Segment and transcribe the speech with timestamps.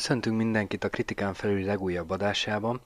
[0.00, 2.80] Köszöntünk mindenkit a Kritikán felüli legújabb adásában.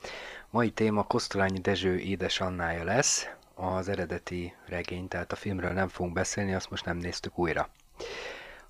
[0.51, 3.29] Mai téma Kosztolányi Dezső édes Annája lesz.
[3.55, 7.69] Az eredeti regény, tehát a filmről nem fogunk beszélni, azt most nem néztük újra.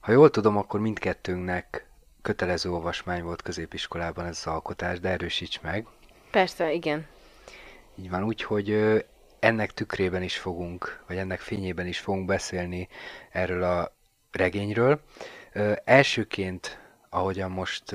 [0.01, 1.87] Ha jól tudom, akkor mindkettőnknek
[2.23, 5.87] kötelező olvasmány volt középiskolában ez az alkotás, de erősíts meg.
[6.31, 7.07] Persze, igen.
[7.95, 8.99] Így van, úgyhogy
[9.39, 12.89] ennek tükrében is fogunk, vagy ennek fényében is fogunk beszélni
[13.31, 13.95] erről a
[14.33, 15.01] regényről.
[15.85, 16.83] Elsőként
[17.15, 17.91] ahogyan most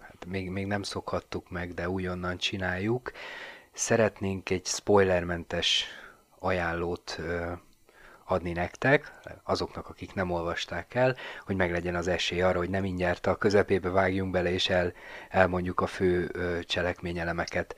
[0.00, 3.12] hát még, még nem szokhattuk meg, de újonnan csináljuk,
[3.72, 5.86] szeretnénk egy spoilermentes
[6.38, 7.18] ajánlót
[8.24, 13.26] adni nektek, azoknak, akik nem olvasták el, hogy meglegyen az esély arra, hogy nem mindjárt
[13.26, 14.92] a közepébe vágjunk bele, és el,
[15.28, 16.30] elmondjuk a fő
[16.66, 17.76] cselekményelemeket.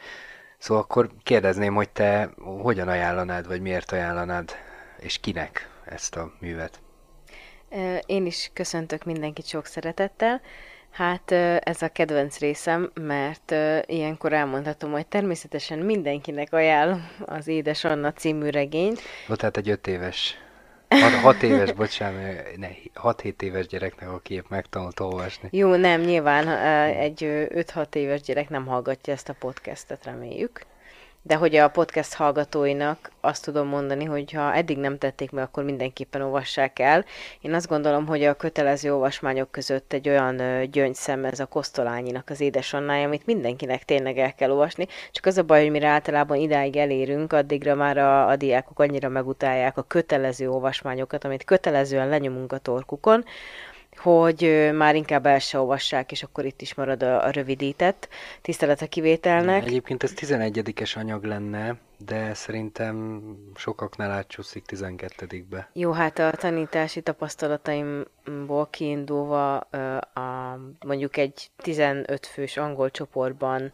[0.59, 2.31] Szóval akkor kérdezném, hogy te
[2.63, 4.53] hogyan ajánlanád, vagy miért ajánlanád,
[4.99, 6.81] és kinek ezt a művet?
[8.07, 10.41] Én is köszöntök mindenkit sok szeretettel.
[10.91, 13.55] Hát ez a kedvenc részem, mert
[13.87, 19.01] ilyenkor elmondhatom, hogy természetesen mindenkinek ajánlom az Édes Anna című regényt.
[19.27, 20.37] Volt tehát egy öt éves,
[20.89, 25.49] hat, hat éves, bocsánat, ne, hat-hét éves gyereknek, aki épp megtanult olvasni.
[25.53, 26.49] Jó, nem, nyilván
[26.89, 30.61] egy 5-6 éves gyerek nem hallgatja ezt a podcastet, reméljük
[31.27, 35.65] de hogy a podcast hallgatóinak azt tudom mondani, hogy ha eddig nem tették meg, akkor
[35.65, 37.05] mindenképpen olvassák el.
[37.41, 42.41] Én azt gondolom, hogy a kötelező olvasmányok között egy olyan gyöngyszem ez a Kosztolányinak az
[42.41, 44.87] édesannája, amit mindenkinek tényleg el kell olvasni.
[45.13, 49.09] Csak az a baj, hogy mire általában idáig elérünk, addigra már a, a diákok annyira
[49.09, 53.25] megutálják a kötelező olvasmányokat, amit kötelezően lenyomunk a torkukon,
[53.99, 58.09] hogy már inkább el se olvassák, és akkor itt is marad a, a rövidített
[58.43, 59.65] tisztelet a kivételnek.
[59.65, 63.23] Egyébként ez 11-es anyag lenne, de szerintem
[63.55, 65.71] sokaknál átcsúszik 12-be.
[65.73, 73.73] Jó, hát a tanítási tapasztalataimból kiindulva a, mondjuk egy 15 fős angol csoportban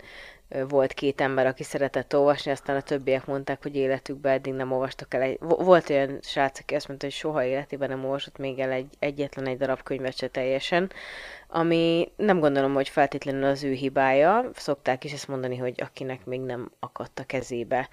[0.68, 5.14] volt két ember, aki szeretett olvasni, aztán a többiek mondták, hogy életükben eddig nem olvastak
[5.14, 5.20] el.
[5.20, 5.38] Egy...
[5.40, 9.46] Volt olyan srác, aki azt mondta, hogy soha életében nem olvasott még el egy, egyetlen
[9.46, 10.90] egy darab könyvet se teljesen,
[11.48, 14.50] ami nem gondolom, hogy feltétlenül az ő hibája.
[14.54, 17.88] Szokták is ezt mondani, hogy akinek még nem akadt a kezébe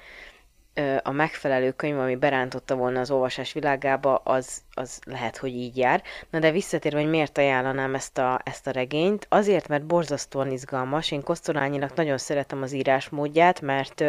[1.03, 6.03] a megfelelő könyv, ami berántotta volna az olvasás világába, az, az lehet, hogy így jár.
[6.29, 11.11] Na de visszatérve, hogy miért ajánlanám ezt a, ezt a regényt, azért, mert borzasztóan izgalmas.
[11.11, 14.03] Én Kosztolányinak nagyon szeretem az írásmódját, mert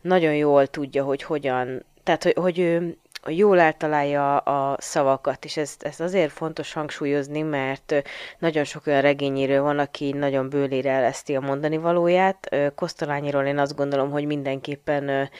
[0.00, 5.82] nagyon jól tudja, hogy hogyan, tehát hogy, hogy ő jól eltalálja a szavakat, és ezt,
[5.82, 8.02] ezt azért fontos hangsúlyozni, mert
[8.38, 12.56] nagyon sok olyan regényéről van, aki nagyon bőlére eleszti a mondani valóját.
[12.74, 15.30] Kosztolányiról én azt gondolom, hogy mindenképpen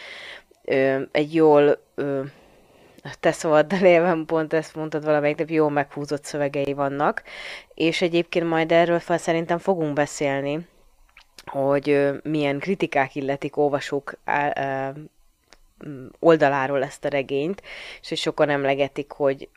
[0.71, 2.23] ö, egy jól ö,
[3.21, 7.23] te szavaddal élve pont ezt mondtad valamelyik nap, jól meghúzott szövegei vannak,
[7.75, 10.67] és egyébként majd erről fel szerintem fogunk beszélni,
[11.45, 14.19] hogy milyen kritikák illetik olvasók
[16.19, 17.63] oldaláról ezt a regényt,
[18.01, 19.49] és hogy sokan emlegetik, hogy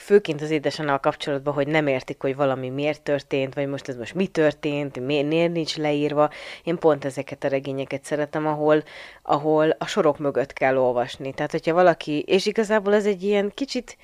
[0.00, 4.14] főként az édesannal kapcsolatban, hogy nem értik, hogy valami miért történt, vagy most ez most
[4.14, 6.30] mi történt, miért nincs leírva.
[6.62, 8.82] Én pont ezeket a regényeket szeretem, ahol,
[9.22, 11.32] ahol a sorok mögött kell olvasni.
[11.32, 13.96] Tehát, hogyha valaki, és igazából ez egy ilyen kicsit,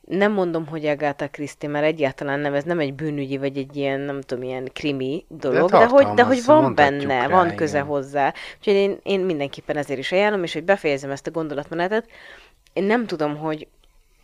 [0.00, 4.00] nem mondom, hogy Agatha Christie, mert egyáltalán nem, ez nem egy bűnügyi, vagy egy ilyen,
[4.00, 7.78] nem tudom, ilyen krimi dolog, de, de hogy, de hogy van benne, rá, van köze
[7.78, 7.88] igen.
[7.88, 8.34] hozzá.
[8.58, 12.06] Úgyhogy én, én mindenképpen ezért is ajánlom, és hogy befejezem ezt a gondolatmenetet,
[12.72, 13.68] én nem tudom, hogy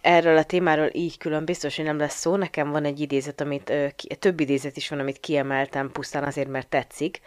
[0.06, 2.37] erről a témáról így külön biztos, hogy nem lesz szó.
[2.37, 3.72] Nekem van egy idézet, amit
[4.19, 7.21] több idézet is van, amit kiemeltem pusztán azért, mert tetszik.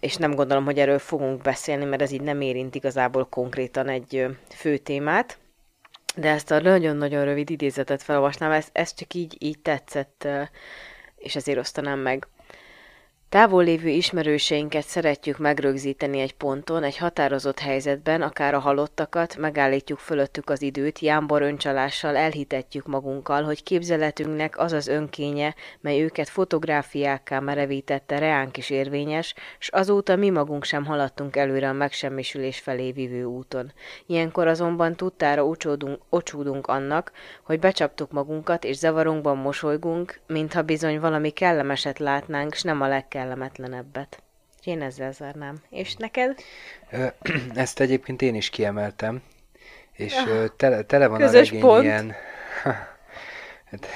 [0.00, 4.26] és nem gondolom, hogy erről fogunk beszélni, mert ez így nem érint igazából konkrétan egy
[4.48, 5.38] fő témát.
[6.16, 10.28] De ezt a nagyon-nagyon rövid idézetet felolvasnám, ez, ez csak így, így tetszett,
[11.16, 12.26] és ezért osztanám meg.
[13.28, 20.50] Távol lévő ismerőseinket szeretjük megrögzíteni egy ponton, egy határozott helyzetben, akár a halottakat, megállítjuk fölöttük
[20.50, 28.18] az időt, jámbor öncsalással elhitetjük magunkkal, hogy képzeletünknek az az önkénye, mely őket fotográfiákká merevítette,
[28.18, 33.72] reánk is érvényes, s azóta mi magunk sem haladtunk előre a megsemmisülés felé vívő úton.
[34.06, 37.12] Ilyenkor azonban tudtára ocsódunk, ocsúdunk annak,
[37.42, 43.14] hogy becsaptuk magunkat, és zavarunkban mosolygunk, mintha bizony valami kellemeset látnánk, s nem a legkellemesebb
[43.16, 44.22] kellemetlenebbet.
[44.64, 45.62] Én ezzel zárnám.
[45.70, 46.38] És neked?
[47.54, 49.22] Ezt egyébként én is kiemeltem,
[49.92, 50.48] és ja.
[50.56, 51.82] tele, tele van Közös a regény pont.
[51.84, 52.14] ilyen...
[53.70, 53.86] Hát,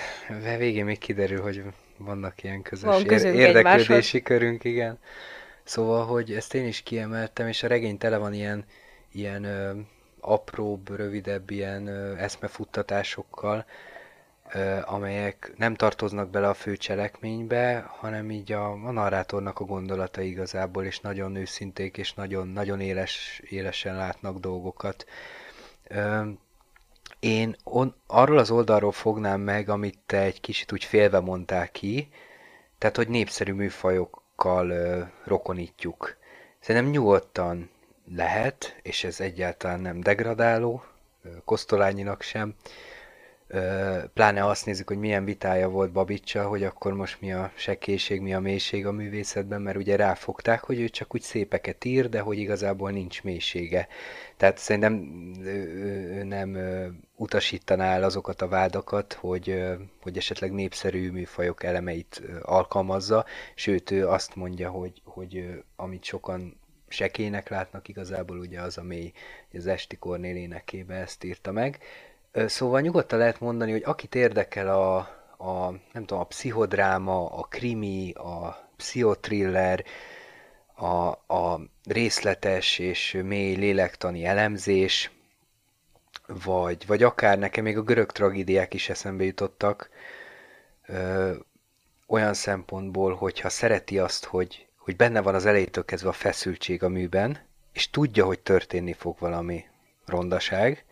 [0.59, 1.63] végén még kiderül, hogy
[1.97, 4.23] vannak ilyen közös van ér- érdeklődési egymáshoz.
[4.25, 4.99] körünk, igen.
[5.65, 8.65] Szóval, hogy ezt én is kiemeltem, és a regény tele van ilyen,
[9.13, 9.73] ilyen ö,
[10.21, 13.67] apróbb, rövidebb ilyen ö, eszmefuttatásokkal,
[14.85, 20.85] amelyek nem tartoznak bele a fő cselekménybe, hanem így a, a narrátornak a gondolata igazából,
[20.85, 25.06] és nagyon őszinték, és nagyon, nagyon éles, élesen látnak dolgokat.
[27.20, 32.08] Én on, arról az oldalról fognám meg, amit te egy kicsit úgy félve mondtál ki,
[32.79, 36.17] tehát, hogy népszerű műfajokkal ö, rokonítjuk.
[36.61, 37.70] Szerintem nyugodtan
[38.17, 40.85] lehet, és ez egyáltalán nem degradáló,
[41.44, 42.55] Kosztolányinak sem,
[44.14, 48.35] pláne azt nézzük, hogy milyen vitája volt Babicsa, hogy akkor most mi a sekélység, mi
[48.35, 52.38] a mélység a művészetben, mert ugye ráfogták, hogy ő csak úgy szépeket ír, de hogy
[52.38, 53.88] igazából nincs mélysége.
[54.37, 54.94] Tehát szerintem
[55.44, 56.58] ő nem
[57.17, 59.62] utasítaná el azokat a vádakat, hogy,
[60.02, 63.25] hogy esetleg népszerű műfajok elemeit alkalmazza,
[63.55, 66.58] sőt ő azt mondja, hogy, hogy amit sokan
[66.88, 69.12] sekének látnak igazából, ugye az a mély,
[69.52, 71.79] az Esti Kornél énekébe ezt írta meg.
[72.32, 74.97] Szóval nyugodtan lehet mondani, hogy akit érdekel a,
[75.44, 79.85] a nem tudom, a pszichodráma, a krimi, a pszichotriller,
[80.75, 85.11] a, a részletes és mély lélektani elemzés,
[86.27, 89.91] vagy, vagy akár nekem még a görög tragédiák is eszembe jutottak,
[90.87, 91.33] ö,
[92.06, 96.88] olyan szempontból, hogyha szereti azt, hogy, hogy benne van az elejétől kezdve a feszültség a
[96.88, 97.38] műben,
[97.73, 99.65] és tudja, hogy történni fog valami
[100.06, 100.85] rondaság,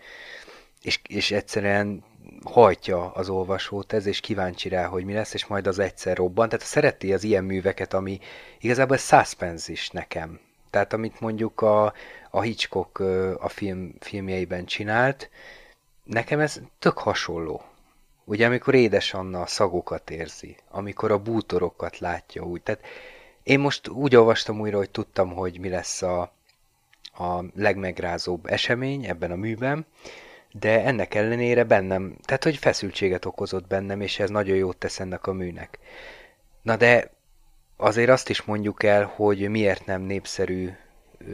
[0.83, 2.05] és, és egyszerűen
[2.45, 6.49] hajtja az olvasót ez, és kíváncsi rá, hogy mi lesz, és majd az egyszer robban.
[6.49, 8.19] Tehát szereti az ilyen műveket, ami
[8.61, 10.41] igazából suspense is nekem.
[10.71, 11.93] Tehát amit mondjuk a,
[12.31, 13.01] a Hitchcock
[13.39, 15.31] a film, filmjeiben csinált,
[16.05, 17.63] nekem ez tök hasonló.
[18.25, 22.63] Ugye amikor édes Anna a szagokat érzi, amikor a bútorokat látja úgy.
[22.63, 22.85] Tehát
[23.43, 26.21] én most úgy olvastam újra, hogy tudtam, hogy mi lesz a,
[27.13, 29.87] a legmegrázóbb esemény ebben a műben,
[30.53, 35.27] de ennek ellenére bennem, tehát hogy feszültséget okozott bennem, és ez nagyon jót tesz ennek
[35.27, 35.79] a műnek.
[36.63, 37.11] Na de
[37.77, 40.71] azért azt is mondjuk el, hogy miért nem népszerű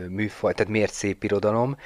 [0.09, 1.77] műfaj, tehát miért szép irodalom.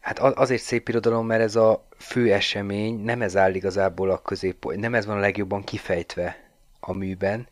[0.00, 4.74] Hát azért szép irodalom, mert ez a fő esemény, nem ez áll igazából a közép,
[4.74, 6.50] nem ez van a legjobban kifejtve
[6.80, 7.48] a műben,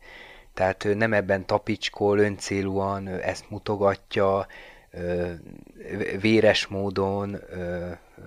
[0.53, 4.47] tehát nem ebben tapicskol, öncélúan ezt mutogatja,
[6.19, 7.37] véres módon,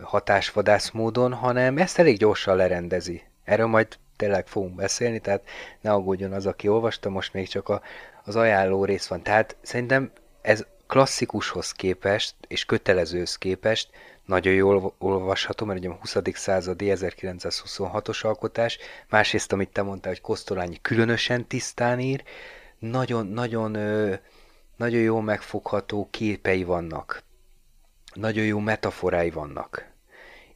[0.02, 3.22] hatásvadász módon, hanem ezt elég gyorsan lerendezi.
[3.44, 5.42] Erről majd tényleg fogunk beszélni, tehát
[5.80, 7.82] ne aggódjon az, aki olvasta, most még csak a,
[8.24, 9.22] az ajánló rész van.
[9.22, 10.10] Tehát szerintem
[10.42, 13.88] ez klasszikushoz képest, és kötelezőhöz képest
[14.24, 16.16] nagyon jól olvasható, mert ugye a 20.
[16.32, 18.78] századi 1926-os alkotás,
[19.08, 22.22] másrészt, amit te mondtál, hogy Kosztolányi különösen tisztán ír,
[22.78, 23.70] nagyon, nagyon,
[24.76, 27.22] nagyon jó megfogható képei vannak,
[28.12, 29.90] nagyon jó metaforái vannak,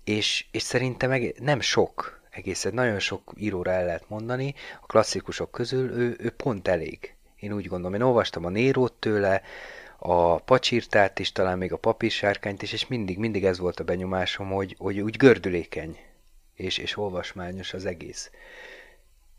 [0.05, 5.51] és, és szerintem meg nem sok, egészen nagyon sok íróra el lehet mondani, a klasszikusok
[5.51, 7.15] közül ő, ő pont elég.
[7.37, 9.43] Én úgy gondolom, én olvastam a Nérót tőle,
[9.99, 14.51] a pacsirtát is, talán még a papírsárkányt is, és mindig, mindig ez volt a benyomásom,
[14.51, 15.99] hogy, hogy úgy gördülékeny
[16.55, 18.31] és, és olvasmányos az egész.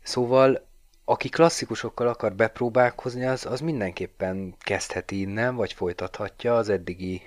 [0.02, 0.66] Szóval,
[1.04, 7.22] aki klasszikusokkal akar bepróbálkozni, az, az mindenképpen kezdheti innen, vagy folytathatja az eddigi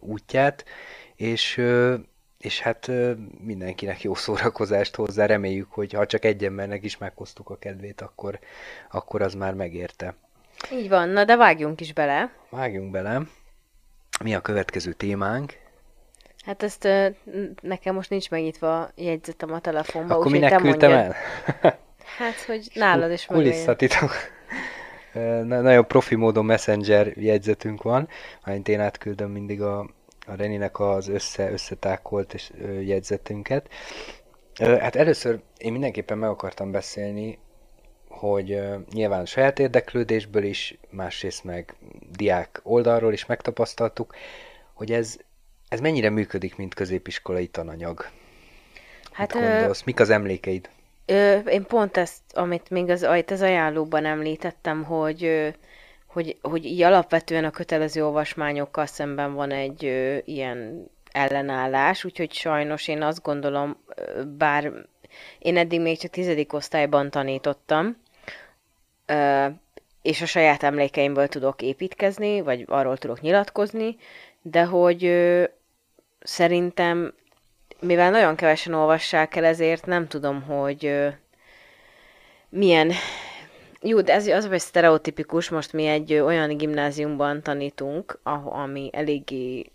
[0.00, 0.64] útját,
[1.14, 1.62] és,
[2.38, 2.90] és hát
[3.40, 5.26] mindenkinek jó szórakozást hozzá.
[5.26, 8.38] Reméljük, hogy ha csak egy embernek is meghoztuk a kedvét, akkor,
[8.90, 10.14] akkor az már megérte.
[10.72, 12.32] Így van, na de vágjunk is bele.
[12.48, 13.20] Vágjunk bele.
[14.22, 15.60] Mi a következő témánk?
[16.44, 16.88] Hát ezt
[17.62, 20.14] nekem most nincs megnyitva jegyzetem a telefonba.
[20.14, 21.14] Akkor minek küldtem el?
[22.18, 24.10] Hát, hogy nálad is Kulisszatitok.
[25.44, 28.08] Nagyon profi módon messenger jegyzetünk van,
[28.44, 29.78] mert én átküldöm mindig a,
[30.26, 32.50] a Reninek az össze, összetákolt és,
[32.84, 33.68] jegyzetünket.
[34.58, 37.38] Hát először én mindenképpen meg akartam beszélni
[38.12, 38.60] hogy
[38.92, 41.74] nyilván saját érdeklődésből is, másrészt meg
[42.10, 44.14] diák oldalról is megtapasztaltuk,
[44.72, 45.16] hogy ez,
[45.68, 48.06] ez mennyire működik, mint középiskolai tananyag.
[49.12, 49.82] Hát, Mit gondolsz?
[49.82, 50.70] Mik az emlékeid?
[51.06, 55.52] Ö, én pont ezt, amit még az, az ajánlóban említettem, hogy,
[56.06, 62.88] hogy, hogy így alapvetően a kötelező olvasmányokkal szemben van egy ö, ilyen ellenállás, úgyhogy sajnos
[62.88, 63.76] én azt gondolom,
[64.36, 64.72] bár
[65.38, 67.96] én eddig még csak tizedik osztályban tanítottam,
[70.02, 73.96] és a saját emlékeimből tudok építkezni, vagy arról tudok nyilatkozni,
[74.42, 75.12] de hogy
[76.20, 77.14] szerintem,
[77.82, 81.08] mivel nagyon kevesen olvassák el, ezért nem tudom, hogy
[82.48, 82.92] milyen
[83.80, 89.72] jó, de ez az vagy sztereotipikus, most mi egy olyan gimnáziumban tanítunk, ami eléggé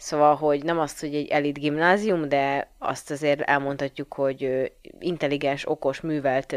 [0.00, 6.00] Szóval, hogy nem azt, hogy egy elit gimnázium, de azt azért elmondhatjuk, hogy intelligens, okos,
[6.00, 6.56] művelt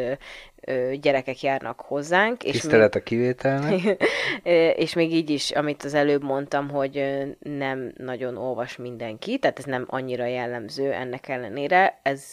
[1.02, 2.44] gyerekek járnak hozzánk.
[2.44, 4.06] És Tisztelet még, a kivételnek.
[4.84, 7.04] és még így is, amit az előbb mondtam, hogy
[7.40, 12.24] nem nagyon olvas mindenki, tehát ez nem annyira jellemző ennek ellenére, ez,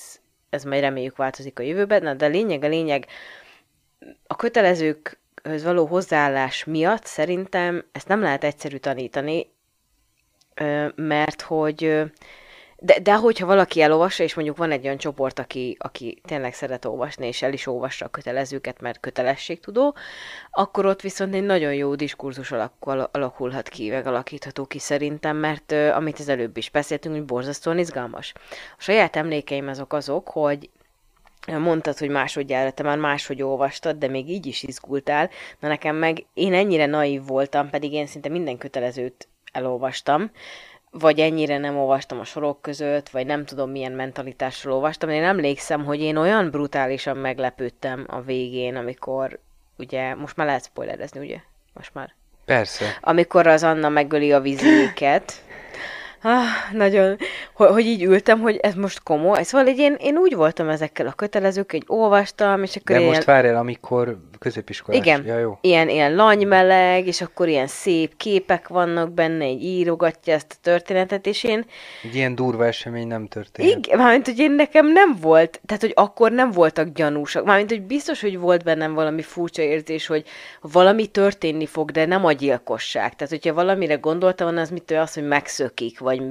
[0.51, 3.07] ez majd reméljük változik a jövőben, Na, de a lényeg, a lényeg,
[4.27, 9.51] a kötelezőkhöz való hozzáállás miatt szerintem ezt nem lehet egyszerű tanítani,
[10.95, 12.11] mert hogy
[12.83, 16.85] de, de hogyha valaki elolvassa, és mondjuk van egy olyan csoport, aki, aki tényleg szeret
[16.85, 19.95] olvasni, és el is olvassa a kötelezőket, mert kötelességtudó,
[20.51, 22.53] akkor ott viszont egy nagyon jó diskurzus
[23.11, 28.33] alakulhat ki, megalakítható ki szerintem, mert amit az előbb is beszéltünk, hogy borzasztóan izgalmas.
[28.79, 30.71] A saját emlékeim azok azok, hogy
[31.47, 35.31] mondtad, hogy másodjára te már máshogy olvastad, de még így is izgultál.
[35.59, 40.31] Na nekem meg én ennyire naív voltam, pedig én szinte minden kötelezőt elolvastam,
[40.91, 45.11] vagy ennyire nem olvastam a sorok között, vagy nem tudom milyen mentalitásról olvastam.
[45.11, 49.39] Én emlékszem, hogy én olyan brutálisan meglepődtem a végén, amikor
[49.79, 51.39] ugye, most már lehet spoilerezni, ugye?
[51.73, 52.15] Most már.
[52.45, 52.99] Persze.
[53.01, 55.45] Amikor az Anna megöli a vizéket,
[56.23, 57.17] ah, nagyon,
[57.55, 59.43] hogy, hogy így ültem, hogy ez most komoly.
[59.43, 63.15] Szóval így én, én úgy voltam ezekkel a kötelezők, hogy olvastam, és akkor De ilyen...
[63.15, 65.01] most várjál, amikor középiskolás.
[65.01, 65.59] Igen, ja, jó.
[65.61, 71.27] Ilyen, ilyen lanymeleg, és akkor ilyen szép képek vannak benne, egy írogatja ezt a történetet,
[71.27, 71.65] és én...
[72.03, 73.69] Egy ilyen durva esemény nem történt.
[73.69, 77.45] Igen, mármint, hogy én nekem nem volt, tehát, hogy akkor nem voltak gyanúsak.
[77.45, 80.25] Mármint, hogy biztos, hogy volt bennem valami furcsa érzés, hogy
[80.61, 83.17] valami történni fog, de nem a gyilkosság.
[83.17, 86.23] Tehát, hogyha valamire gondoltam, az mit az, hogy megszökik, vagy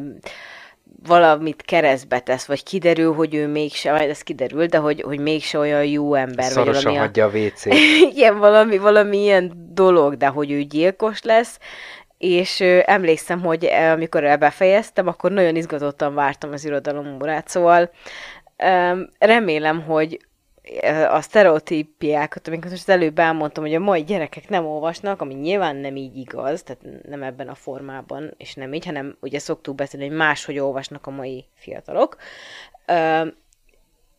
[1.07, 5.57] valamit keresztbe tesz, vagy kiderül, hogy ő mégse, vagy ez kiderül, de hogy, hogy mégse
[5.57, 6.45] olyan jó ember.
[6.45, 7.65] Szorosan vagy valami hagyja a wc
[8.13, 11.59] Igen, valami, valami ilyen dolog, de hogy ő gyilkos lesz,
[12.17, 17.91] és ö, emlékszem, hogy amikor befejeztem, akkor nagyon izgatottan vártam az irodalom órát, szóval
[18.57, 20.19] ö, remélem, hogy
[21.09, 25.95] a sztereotípiákat, amiket most előbb elmondtam, hogy a mai gyerekek nem olvasnak, ami nyilván nem
[25.95, 30.15] így igaz, tehát nem ebben a formában, és nem így, hanem ugye szoktuk beszélni, hogy
[30.15, 32.17] máshogy olvasnak a mai fiatalok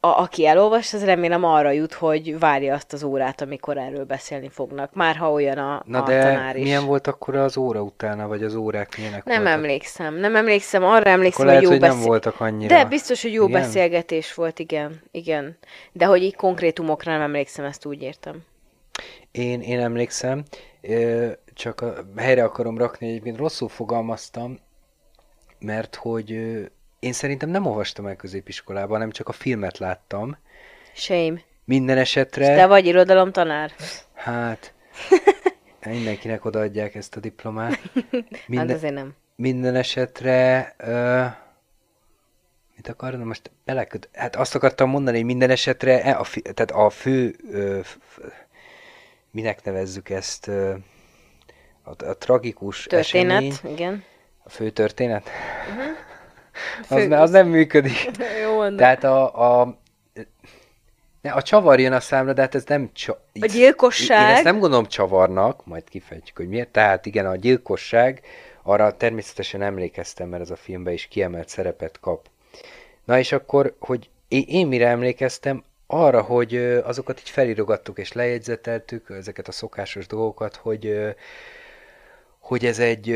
[0.03, 4.49] a, aki elolvas, az remélem arra jut, hogy várja azt az órát, amikor erről beszélni
[4.49, 4.95] fognak.
[4.95, 6.63] Már ha olyan a, Na a de tanár is.
[6.63, 9.59] milyen volt akkor az óra utána, vagy az órák milyenek Nem voltak?
[9.59, 11.99] emlékszem, nem emlékszem, arra emlékszem, akkor lehet, hogy jó hogy beszél...
[11.99, 12.77] nem voltak annyira.
[12.77, 13.61] De biztos, hogy jó igen?
[13.61, 15.59] beszélgetés volt, igen, igen.
[15.93, 18.43] De hogy így konkrétumokra nem emlékszem, ezt úgy értem.
[19.31, 20.43] Én, én emlékszem,
[21.55, 24.59] csak a, helyre akarom rakni, egyébként rosszul fogalmaztam,
[25.59, 26.41] mert hogy
[27.01, 30.37] én szerintem nem olvastam el középiskolában, hanem csak a filmet láttam.
[30.95, 31.41] Shame.
[31.65, 32.51] Minden esetre...
[32.51, 33.73] És te vagy irodalom tanár?
[34.15, 34.75] Hát,
[35.85, 37.79] mindenkinek odaadják ezt a diplomát.
[38.47, 39.15] Minden, hát azért nem.
[39.37, 40.75] Minden esetre...
[40.79, 41.27] Uh,
[42.77, 44.09] mit akartam most beleköt?
[44.13, 47.37] Hát azt akartam mondani, hogy minden esetre e, a, fi, tehát a fő...
[47.43, 47.87] Uh,
[49.31, 50.47] minek nevezzük ezt?
[50.47, 50.75] Uh,
[51.83, 53.75] a, a tragikus Történet, esemény.
[53.75, 54.05] igen.
[54.43, 55.29] A fő történet?
[55.69, 56.09] Uh-huh.
[56.89, 58.11] Az, az nem működik.
[58.43, 59.79] Jó, Tehát a, a
[61.21, 63.25] ne, a csavar jön a számra, de hát ez nem csa...
[63.41, 64.29] A gyilkosság...
[64.29, 66.69] Én ezt nem gondolom csavarnak, majd kifejtjük, hogy miért.
[66.69, 68.21] Tehát igen, a gyilkosság,
[68.63, 72.27] arra természetesen emlékeztem, mert ez a filmben is kiemelt szerepet kap.
[73.05, 79.11] Na és akkor, hogy én, én mire emlékeztem, arra, hogy azokat így felirogattuk és lejegyzeteltük,
[79.11, 81.15] ezeket a szokásos dolgokat, hogy,
[82.39, 83.09] hogy ez egy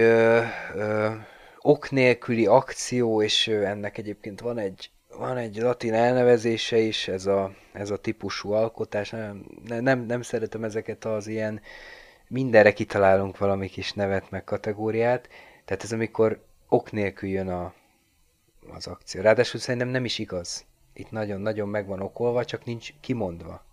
[1.67, 7.55] ok nélküli akció, és ennek egyébként van egy, van egy latin elnevezése is, ez a,
[7.73, 9.11] ez a típusú alkotás.
[9.11, 11.61] Nem, nem, nem szeretem ezeket az ilyen,
[12.29, 15.29] mindenre kitalálunk valami kis nevet meg kategóriát.
[15.65, 17.75] Tehát ez amikor ok nélkül jön a,
[18.75, 19.21] az akció.
[19.23, 20.65] Ráadásul szerintem nem is igaz.
[20.93, 23.65] Itt nagyon-nagyon meg van okolva, csak nincs kimondva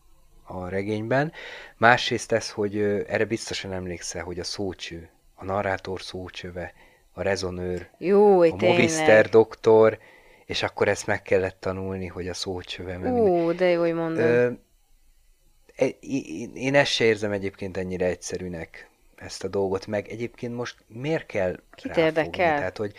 [0.43, 1.31] a regényben.
[1.77, 6.74] Másrészt ez, hogy erre biztosan emlékszel, hogy a szócső, a narrátor szócsöve,
[7.12, 9.98] a rezonőr, Jó, a Movister doktor,
[10.46, 13.12] és akkor ezt meg kellett tanulni, hogy a szócsöve.
[13.12, 14.24] Ó, de jó, hogy mondod.
[14.24, 14.50] Ö,
[15.75, 15.86] e,
[16.53, 18.89] én ezt se érzem egyébként ennyire egyszerűnek,
[19.22, 22.58] ezt a dolgot, meg egyébként most miért kell Kit érdekel?
[22.58, 22.94] Tehát, hogy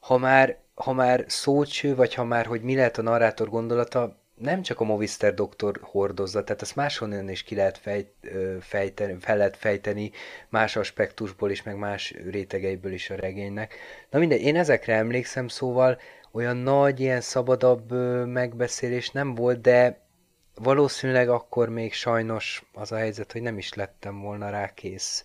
[0.00, 4.62] ha már, ha már szócső, vagy ha már, hogy mi lehet a narrátor gondolata, nem
[4.62, 8.12] csak a Movister doktor hordozza, tehát ezt máshonnan is ki lehet fejt,
[8.60, 10.10] fejteni, fel lehet fejteni,
[10.48, 13.74] más aspektusból is, meg más rétegeiből is a regénynek.
[14.10, 15.98] Na mindegy, én ezekre emlékszem, szóval
[16.32, 17.92] olyan nagy, ilyen szabadabb
[18.26, 20.00] megbeszélés nem volt, de
[20.54, 25.24] valószínűleg akkor még sajnos az a helyzet, hogy nem is lettem volna rá kész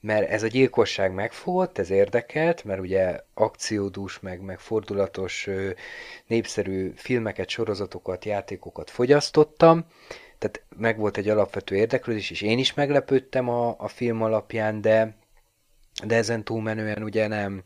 [0.00, 5.48] mert ez a gyilkosság megfogott, ez érdekelt, mert ugye akciódús, meg, meg fordulatos,
[6.26, 9.86] népszerű filmeket, sorozatokat, játékokat fogyasztottam,
[10.38, 15.16] tehát meg volt egy alapvető érdeklődés, és én is meglepődtem a, a film alapján, de,
[16.04, 17.62] de ezen túlmenően ugye nem,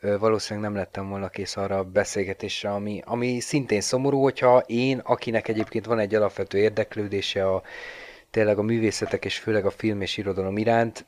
[0.00, 5.48] valószínűleg nem lettem volna kész arra a beszélgetésre, ami, ami szintén szomorú, hogyha én, akinek
[5.48, 7.62] egyébként van egy alapvető érdeklődése a
[8.30, 11.06] tényleg a művészetek és főleg a film és irodalom iránt,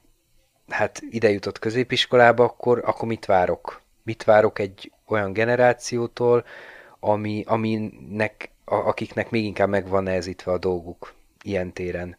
[0.68, 3.80] hát ide jutott középiskolába, akkor, akkor mit várok?
[4.02, 6.44] Mit várok egy olyan generációtól,
[7.00, 12.16] ami, aminek, a, akiknek még inkább megvan nehezítve a dolguk ilyen téren.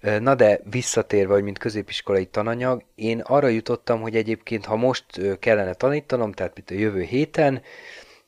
[0.00, 5.74] Na de visszatérve, hogy mint középiskolai tananyag, én arra jutottam, hogy egyébként, ha most kellene
[5.74, 7.62] tanítanom, tehát mint a jövő héten,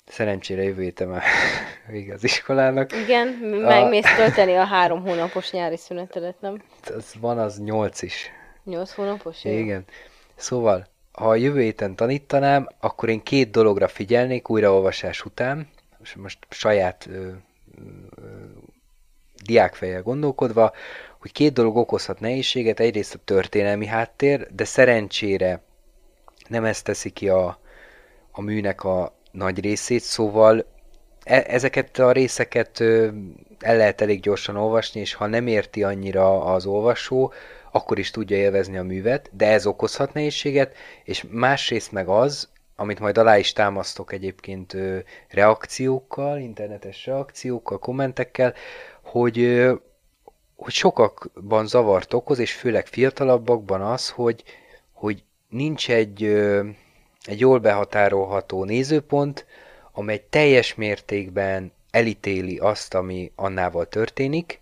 [0.07, 1.23] szerencsére jövő héten már
[1.89, 2.93] vége az iskolának.
[2.93, 3.29] Igen,
[3.63, 6.63] megmész tölteni a három hónapos nyári szünetedet, nem?
[6.95, 8.31] Az van az nyolc is.
[8.65, 9.45] Nyolc hónapos?
[9.45, 9.53] Jó.
[9.53, 9.85] Igen.
[10.35, 15.69] Szóval, ha a jövő héten tanítanám, akkor én két dologra figyelnék újraolvasás után,
[16.17, 17.29] most saját ö,
[18.17, 18.23] ö,
[19.45, 20.73] diákfejjel gondolkodva,
[21.19, 25.63] hogy két dolog okozhat nehézséget, egyrészt a történelmi háttér, de szerencsére
[26.49, 27.59] nem ezt teszi ki a,
[28.31, 30.67] a műnek a nagy részét, szóval
[31.25, 32.81] e- ezeket a részeket
[33.59, 37.33] el lehet elég gyorsan olvasni, és ha nem érti annyira az olvasó,
[37.73, 43.01] akkor is tudja élvezni a művet, de ez okozhat nehézséget, és másrészt meg az, amit
[43.01, 44.77] majd alá is támasztok egyébként
[45.29, 48.55] reakciókkal, internetes reakciókkal, kommentekkel,
[49.03, 49.67] hogy,
[50.57, 54.43] hogy sokakban zavart okoz, és főleg fiatalabbakban az, hogy,
[54.93, 56.25] hogy nincs egy,
[57.25, 59.47] egy jól behatárolható nézőpont,
[59.93, 64.61] amely teljes mértékben elítéli azt, ami Annával történik,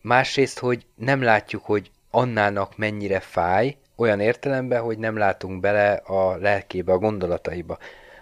[0.00, 6.36] másrészt, hogy nem látjuk, hogy Annának mennyire fáj, olyan értelemben, hogy nem látunk bele a
[6.36, 7.78] lelkébe, a gondolataiba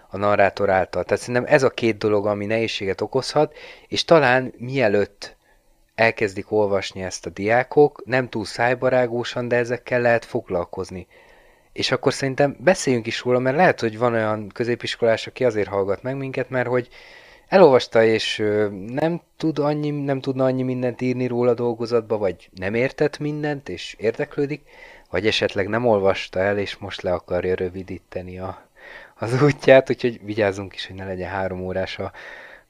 [0.09, 1.03] a narrátor által.
[1.03, 3.55] Tehát szerintem ez a két dolog, ami nehézséget okozhat,
[3.87, 5.35] és talán mielőtt
[5.95, 11.07] elkezdik olvasni ezt a diákok, nem túl szájbarágósan, de ezekkel lehet foglalkozni.
[11.73, 16.03] És akkor szerintem beszéljünk is róla, mert lehet, hogy van olyan középiskolás, aki azért hallgat
[16.03, 16.87] meg minket, mert hogy
[17.47, 18.43] elolvasta, és
[18.87, 23.69] nem, tud annyi, nem tudna annyi mindent írni róla a dolgozatba, vagy nem értett mindent,
[23.69, 24.61] és érdeklődik,
[25.09, 28.67] vagy esetleg nem olvasta el, és most le akarja rövidíteni a,
[29.15, 32.11] az útját, úgyhogy vigyázzunk is, hogy ne legyen három órás a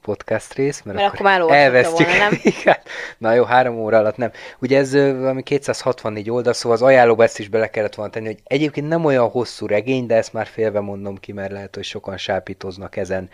[0.03, 2.07] podcast rész, mert, mert akkor, akkor már elvesztjük.
[2.07, 2.39] Volna, nem?
[2.59, 2.77] Igen.
[3.17, 4.31] Na jó, három óra alatt nem.
[4.59, 8.39] Ugye ez valami 264 oldal, szóval az ajánlóba ezt is bele kellett volna tenni, hogy
[8.43, 12.17] egyébként nem olyan hosszú regény, de ezt már félve mondom ki, mert lehet, hogy sokan
[12.17, 13.29] sápítoznak ezen.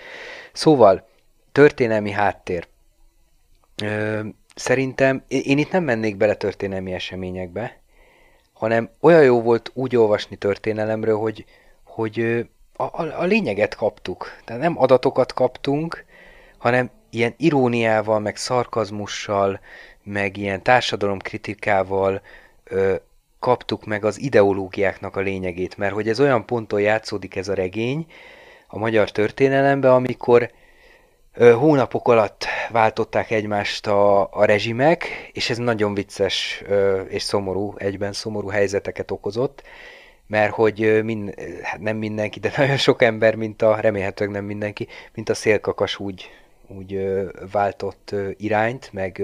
[0.54, 1.08] Szóval,
[1.60, 2.68] történelmi háttér.
[3.84, 4.20] Ö,
[4.56, 7.78] szerintem én itt nem mennék bele történelmi eseményekbe,
[8.54, 11.46] hanem olyan jó volt úgy olvasni történelemről, hogy,
[11.84, 12.20] hogy
[12.76, 14.32] a, a, a lényeget kaptuk.
[14.46, 16.06] Tehát nem adatokat kaptunk,
[16.58, 19.60] hanem ilyen iróniával, meg szarkazmussal,
[20.04, 22.22] meg ilyen társadalomkritikával
[22.64, 22.96] ö,
[23.40, 28.06] kaptuk meg az ideológiáknak a lényegét, mert hogy ez olyan ponton játszódik ez a regény
[28.68, 30.52] a magyar történelemben, amikor
[31.40, 36.64] hónapok alatt váltották egymást a, a rezsimek, és ez nagyon vicces
[37.08, 39.64] és szomorú, egyben szomorú helyzeteket okozott,
[40.28, 44.88] mert hogy mind, hát nem mindenki, de nagyon sok ember, mint a, remélhetőleg nem mindenki,
[45.14, 46.30] mint a szélkakas úgy
[46.70, 47.02] úgy
[47.52, 49.24] váltott irányt, meg,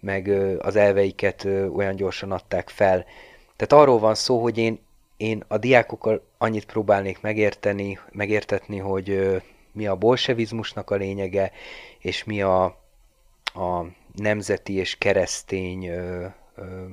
[0.00, 0.28] meg
[0.58, 3.04] az elveiket olyan gyorsan adták fel.
[3.56, 4.78] Tehát arról van szó, hogy én,
[5.16, 9.40] én a diákokkal annyit próbálnék megérteni, megértetni, hogy
[9.76, 11.52] mi a bolsevizmusnak a lényege,
[11.98, 12.64] és mi a,
[13.44, 16.84] a nemzeti és keresztény ö, ö,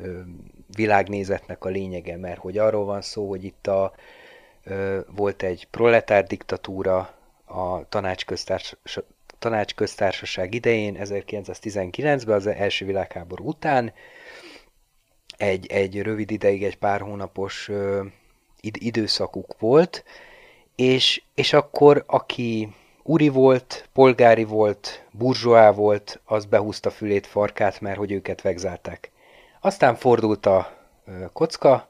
[0.00, 0.20] ö,
[0.74, 3.94] világnézetnek a lényege, mert hogy arról van szó, hogy itt a,
[4.64, 8.76] ö, volt egy proletár diktatúra, a tanácsköztárs,
[9.38, 13.92] tanácsköztársaság idején, 1919-ben, az első világháború után,
[15.36, 18.04] egy, egy rövid ideig, egy pár hónapos ö,
[18.60, 20.04] id- időszakuk volt,
[20.76, 22.68] és, és akkor aki
[23.02, 29.10] uri volt, polgári volt, burzsóá volt, az behúzta fülét, farkát, mert hogy őket vegzálták.
[29.60, 30.76] Aztán fordult a
[31.32, 31.88] kocka,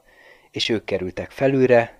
[0.51, 1.97] és ők kerültek felülre,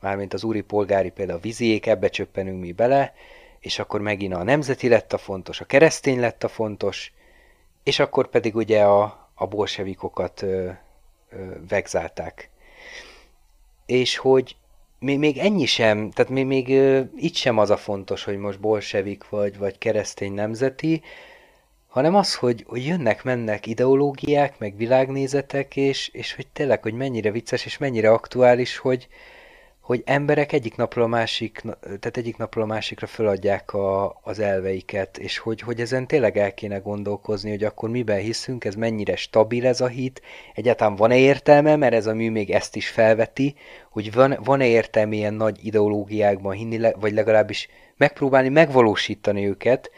[0.00, 3.14] mármint az úri polgári például a viziék, ebbe csöppenünk mi bele,
[3.60, 7.12] és akkor megint a nemzeti lett a fontos, a keresztény lett a fontos,
[7.82, 10.70] és akkor pedig ugye a, a bolsevikokat ö,
[11.30, 12.50] ö, vegzálták.
[13.86, 14.56] És hogy
[15.02, 16.68] még, még ennyi sem, tehát még, még
[17.16, 21.02] itt sem az a fontos, hogy most bolsevik vagy, vagy keresztény nemzeti,
[21.88, 27.30] hanem az, hogy, hogy jönnek, mennek ideológiák, meg világnézetek, és, és hogy tényleg, hogy mennyire
[27.30, 29.08] vicces, és mennyire aktuális, hogy,
[29.82, 35.18] hogy emberek egyik napról a másik, tehát egyik napról a másikra föladják a, az elveiket,
[35.18, 39.66] és hogy, hogy ezen tényleg el kéne gondolkozni, hogy akkor miben hiszünk, ez mennyire stabil
[39.66, 40.22] ez a hit,
[40.54, 43.54] egyáltalán van-e értelme, mert ez a mű még ezt is felveti,
[43.90, 49.90] hogy van, van-e értelme ilyen nagy ideológiákban hinni, vagy legalábbis megpróbálni megvalósítani őket,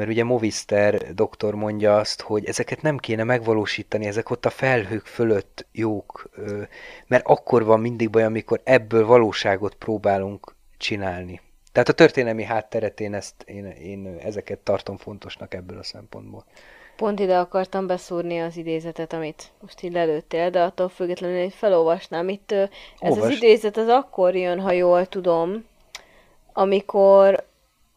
[0.00, 5.06] mert ugye Movister doktor mondja azt, hogy ezeket nem kéne megvalósítani, ezek ott a felhők
[5.06, 6.30] fölött jók,
[7.06, 11.40] mert akkor van mindig baj, amikor ebből valóságot próbálunk csinálni.
[11.72, 16.44] Tehát a történelmi hátteret én, ezt, én, én ezeket tartom fontosnak ebből a szempontból.
[16.96, 22.28] Pont ide akartam beszúrni az idézetet, amit most így lelőttél, de attól függetlenül, hogy felolvasnám.
[22.28, 23.22] Itt ez Olvast.
[23.22, 25.64] az idézet az akkor jön, ha jól tudom,
[26.52, 27.48] amikor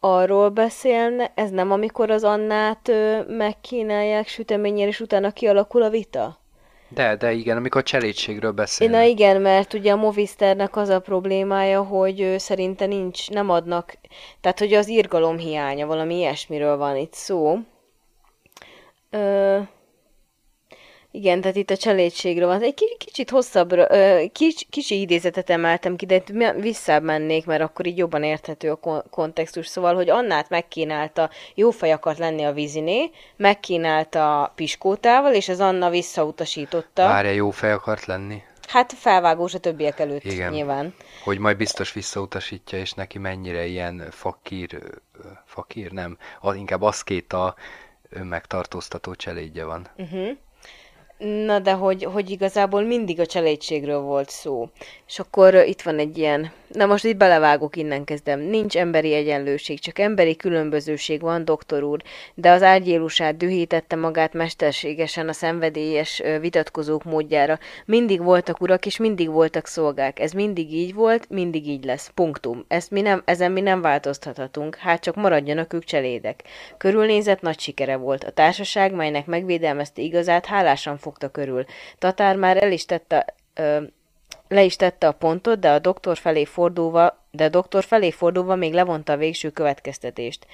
[0.04, 6.38] arról beszélne, ez nem amikor az Annát ö, megkínálják süteményen, és utána kialakul a vita?
[6.88, 8.90] De, de igen, amikor cselédségről beszél.
[8.90, 13.94] Na igen, mert ugye a Movisternek az a problémája, hogy ö, szerinte nincs, nem adnak,
[14.40, 17.58] tehát hogy az írgalom hiánya, valami ilyesmiről van itt szó.
[19.10, 19.58] Ö,
[21.14, 22.62] igen, tehát itt a cselédségről van.
[22.62, 23.74] Egy kicsit hosszabb,
[24.32, 26.22] kicsi, kicsi idézetet emeltem ki, de
[26.60, 29.66] visszamennék, mert akkor így jobban érthető a kontextus.
[29.66, 35.90] Szóval, hogy Annát megkínálta, jó fej akart lenni a víziné, megkínálta Piskótával, és az Anna
[35.90, 37.06] visszautasította.
[37.06, 38.42] Várja, jó fej akart lenni?
[38.68, 40.52] Hát felvágós a többiek előtt Igen.
[40.52, 40.94] nyilván.
[41.24, 44.78] Hogy majd biztos visszautasítja, és neki mennyire ilyen fakír,
[45.44, 46.18] fakír nem,
[46.54, 47.54] inkább aszkéta
[48.08, 49.88] önmegtartóztató cselédje van.
[49.96, 50.28] Uh-huh.
[51.18, 54.68] Na de hogy, hogy igazából mindig a cselédségről volt szó.
[55.06, 58.40] És akkor itt van egy ilyen, na most itt belevágok, innen kezdem.
[58.40, 62.02] Nincs emberi egyenlőség, csak emberi különbözőség van, doktor úr,
[62.34, 67.58] de az árgyélusát dühítette magát mesterségesen a szenvedélyes vitatkozók módjára.
[67.84, 70.20] Mindig voltak urak, és mindig voltak szolgák.
[70.20, 72.10] Ez mindig így volt, mindig így lesz.
[72.14, 72.64] Punktum.
[72.68, 76.42] Ezt mi nem, ezen mi nem változtathatunk, hát csak maradjanak ők cselédek.
[76.76, 78.24] Körülnézett nagy sikere volt.
[78.24, 81.64] A társaság, melynek megvédelmezte igazát, hálásan fogta körül.
[81.98, 83.82] Tatár már el is tette, ö,
[84.48, 88.54] le is tette a pontot, de a doktor felé fordulva, de a doktor felé fordulva
[88.54, 90.46] még levonta a végső következtetést.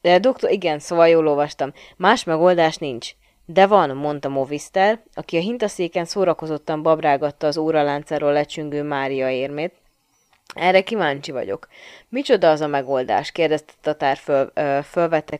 [0.00, 1.72] De a doktor, igen, szóval jól olvastam.
[1.96, 3.10] Más megoldás nincs.
[3.44, 9.72] De van, mondta Movister, aki a hintaszéken szórakozottan babrágatta az óraláncáról lecsüngő Mária érmét.
[10.54, 11.68] Erre kíváncsi vagyok.
[12.08, 13.32] Micsoda az a megoldás?
[13.32, 15.36] kérdezte Tatár föl, ö, fölvette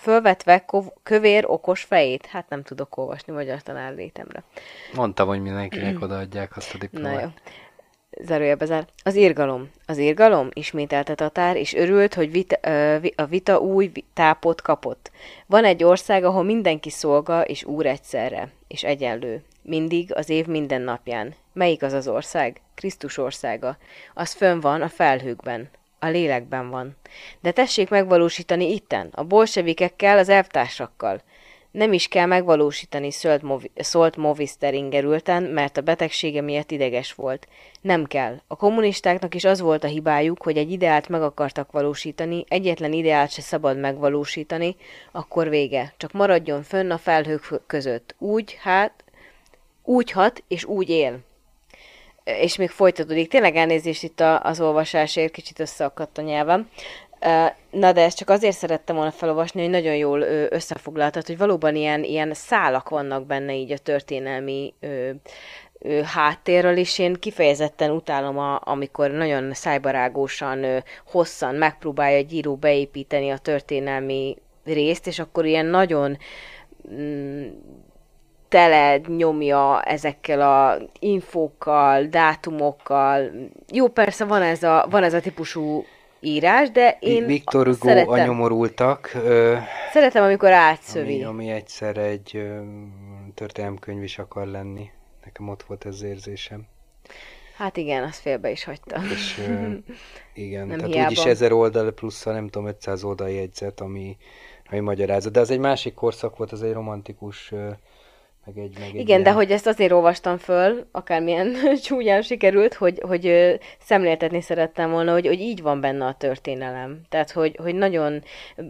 [0.00, 2.26] fölvetve kov- kövér okos fejét.
[2.26, 4.42] Hát nem tudok olvasni magyar tanár létemre.
[4.94, 7.14] Mondtam, hogy mindenkinek odaadják azt a diplomát.
[7.14, 7.28] Na jó.
[8.20, 8.86] Zárójelbe zár.
[9.02, 9.70] Az írgalom.
[9.86, 12.56] Az írgalom, ismételte Tatár, és örült, hogy vita,
[13.16, 15.10] a vita új tápot kapott.
[15.46, 19.42] Van egy ország, ahol mindenki szolga és úr egyszerre, és egyenlő.
[19.62, 21.34] Mindig, az év minden napján.
[21.52, 22.60] Melyik az az ország?
[22.74, 23.76] Krisztus országa.
[24.14, 25.68] Az fönn van a felhőkben.
[25.98, 26.96] A lélekben van.
[27.40, 31.22] De tessék megvalósítani itten, a bolsevikekkel, az elvtársakkal.
[31.70, 37.48] Nem is kell megvalósítani, szólt, Movi- szólt Movister ingerülten, mert a betegsége miatt ideges volt.
[37.80, 38.40] Nem kell.
[38.46, 43.30] A kommunistáknak is az volt a hibájuk, hogy egy ideált meg akartak valósítani, egyetlen ideált
[43.30, 44.76] se szabad megvalósítani,
[45.12, 45.94] akkor vége.
[45.96, 48.14] Csak maradjon fönn a felhők között.
[48.18, 49.04] Úgy, hát,
[49.84, 51.26] úgy hat és úgy él
[52.40, 53.28] és még folytatódik.
[53.28, 56.68] Tényleg elnézést itt az olvasásért, kicsit összeakadt a nyelvem.
[57.70, 62.04] Na de ezt csak azért szerettem volna felolvasni, hogy nagyon jól összefoglaltad, hogy valóban ilyen,
[62.04, 65.10] ilyen szálak vannak benne így a történelmi ö,
[65.78, 72.56] ö, háttérről, és én kifejezetten utálom, a, amikor nagyon szájbarágósan, ö, hosszan megpróbálja egy író
[72.56, 76.18] beépíteni a történelmi részt, és akkor ilyen nagyon
[76.92, 77.46] mm,
[78.48, 83.30] tele nyomja ezekkel a infókkal, dátumokkal.
[83.72, 85.84] Jó, persze van ez a, van ez a típusú
[86.20, 88.08] írás, de én Viktor Hugo szeretem.
[88.08, 89.10] a nyomorultak.
[89.14, 89.56] Ö,
[89.92, 91.14] szeretem, amikor átszövi.
[91.14, 94.90] Ami, ami egyszer egy ö, is akar lenni.
[95.24, 96.66] Nekem ott volt ez érzésem.
[97.56, 99.00] Hát igen, azt félbe is hagyta.
[99.12, 99.72] És ö,
[100.44, 101.08] igen, nem tehát hiába.
[101.08, 104.16] úgyis ezer oldal plusz a nem tudom, 500 oldal jegyzet, ami,
[104.70, 105.32] ami magyarázat.
[105.32, 107.70] De az egy másik korszak volt, az egy romantikus ö,
[108.54, 109.22] meg egy, meg egy Igen, ilyen...
[109.22, 115.26] de hogy ezt azért olvastam föl, akármilyen csúnyán sikerült, hogy, hogy szemléltetni szerettem volna, hogy,
[115.26, 117.00] hogy így van benne a történelem.
[117.08, 118.22] Tehát, hogy, hogy nagyon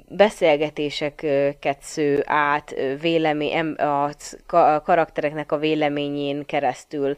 [0.09, 3.71] beszélgetéseket sző át, vélemény,
[4.47, 7.17] a karaktereknek a véleményén keresztül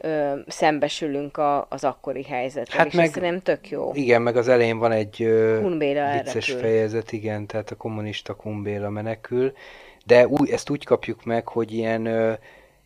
[0.00, 3.90] ö, szembesülünk a, az akkori helyzettel, Hát és meg- szerintem tök jó.
[3.94, 6.68] Igen, meg az elején van egy ö, vicces elrepül.
[6.70, 9.52] fejezet, igen, tehát a kommunista Kumbéla menekül,
[10.08, 12.08] de úgy, ezt úgy kapjuk meg, hogy ilyen,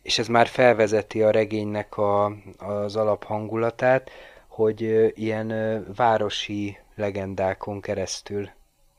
[0.01, 2.25] és ez már felvezeti a regénynek a,
[2.57, 4.09] az alaphangulatát,
[4.47, 5.47] hogy ilyen
[5.95, 8.49] városi legendákon keresztül.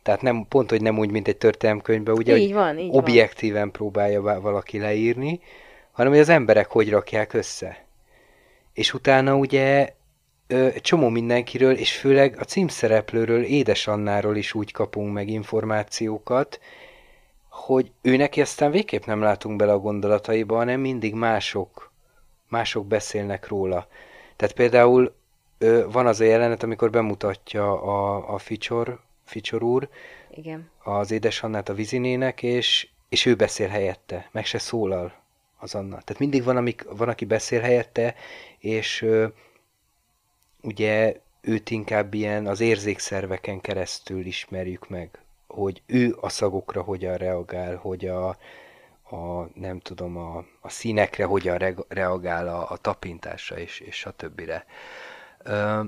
[0.02, 2.98] Tehát nem, pont, hogy nem úgy, mint egy történelmkönyvben, ugye, Így van, így van.
[2.98, 5.40] objektíven próbálja va- valaki leírni,
[5.92, 7.84] hanem hogy az emberek hogy rakják össze.
[8.72, 9.94] És utána ugye
[10.80, 16.60] csomó mindenkiről, és főleg a címszereplőről, édesannáról is úgy kapunk meg információkat,
[17.54, 21.92] hogy ő neki aztán végképp nem látunk bele a gondolataiba, hanem mindig mások,
[22.48, 23.86] mások beszélnek róla.
[24.36, 25.14] Tehát például
[25.86, 29.88] van az a jelenet, amikor bemutatja a, a Ficsor, Ficsor úr,
[30.30, 30.70] Igen.
[30.82, 35.12] az édesannát a vizinének, és, és ő beszél helyette, meg se szólal
[35.58, 36.00] az Anna.
[36.00, 38.14] Tehát mindig van, amik, van aki beszél helyette,
[38.58, 39.26] és ö,
[40.62, 45.23] ugye őt inkább ilyen az érzékszerveken keresztül ismerjük meg,
[45.54, 48.28] hogy ő a szagokra hogyan reagál, hogy a,
[49.02, 54.10] a nem tudom, a, a színekre hogyan re- reagál a, a tapintásra, és, és a
[54.10, 54.64] többire.
[55.42, 55.80] Ö,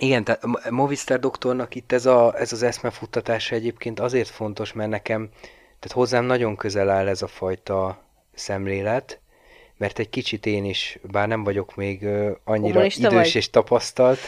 [0.00, 4.90] igen, tehát a Movistar doktornak itt ez, a, ez az eszmefuttatása egyébként azért fontos, mert
[4.90, 5.28] nekem,
[5.78, 8.02] tehát hozzám nagyon közel áll ez a fajta
[8.34, 9.20] szemlélet,
[9.76, 12.04] mert egy kicsit én is, bár nem vagyok még
[12.44, 13.36] annyira Kommunista idős vagy?
[13.36, 14.18] és tapasztalt,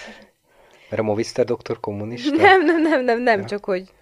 [0.89, 2.37] mert a Movistar doktor kommunista?
[2.37, 3.47] Nem, nem, nem, nem, nem, Ja.
[3.47, 3.93] csak hogy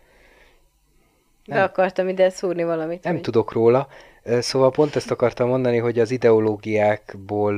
[1.51, 1.65] be Nem.
[1.65, 3.05] akartam ide szúrni valamit.
[3.05, 3.23] Nem hogy...
[3.23, 3.89] tudok róla.
[4.25, 7.55] Szóval pont ezt akartam mondani, hogy az ideológiákból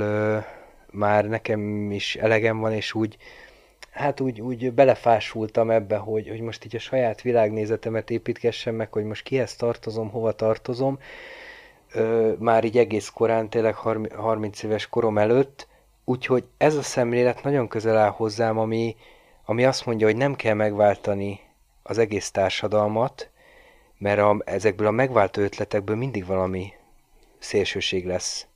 [0.91, 3.17] már nekem is elegem van, és úgy,
[3.91, 9.05] hát úgy, úgy belefásultam ebbe, hogy, hogy most így a saját világnézetemet építkessem meg, hogy
[9.05, 10.99] most kihez tartozom, hova tartozom.
[11.93, 15.69] Ö, már így egész korán, tényleg 30 30 éves korom előtt,
[16.05, 18.97] úgyhogy ez a szemlélet nagyon közel áll hozzám, ami,
[19.45, 21.41] ami azt mondja, hogy nem kell megváltani
[21.83, 23.31] az egész társadalmat,
[24.03, 26.73] mert a, ezekből a megváltó ötletekből mindig valami
[27.39, 28.47] szélsőség lesz.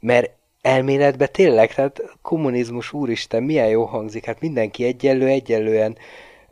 [0.00, 5.96] Mert elméletben tényleg, tehát kommunizmus, úristen, milyen jó hangzik, hát mindenki egyenlő, egyenlően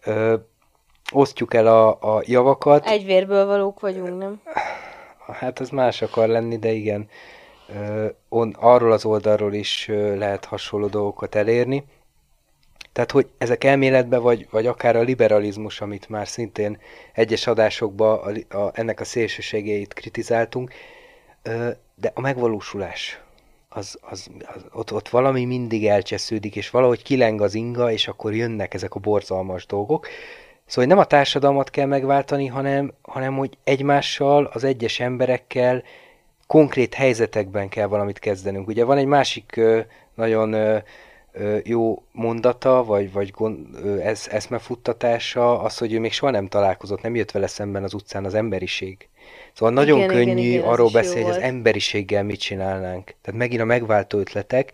[0.04, 0.34] ö,
[1.12, 2.86] osztjuk el a, a javakat.
[2.86, 4.40] Egy vérből valók vagyunk, nem?
[5.26, 7.08] Hát az más akar lenni, de igen,
[7.68, 11.84] ö, on, arról az oldalról is ö, lehet hasonló dolgokat elérni.
[12.94, 16.78] Tehát, hogy ezek elméletben, vagy, vagy akár a liberalizmus, amit már szintén
[17.12, 20.72] egyes adásokban a, a, ennek a szélsőségeit kritizáltunk,
[21.94, 23.20] de a megvalósulás,
[23.68, 28.34] az, az, az, ott, ott valami mindig elcsesződik, és valahogy kileng az inga, és akkor
[28.34, 30.08] jönnek ezek a borzalmas dolgok.
[30.66, 35.82] Szóval nem a társadalmat kell megváltani, hanem, hanem hogy egymással, az egyes emberekkel
[36.46, 38.68] konkrét helyzetekben kell valamit kezdenünk.
[38.68, 39.60] Ugye van egy másik
[40.14, 40.82] nagyon
[41.64, 43.66] jó mondata, vagy, vagy gond,
[44.00, 48.24] ez, eszmefuttatása, az, hogy ő még soha nem találkozott, nem jött vele szemben az utcán
[48.24, 49.08] az emberiség.
[49.52, 53.04] Szóval nagyon Igen, igen, könnyű igen, ez arról beszélni, hogy az emberiséggel mit csinálnánk.
[53.22, 54.72] Tehát megint a megváltó ötletek,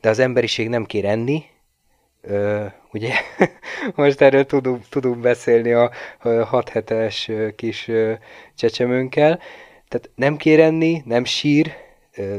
[0.00, 1.44] de az emberiség nem kér enni,
[2.22, 3.12] Ö, ugye,
[3.94, 5.90] most erről tudunk, tudunk beszélni a
[6.44, 7.90] 6 hetes kis
[8.54, 9.38] csecsemőnkkel.
[9.88, 11.72] Tehát nem kér enni, nem sír,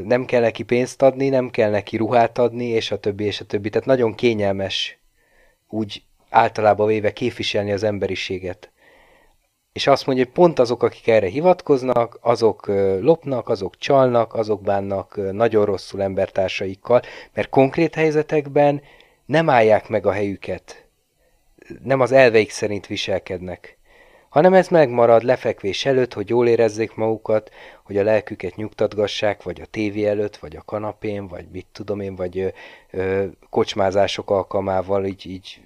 [0.04, 3.44] nem kell neki pénzt adni, nem kell neki ruhát adni, és a többi, és a
[3.44, 3.68] többi.
[3.68, 4.98] Tehát nagyon kényelmes
[5.68, 8.70] úgy általában véve képviselni az emberiséget.
[9.72, 12.66] És azt mondja, hogy pont azok, akik erre hivatkoznak, azok
[13.00, 18.82] lopnak, azok csalnak, azok bánnak nagyon rosszul embertársaikkal, mert konkrét helyzetekben
[19.26, 20.86] nem állják meg a helyüket.
[21.82, 23.78] Nem az elveik szerint viselkednek.
[24.32, 27.50] Hanem ez megmarad lefekvés előtt, hogy jól érezzék magukat,
[27.82, 32.14] hogy a lelküket nyugtatgassák, vagy a tévé előtt, vagy a kanapén, vagy mit tudom én,
[32.14, 32.48] vagy ö,
[32.90, 35.60] ö, kocsmázások alkalmával így, így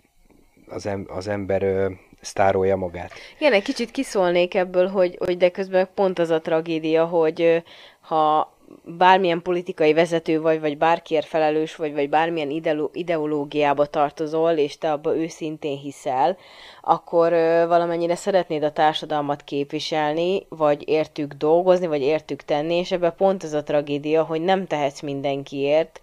[0.68, 3.12] az, em, az ember ö, sztárolja magát.
[3.38, 7.62] Igen, egy kicsit kiszólnék ebből, hogy, hogy de közben pont az a tragédia, hogy
[8.00, 8.52] ha
[8.84, 15.16] bármilyen politikai vezető vagy, vagy bárkiért felelős vagy, vagy bármilyen ideológiába tartozol, és te abba
[15.16, 16.36] őszintén hiszel,
[16.82, 17.32] akkor
[17.68, 23.52] valamennyire szeretnéd a társadalmat képviselni, vagy értük dolgozni, vagy értük tenni, és ebben pont az
[23.52, 26.00] a tragédia, hogy nem tehetsz mindenkiért,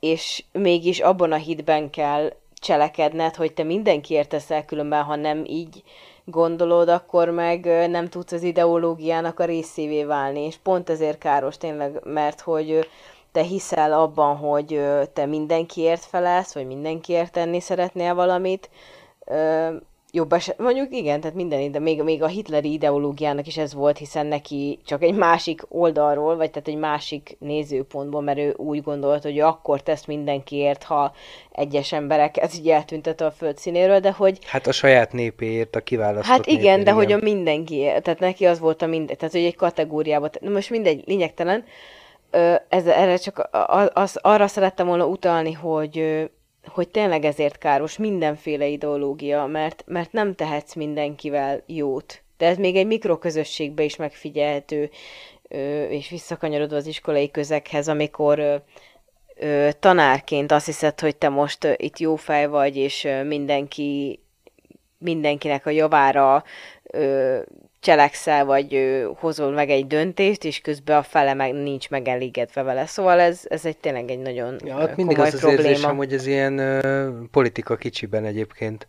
[0.00, 5.82] és mégis abban a hitben kell cselekedned, hogy te mindenkiért teszel, különben ha nem így
[6.30, 12.00] gondolod, akkor meg nem tudsz az ideológiának a részévé válni, és pont ezért káros tényleg,
[12.04, 12.88] mert hogy
[13.32, 18.70] te hiszel abban, hogy te mindenkiért felelsz, vagy mindenkiért tenni szeretnél valamit,
[20.12, 23.98] jobb eset, mondjuk igen, tehát minden ide, még, még a hitleri ideológiának is ez volt,
[23.98, 29.22] hiszen neki csak egy másik oldalról, vagy tehát egy másik nézőpontból, mert ő úgy gondolt,
[29.22, 31.12] hogy ő akkor tesz mindenkiért, ha
[31.50, 34.38] egyes emberek ez így eltüntet a föld színéről, de hogy...
[34.46, 38.46] Hát a saját népéért, a kiválasztott Hát igen, népéért, de hogy a mindenkiért, tehát neki
[38.46, 41.64] az volt a minden, tehát hogy egy kategóriába, na most mindegy, lényegtelen,
[42.68, 46.28] ez, erre csak az, az, arra szerettem volna utalni, hogy
[46.72, 52.22] hogy tényleg ezért káros mindenféle ideológia, mert, mert nem tehetsz mindenkivel jót.
[52.36, 54.90] De ez még egy mikroközösségbe is megfigyelhető,
[55.88, 58.62] és visszakanyarodva az iskolai közekhez, amikor
[59.78, 64.20] tanárként azt hiszed, hogy te most itt jó fej vagy, és mindenki,
[64.98, 66.44] mindenkinek a javára
[67.80, 72.86] cselekszel, vagy ö, hozol meg egy döntést, és közben a fele meg nincs megelégedve vele.
[72.86, 75.68] Szóval ez, ez egy tényleg egy nagyon ja, hát mindig az az probléma.
[75.68, 78.86] érzésem, hogy ez ilyen ö, politika kicsiben egyébként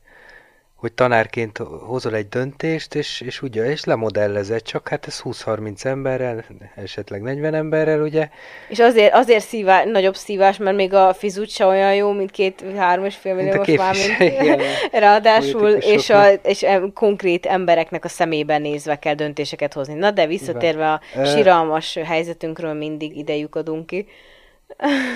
[0.79, 6.45] hogy tanárként hozol egy döntést, és, és ugye, és lemodellezed, csak hát ez 20-30 emberrel,
[6.75, 8.29] esetleg 40 emberrel, ugye.
[8.69, 12.63] És azért, azért szívá, nagyobb szívás, mert még a fizut se olyan jó, mint két,
[12.77, 14.61] három és fél millió most már, mint
[14.91, 19.93] ráadásul, és, a, és konkrét embereknek a szemében nézve kell döntéseket hozni.
[19.93, 24.07] Na de visszatérve a siralmas helyzetünkről mindig idejük adunk ki.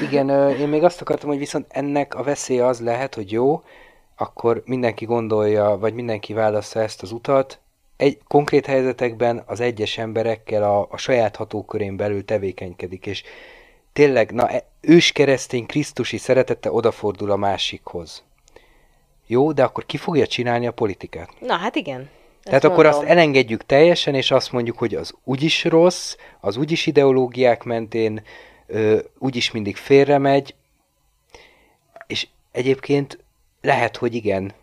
[0.10, 3.63] Igen, én még azt akartam, hogy viszont ennek a veszélye az lehet, hogy jó,
[4.15, 7.60] akkor mindenki gondolja, vagy mindenki válassza ezt az utat,
[7.97, 13.23] egy konkrét helyzetekben az egyes emberekkel a, a saját hatókörén belül tevékenykedik, és
[13.93, 18.23] tényleg, na, e, ős keresztény Krisztusi szeretete odafordul a másikhoz.
[19.28, 21.30] Jó, de akkor ki fogja csinálni a politikát?
[21.39, 22.10] Na, hát igen.
[22.43, 22.80] Tehát mondom.
[22.80, 28.23] akkor azt elengedjük teljesen, és azt mondjuk, hogy az úgyis rossz, az úgyis ideológiák mentén,
[28.67, 30.56] ö, úgyis mindig félre megy,
[32.08, 33.23] és egyébként
[33.63, 34.54] lehet, hogy igen,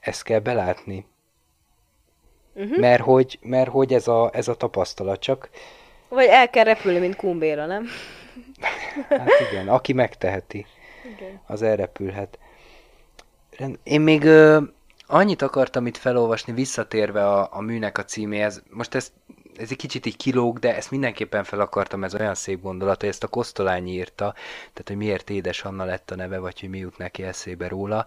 [0.00, 1.06] ezt kell belátni.
[2.54, 2.78] Uh-huh.
[2.78, 5.50] Mert, hogy, mert hogy ez a, ez a tapasztalat csak...
[6.08, 7.86] Vagy el kell repülni, mint kumbéra, nem?
[9.08, 10.66] hát igen, aki megteheti,
[11.16, 11.40] igen.
[11.46, 12.38] az elrepülhet.
[13.82, 14.62] Én még ö,
[15.06, 18.62] annyit akartam itt felolvasni, visszatérve a, a műnek a címéhez.
[18.70, 19.12] Most ez,
[19.58, 23.08] ez egy kicsit így kilóg, de ezt mindenképpen fel akartam, ez olyan szép gondolat, hogy
[23.08, 26.78] ezt a Kosztolányi írta, tehát hogy miért Édes Anna lett a neve, vagy hogy mi
[26.78, 28.06] jut neki eszébe róla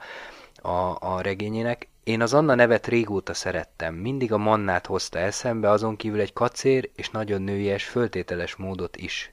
[0.62, 1.88] a, a regényének.
[2.04, 6.90] Én az Anna nevet régóta szerettem, mindig a Mannát hozta eszembe, azon kívül egy kacér
[6.96, 9.32] és nagyon nőies, föltételes módot is.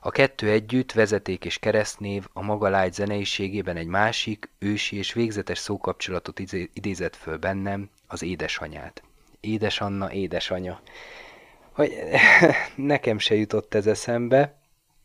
[0.00, 5.58] A kettő együtt, vezeték és keresztnév, a maga lágy zeneiségében egy másik, ősi és végzetes
[5.58, 6.40] szókapcsolatot
[6.72, 9.02] idézett föl bennem, az édesanyát.
[9.40, 10.80] Édes Anna, édesanya.
[11.80, 11.92] Hogy
[12.92, 14.54] nekem se jutott ez eszembe,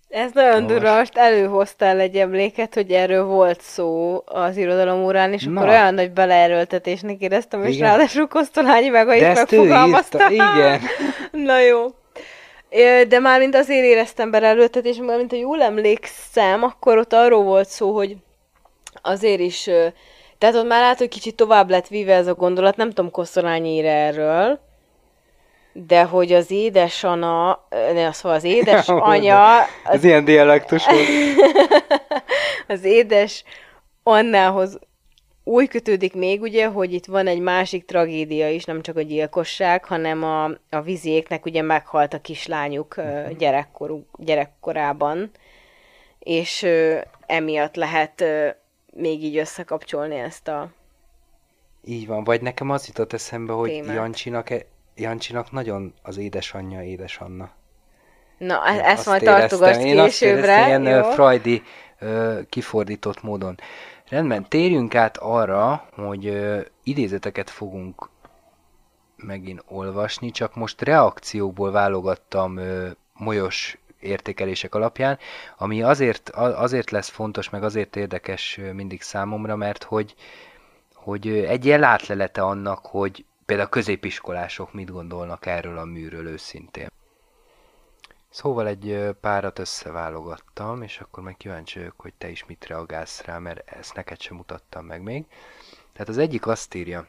[0.09, 5.43] ez nagyon durva, most előhoztál egy emléket, hogy erről volt szó az irodalom órán, és
[5.43, 5.59] Na.
[5.59, 7.87] akkor olyan nagy beleerőltetésnek éreztem, és Igen.
[7.87, 10.29] ráadásul Kosztolányi meg, hogy megfogalmazta.
[10.29, 10.81] Igen.
[11.47, 11.85] Na jó.
[13.07, 17.69] De már mint azért éreztem beleerőltetés, mert mint ha jól emlékszem, akkor ott arról volt
[17.69, 18.15] szó, hogy
[19.01, 19.63] azért is,
[20.37, 23.87] tehát ott már látod, hogy kicsit tovább lett víve ez a gondolat, nem tudom Kosztolányi
[23.87, 24.59] erről,
[25.77, 29.57] de hogy az édesana, ne, szóval az édesanya...
[29.83, 31.07] Az, ilyen dialektus volt.
[32.77, 33.43] az édes
[34.03, 34.79] Annához
[35.43, 39.85] úgy kötődik még, ugye, hogy itt van egy másik tragédia is, nem csak a gyilkosság,
[39.85, 45.31] hanem a, a viziéknek ugye meghalt a kislányuk uh, gyerekkorú, gyerekkorában,
[46.19, 48.47] és uh, emiatt lehet uh,
[48.93, 50.69] még így összekapcsolni ezt a
[51.83, 53.95] Így van, vagy nekem az jutott eszembe, hogy témát.
[53.95, 57.49] Jancsinak e- Jancsinak nagyon az édesanyja édesanna.
[58.37, 60.69] Na, Én ezt majd tartogass későbbre.
[60.69, 61.63] Én ilyen freudi
[62.49, 63.59] kifordított módon.
[64.09, 66.37] Rendben, térjünk át arra, hogy
[66.83, 68.09] idézeteket fogunk
[69.15, 72.59] megint olvasni, csak most reakciókból válogattam
[73.13, 75.19] molyos értékelések alapján,
[75.57, 80.15] ami azért, azért lesz fontos, meg azért érdekes mindig számomra, mert hogy,
[80.93, 86.87] hogy egy ilyen látlelete annak, hogy például a középiskolások mit gondolnak erről a műről őszintén.
[88.29, 93.37] Szóval egy párat összeválogattam, és akkor meg kíváncsi vagyok, hogy te is mit reagálsz rá,
[93.37, 95.25] mert ezt neked sem mutattam meg még.
[95.93, 97.07] Tehát az egyik azt írja,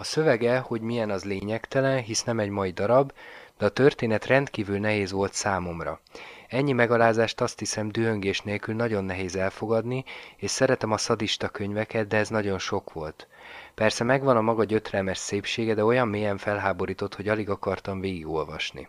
[0.00, 3.12] a szövege, hogy milyen az lényegtelen, hisz nem egy mai darab,
[3.58, 6.00] de a történet rendkívül nehéz volt számomra.
[6.48, 10.04] Ennyi megalázást azt hiszem dühöngés nélkül nagyon nehéz elfogadni,
[10.36, 13.26] és szeretem a szadista könyveket, de ez nagyon sok volt.
[13.78, 18.88] Persze megvan a maga gyötrelmes szépsége, de olyan mélyen felháborított, hogy alig akartam végigolvasni.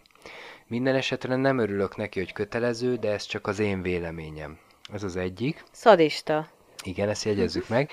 [0.68, 4.58] Minden esetre nem örülök neki, hogy kötelező, de ez csak az én véleményem.
[4.94, 5.64] Ez az egyik.
[5.72, 6.48] Szadista.
[6.84, 7.92] Igen, ezt jegyezzük meg.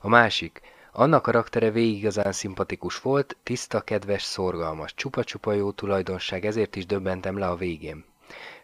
[0.00, 0.60] A másik.
[0.92, 7.38] Anna karaktere végig igazán szimpatikus volt, tiszta, kedves, szorgalmas, csupa-csupa jó tulajdonság, ezért is döbbentem
[7.38, 8.04] le a végén.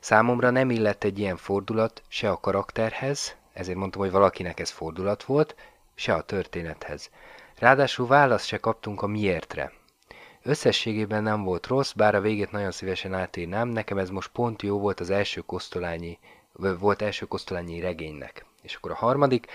[0.00, 5.24] Számomra nem illett egy ilyen fordulat se a karakterhez, ezért mondtam, hogy valakinek ez fordulat
[5.24, 5.54] volt,
[5.94, 7.10] se a történethez.
[7.58, 9.72] Ráadásul választ se kaptunk a miértre.
[10.42, 14.78] Összességében nem volt rossz, bár a végét nagyon szívesen átírnám, nekem ez most pont jó
[14.78, 16.18] volt az első kosztolányi,
[16.78, 18.44] volt első kosztolányi regénynek.
[18.62, 19.46] És akkor a harmadik.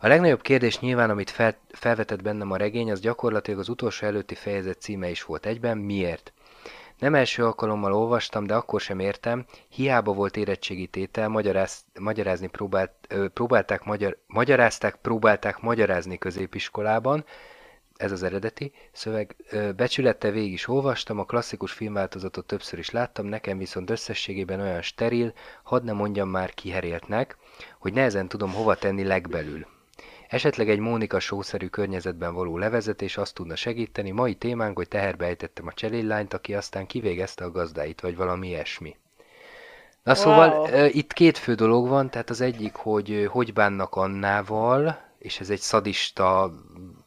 [0.00, 4.34] A legnagyobb kérdés nyilván, amit fel, felvetett bennem a regény, az gyakorlatilag az utolsó előtti
[4.34, 5.78] fejezet címe is volt egyben.
[5.78, 6.32] Miért?
[6.98, 12.92] Nem első alkalommal olvastam, de akkor sem értem, hiába volt érettségi tétel, magyaráz, magyarázni próbált,
[13.08, 17.24] ö, próbálták, magyar, magyarázták, próbálták magyarázni középiskolában,
[17.96, 19.36] ez az eredeti szöveg.
[19.76, 25.32] Becsülettel végig is olvastam, a klasszikus filmváltozatot többször is láttam, nekem viszont összességében olyan steril,
[25.62, 27.36] hadd ne mondjam már kiheréltnek,
[27.78, 29.66] hogy nehezen tudom hova tenni legbelül.
[30.28, 35.66] Esetleg egy Mónika sószerű környezetben való levezetés azt tudna segíteni, mai témánk, hogy teherbe ejtettem
[35.66, 38.96] a cselillányt, aki aztán kivégezte a gazdáit, vagy valami ilyesmi.
[40.02, 40.88] Na szóval wow.
[40.92, 45.60] itt két fő dolog van, tehát az egyik, hogy hogy bánnak Annával, és ez egy
[45.60, 46.52] szadista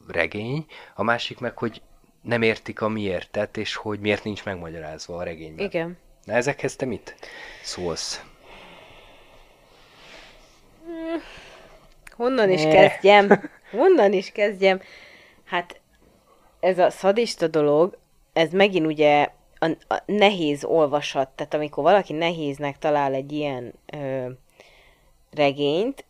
[0.08, 1.82] regény, a másik meg, hogy
[2.22, 5.64] nem értik a miértet, és hogy miért nincs megmagyarázva a regényben.
[5.64, 5.98] Igen.
[6.24, 7.16] Na ezekhez te mit
[7.62, 8.24] szólsz?
[12.16, 13.50] Honnan is kezdjem?
[13.70, 14.80] Honnan is kezdjem?
[15.44, 15.80] Hát
[16.60, 17.98] ez a szadista dolog,
[18.32, 24.28] ez megint ugye a, a nehéz olvasat, tehát amikor valaki nehéznek talál egy ilyen ö,
[25.30, 26.04] regényt,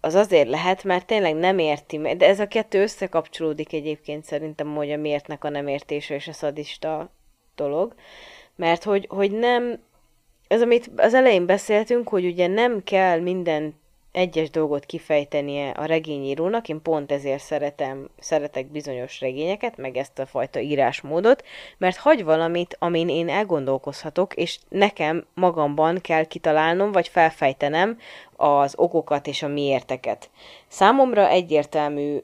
[0.00, 4.90] az azért lehet, mert tényleg nem érti, de ez a kettő összekapcsolódik egyébként szerintem, hogy
[4.90, 7.10] a miértnek a nem értése és a szadista
[7.54, 7.94] dolog,
[8.56, 9.82] mert hogy, hogy nem,
[10.48, 13.74] ez amit az elején beszéltünk, hogy ugye nem kell minden
[14.14, 20.26] egyes dolgot kifejtenie a regényírónak, én pont ezért szeretem, szeretek bizonyos regényeket, meg ezt a
[20.26, 21.44] fajta írásmódot,
[21.78, 27.98] mert hagy valamit, amin én elgondolkozhatok, és nekem magamban kell kitalálnom, vagy felfejtenem
[28.36, 30.30] az okokat és a miérteket.
[30.68, 32.18] Számomra egyértelmű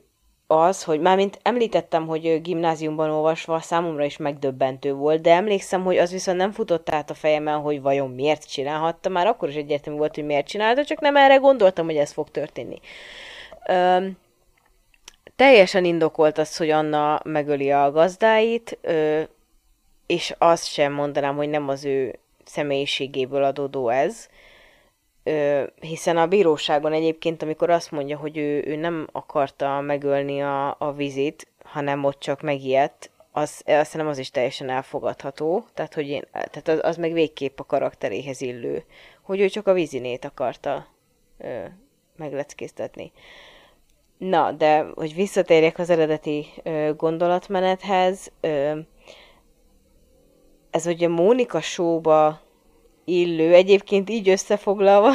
[0.51, 6.11] az, hogy mármint említettem, hogy gimnáziumban olvasva számomra is megdöbbentő volt, de emlékszem, hogy az
[6.11, 10.14] viszont nem futott át a fejemen, hogy vajon miért csinálhatta, már akkor is egyértelmű volt,
[10.14, 12.80] hogy miért csinálta, csak nem erre gondoltam, hogy ez fog történni.
[13.68, 14.18] Öm,
[15.36, 19.20] teljesen indokolt az, hogy Anna megöli a gazdáit, ö,
[20.07, 24.28] és azt sem mondanám, hogy nem az ő személyiségéből adódó ez,
[25.80, 30.92] hiszen a bíróságon egyébként, amikor azt mondja, hogy ő, ő nem akarta megölni a, a
[30.92, 36.22] vizit, hanem ott csak megijedt, az, azt nem az is teljesen elfogadható, tehát, hogy én,
[36.32, 38.84] tehát az, az meg végképp a karakteréhez illő,
[39.22, 40.86] hogy ő csak a vízinét akarta
[41.38, 41.64] ö,
[42.16, 43.12] megleckéztetni.
[44.18, 48.78] Na, de hogy visszatérjek az eredeti ö, gondolatmenethez, ö,
[50.70, 52.40] ez ugye Mónika showba
[53.05, 53.55] illő.
[53.55, 55.11] Egyébként így összefoglalva,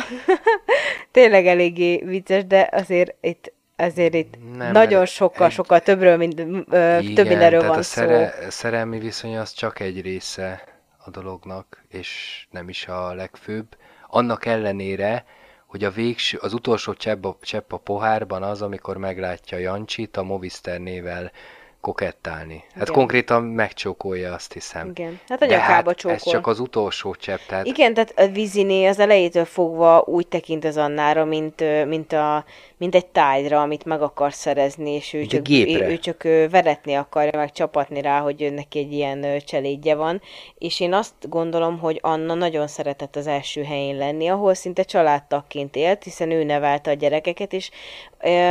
[1.11, 5.51] tényleg eléggé vicces, de azért itt azért itt nem, nagyon sokkal, egy...
[5.51, 8.49] sokkal többről, mint ö, igen, több mindenről van a szere, szó.
[8.49, 10.63] szerelmi viszony az csak egy része
[10.97, 13.77] a dolognak, és nem is a legfőbb.
[14.07, 15.25] Annak ellenére,
[15.65, 20.23] hogy a végső, az utolsó csepp a, csepp a pohárban az, amikor meglátja Jancsit a
[20.23, 21.31] Movister nével
[21.85, 22.63] kokettálni.
[22.73, 22.93] Hát Igen.
[22.93, 24.89] konkrétan megcsókolja, azt hiszem.
[24.89, 26.17] Igen, hát a nyakába hát csókol.
[26.17, 27.39] ez csak az utolsó csepp.
[27.47, 27.65] Tehát...
[27.65, 32.45] Igen, tehát a víziné az elejétől fogva úgy tekint az Annára, mint, mint, a,
[32.77, 37.39] mint egy tájra, amit meg akar szerezni, és ő csak, ő, ő csak veretni akarja,
[37.39, 40.21] meg csapatni rá, hogy neki egy ilyen cselédje van.
[40.57, 45.75] És én azt gondolom, hogy Anna nagyon szeretett az első helyén lenni, ahol szinte családtagként
[45.75, 47.69] élt, hiszen ő nevelte a gyerekeket, és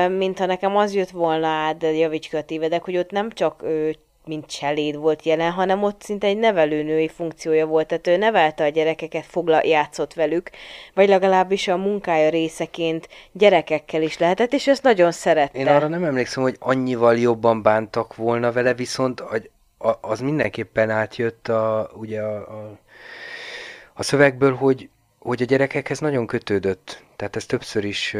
[0.09, 3.97] mintha nekem az jött volna át, de javíts a tévedek, hogy ott nem csak ő
[4.27, 8.68] mint cseléd volt jelen, hanem ott szinte egy nevelőnői funkciója volt, tehát ő nevelte a
[8.68, 10.51] gyerekeket, fogla, játszott velük,
[10.95, 15.59] vagy legalábbis a munkája részeként gyerekekkel is lehetett, és ezt nagyon szerette.
[15.59, 19.22] Én arra nem emlékszem, hogy annyival jobban bántak volna vele, viszont
[20.01, 22.79] az mindenképpen átjött a, ugye a, a,
[23.95, 27.03] a szövegből, hogy, hogy a gyerekekhez nagyon kötődött.
[27.16, 28.16] Tehát ez többször is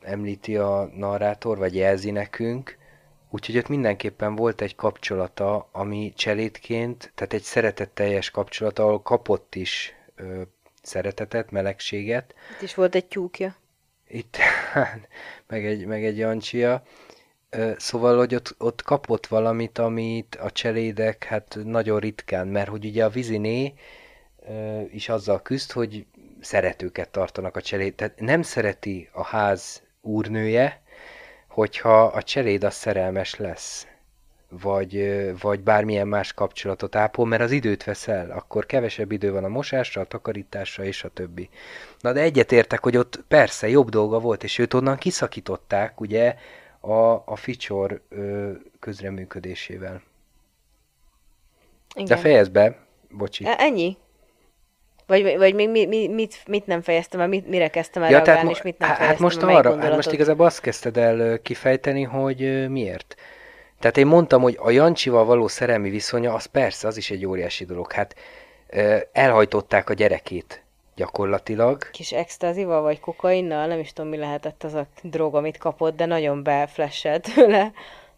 [0.00, 2.78] említi a narrátor, vagy jelzi nekünk,
[3.30, 9.94] úgyhogy ott mindenképpen volt egy kapcsolata, ami cselédként, tehát egy szeretetteljes kapcsolat, ahol kapott is
[10.14, 10.42] ö,
[10.82, 12.34] szeretetet, melegséget.
[12.56, 13.56] Itt is volt egy tyúkja.
[14.08, 14.36] Itt,
[15.48, 16.82] meg egy, meg egy Jancsia.
[17.76, 23.04] Szóval, hogy ott, ott kapott valamit, amit a cselédek hát nagyon ritkán, mert hogy ugye
[23.04, 23.74] a viziné
[24.90, 26.06] is azzal küzd, hogy
[26.40, 27.94] szeretőket tartanak a cseléd.
[27.94, 30.82] Tehát nem szereti a ház úrnője,
[31.48, 33.86] hogyha a cseléd az szerelmes lesz,
[34.48, 39.44] vagy, vagy bármilyen más kapcsolatot ápol, mert az időt vesz el, akkor kevesebb idő van
[39.44, 41.48] a mosásra, a takarításra és a többi.
[42.00, 46.36] Na de egyetértek, hogy ott persze jobb dolga volt, és őt onnan kiszakították, ugye,
[46.80, 48.02] a, a Ficsor
[48.78, 50.02] közreműködésével.
[51.94, 52.06] Igen.
[52.06, 52.78] De fejezd be,
[53.10, 53.46] bocsi.
[53.46, 53.96] E- ennyi?
[55.10, 58.22] Vagy, vagy még mi, mi, mit, mit nem fejeztem el, mit, mire kezdtem el ja,
[58.22, 62.02] reagálni, és mit nem hát fejeztem most arra, hát most igazából azt kezdted el kifejteni,
[62.02, 63.14] hogy miért.
[63.80, 67.64] Tehát én mondtam, hogy a Jancsival való szerelmi viszonya, az persze, az is egy óriási
[67.64, 67.92] dolog.
[67.92, 68.14] Hát
[69.12, 70.62] elhajtották a gyerekét
[70.96, 71.90] gyakorlatilag.
[71.90, 76.06] Kis extázival vagy kokainnal, nem is tudom mi lehetett az a drog, amit kapott, de
[76.06, 77.72] nagyon beflesselt tőle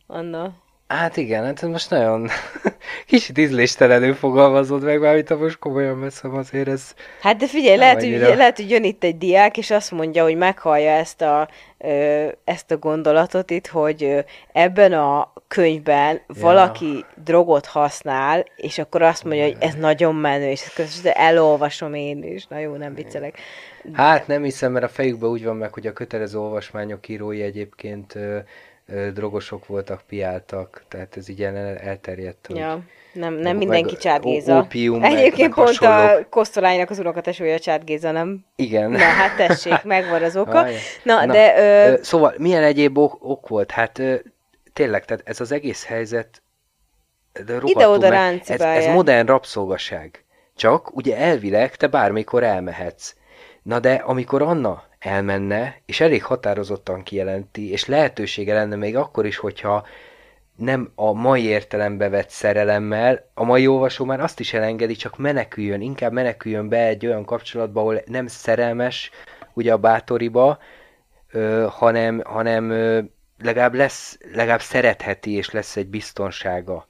[0.07, 0.53] Anna.
[0.99, 2.29] Hát igen, hát most nagyon
[3.07, 6.95] kicsit ízléstelenül fogalmazod meg, mert ha most komolyan veszem, azért ez...
[7.21, 10.37] Hát de figyelj, lehet, hogy, lehet, hogy jön itt egy diák, és azt mondja, hogy
[10.37, 11.49] meghallja ezt a,
[12.45, 16.41] ezt a gondolatot itt, hogy ebben a könyvben ja.
[16.41, 22.23] valaki drogot használ, és akkor azt mondja, hogy ez nagyon menő, és ezt elolvasom én
[22.23, 22.47] is.
[22.47, 23.39] Na jó, nem viccelek.
[23.93, 28.19] Hát nem hiszem, mert a fejükben úgy van meg, hogy a kötelező olvasmányok írói egyébként
[29.13, 32.49] drogosok voltak, piáltak, tehát ez így el, elterjedt.
[32.55, 32.81] Ja,
[33.13, 34.59] nem, nem mindenki Csátgéza.
[34.59, 36.19] Ópium, Egyébként pont hasonlók.
[36.19, 38.45] a Kosztolánynak az unokatesője Csátgéza, nem?
[38.57, 38.91] Igen.
[38.91, 40.67] Na hát tessék, megvan az oka.
[41.03, 41.55] Na, Na, de...
[41.59, 41.97] Ö...
[42.03, 43.71] Szóval milyen egyéb ok, ok volt?
[43.71, 44.15] Hát ö,
[44.73, 46.43] tényleg, tehát ez az egész helyzet
[47.65, 50.25] ide-oda ez, ez modern rabszolgaság.
[50.57, 53.15] Csak ugye elvileg te bármikor elmehetsz.
[53.63, 59.37] Na de amikor Anna elmenne, és elég határozottan kijelenti, és lehetősége lenne még akkor is,
[59.37, 59.87] hogyha
[60.57, 65.81] nem a mai értelembe vett szerelemmel, a mai olvasó már azt is elengedi, csak meneküljön,
[65.81, 69.11] inkább meneküljön be egy olyan kapcsolatba, ahol nem szerelmes,
[69.55, 70.59] ugye a bátoriba,
[71.31, 73.01] ö, hanem, hanem ö,
[73.39, 76.87] legalább lesz, legalább szeretheti, és lesz egy biztonsága.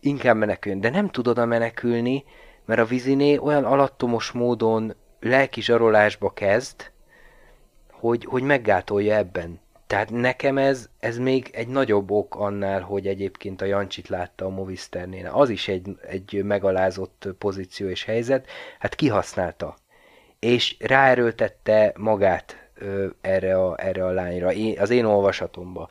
[0.00, 2.24] Inkább meneküljön, de nem tudod a menekülni,
[2.64, 6.89] mert a viziné olyan alattomos módon lelki zsarolásba kezd,
[8.00, 9.60] hogy, hogy meggátolja ebben.
[9.86, 14.48] Tehát nekem ez, ez még egy nagyobb ok annál, hogy egyébként a Jancsit látta a
[14.48, 15.30] Movisternél.
[15.32, 18.46] Az is egy, egy megalázott pozíció és helyzet,
[18.78, 19.76] hát kihasználta.
[20.38, 25.88] És ráerőltette magát ö, erre, a, erre a lányra, én, az én olvasatomba.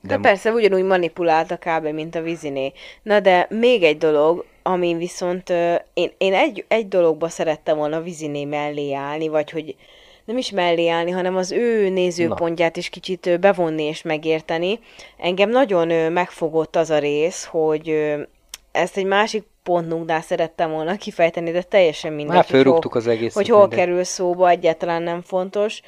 [0.00, 1.86] De Na persze, ugyanúgy manipulálta kb.
[1.86, 2.72] mint a viziné.
[3.02, 7.96] Na de még egy dolog, ami viszont ö, én, én egy, egy dologba szerettem volna
[7.96, 9.76] a viziné mellé állni, vagy hogy
[10.24, 14.78] nem is mellé állni, hanem az ő nézőpontját is kicsit bevonni és megérteni.
[15.18, 18.14] Engem nagyon megfogott az a rész, hogy
[18.72, 22.34] ezt egy másik pontnunknál szerettem volna kifejteni, de teljesen mindegy.
[22.34, 23.34] Már fölrúgtuk az egészet.
[23.34, 23.78] Hogy hol mindegy.
[23.78, 25.80] kerül szóba, egyáltalán nem fontos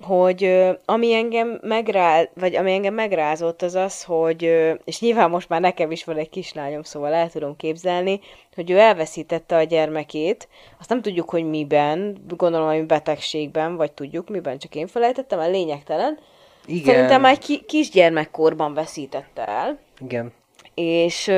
[0.00, 4.42] hogy ami engem megrá, vagy ami engem megrázott, az az, hogy,
[4.84, 8.20] és nyilván most már nekem is van egy kislányom, szóval el tudom képzelni,
[8.54, 10.48] hogy ő elveszítette a gyermekét,
[10.80, 15.50] azt nem tudjuk, hogy miben, gondolom, hogy betegségben, vagy tudjuk miben, csak én felejtettem, el
[15.50, 16.18] lényegtelen.
[16.66, 16.84] Igen.
[16.84, 19.78] Szerintem már ki, kisgyermekkorban veszítette el.
[20.00, 20.32] Igen.
[20.74, 21.32] És,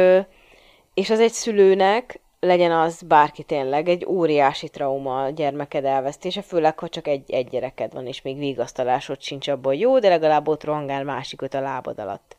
[0.94, 6.78] és az egy szülőnek legyen az bárki tényleg egy óriási trauma a gyermeked elvesztése, főleg,
[6.78, 10.64] ha csak egy, egy gyereked van, és még vigasztalásod sincs abból jó, de legalább ott
[10.64, 12.36] rohangál másikat a lábad alatt.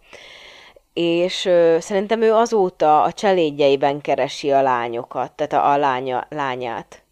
[0.94, 7.04] És ö, szerintem ő azóta a cselédjeiben keresi a lányokat, tehát a, a lánya, lányát.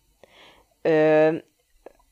[0.82, 1.30] Ö,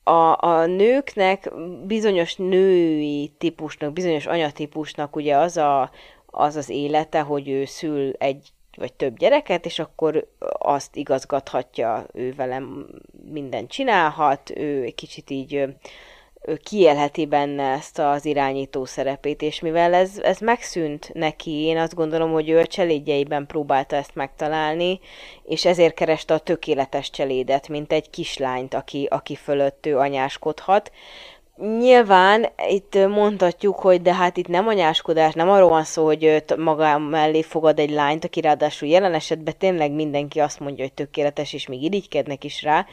[0.04, 1.52] a, a nőknek,
[1.86, 5.92] bizonyos női típusnak, bizonyos anyatípusnak ugye az a,
[6.26, 10.28] az az élete, hogy ő szül egy vagy több gyereket, és akkor
[10.60, 12.88] azt igazgathatja ő velem,
[13.32, 15.66] mindent csinálhat, ő egy kicsit így
[16.64, 22.32] kiélheti benne ezt az irányító szerepét, és mivel ez, ez megszűnt neki, én azt gondolom,
[22.32, 25.00] hogy ő a cselédjeiben próbálta ezt megtalálni,
[25.44, 30.92] és ezért kereste a tökéletes cselédet, mint egy kislányt, aki, aki fölött ő anyáskodhat,
[31.58, 36.98] Nyilván itt mondhatjuk, hogy de hát itt nem anyáskodás, nem arról van szó, hogy maga
[36.98, 41.68] mellé fogad egy lányt, aki ráadásul jelen esetben tényleg mindenki azt mondja, hogy tökéletes, és
[41.68, 42.86] még irigykednek is rá,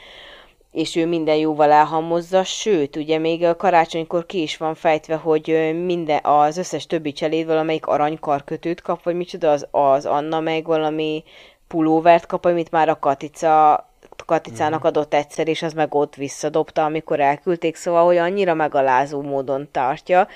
[0.73, 5.75] és ő minden jóval elhamozza, sőt, ugye még a karácsonykor ki is van fejtve, hogy
[5.85, 11.25] minden, az összes többi cseléd valamelyik aranykarkötőt kap, vagy micsoda, az, az Anna meg valami
[11.69, 13.89] pulóvert kap, amit már a Katica
[14.25, 14.89] Katicának mhm.
[14.89, 20.29] adott egyszer, és az meg ott visszadobta, amikor elküldték, szóval, hogy annyira megalázó módon tartja,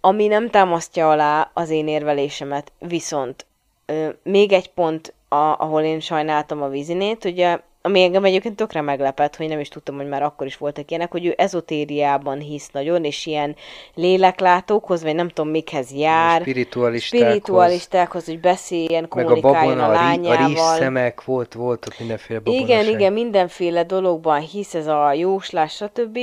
[0.00, 3.46] ami nem támasztja alá az én érvelésemet, viszont
[3.86, 8.80] ö, még egy pont, a, ahol én sajnáltam a vízinét, ugye ami engem egyébként tökre
[8.80, 12.70] meglepett, hogy nem is tudtam, hogy már akkor is voltak ilyenek, hogy ő ezotériában hisz
[12.70, 13.56] nagyon, és ilyen
[13.94, 16.40] léleklátókhoz, vagy nem tudom mikhez jár.
[16.40, 17.28] Spiritualistákhoz.
[17.28, 20.48] Spiritualistákhoz, hogy beszéljen, Meg a kommunikáljon babona, a, rí, a lányával.
[20.48, 22.68] rizszemek, volt, volt ott mindenféle babonaság.
[22.68, 26.18] Igen, igen, mindenféle dologban hisz ez a jóslás, stb.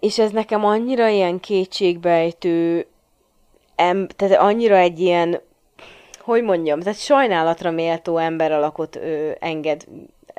[0.00, 2.86] És ez nekem annyira ilyen kétségbejtő,
[3.76, 5.40] em, tehát annyira egy ilyen,
[6.20, 9.84] hogy mondjam, tehát sajnálatra méltó ember alakot ö, enged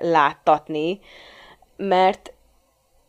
[0.02, 1.00] láttatni,
[1.78, 2.34] mert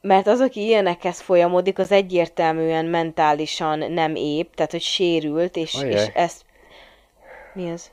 [0.01, 5.91] mert az, aki ilyenekhez folyamodik, az egyértelműen mentálisan nem épp, tehát hogy sérült, és, Ajaj.
[5.93, 6.43] és ezt...
[7.55, 7.91] Mi ez?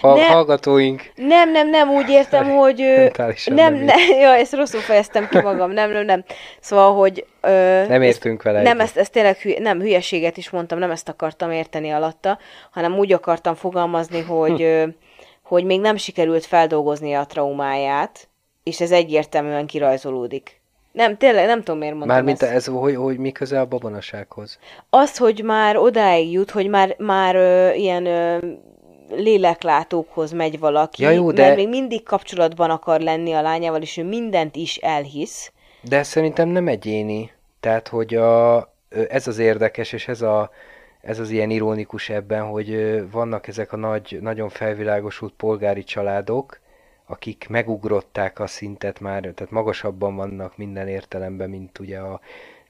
[0.00, 2.78] Ha, Ne- hallgatóink, Nem, nem, nem, úgy értem, hogy...
[2.78, 6.24] Mentálisan nem, nem ne, ja, ezt rosszul fejeztem ki magam, nem, nem, nem.
[6.60, 7.26] Szóval, hogy...
[7.40, 10.90] Ö, nem ezt- értünk vele Nem, ezt, ezt tényleg hülye, nem, hülyeséget is mondtam, nem
[10.90, 12.38] ezt akartam érteni alatta,
[12.70, 14.84] hanem úgy akartam fogalmazni, hogy, ö,
[15.50, 18.28] hogy még nem sikerült feldolgoznia a traumáját,
[18.62, 20.60] és ez egyértelműen kirajzolódik.
[20.92, 22.52] Nem, tényleg, nem tudom, miért mondtam Mármint ezt.
[22.52, 24.58] ez, hogy, hogy mi köze a babonasághoz.
[24.90, 28.38] Az, hogy már odáig jut, hogy már, már ö, ilyen ö,
[29.10, 33.96] léleklátókhoz megy valaki, Ja, jó, de- mert még mindig kapcsolatban akar lenni a lányával, és
[33.96, 35.52] ő mindent is elhisz.
[35.82, 37.32] De szerintem nem egyéni.
[37.60, 38.58] Tehát, hogy a,
[39.08, 40.50] ez az érdekes, és ez, a,
[41.00, 46.60] ez az ilyen ironikus ebben, hogy vannak ezek a nagy, nagyon felvilágosult polgári családok,
[47.06, 52.20] akik megugrották a szintet már, tehát magasabban vannak minden értelemben, mint ugye a,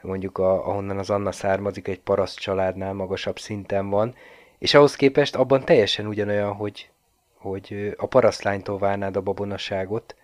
[0.03, 4.14] mondjuk a, ahonnan az Anna származik, egy paraszt családnál magasabb szinten van,
[4.59, 6.91] és ahhoz képest abban teljesen ugyanolyan, hogy,
[7.35, 10.14] hogy a parasztlánytól várnád a babonaságot,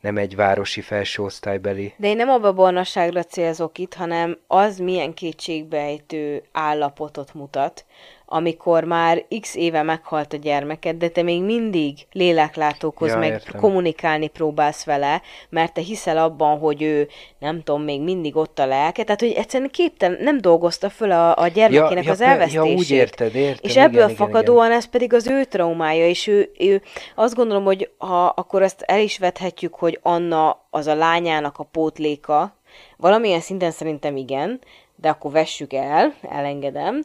[0.00, 1.94] nem egy városi felsőosztálybeli.
[1.96, 7.84] De én nem a babonasságra célzok itt, hanem az milyen kétségbejtő állapotot mutat,
[8.30, 13.60] amikor már x éve meghalt a gyermeked, de te még mindig léleklátókhoz, Ja, meg értem.
[13.60, 17.08] kommunikálni próbálsz vele, mert te hiszel abban, hogy ő,
[17.38, 21.36] nem tudom, még mindig ott a lelke, tehát hogy egyszerűen képtelen, nem dolgozta föl a,
[21.36, 22.70] a gyermekének ja, az pe- elvesztését.
[22.70, 23.60] Ja, úgy érted, értem.
[23.62, 26.82] És igen, ebből igen, fakadóan ez pedig az ő traumája, és ő, ő
[27.14, 31.64] azt gondolom, hogy ha akkor ezt el is vethetjük, hogy Anna az a lányának a
[31.64, 32.56] pótléka,
[32.96, 34.60] valamilyen szinten szerintem igen,
[34.96, 37.04] de akkor vessük el, elengedem,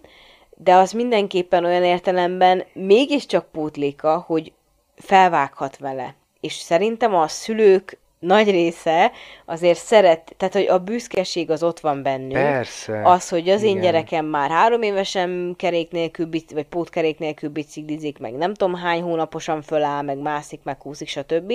[0.56, 4.52] de az mindenképpen olyan értelemben mégiscsak pótléka, hogy
[4.96, 6.16] felvághat vele.
[6.40, 9.12] És szerintem a szülők nagy része
[9.46, 12.34] azért szeret, tehát hogy a büszkeség az ott van bennünk.
[12.34, 13.02] Persze.
[13.04, 13.82] Az, hogy az én igen.
[13.82, 19.62] gyerekem már három évesen kerék nélkül, vagy pótkerék nélkül biciklizik, meg nem tudom hány hónaposan
[19.62, 21.54] föláll, meg mászik, meg húzik, stb.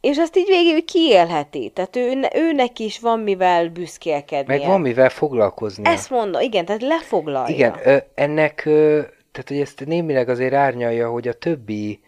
[0.00, 1.70] És ezt így végül kiélheti.
[1.70, 4.58] Tehát ő, ő neki is van mivel büszkélkednie.
[4.58, 5.84] Meg van mivel foglalkozni.
[5.86, 7.54] Ezt mondom, igen, tehát lefoglalja.
[7.54, 9.00] Igen, ö, ennek, ö,
[9.32, 12.00] tehát hogy ezt némileg azért árnyalja, hogy a többi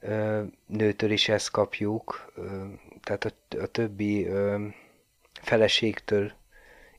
[0.00, 2.42] ö, nőtől is ezt kapjuk, ö,
[3.02, 4.56] tehát a, a többi ö,
[5.40, 6.32] feleségtől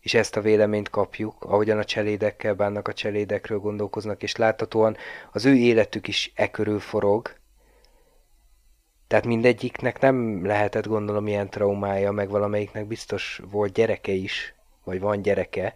[0.01, 4.97] is ezt a véleményt kapjuk, ahogyan a cselédekkel bánnak, a cselédekről gondolkoznak, és láthatóan
[5.31, 7.37] az ő életük is e körül forog.
[9.09, 14.53] Tehát mindegyiknek nem lehetett gondolom ilyen traumája, meg valamelyiknek biztos volt gyereke is,
[14.83, 15.75] vagy van gyereke.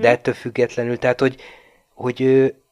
[0.00, 1.40] De ettől függetlenül, tehát hogy,
[1.94, 2.22] hogy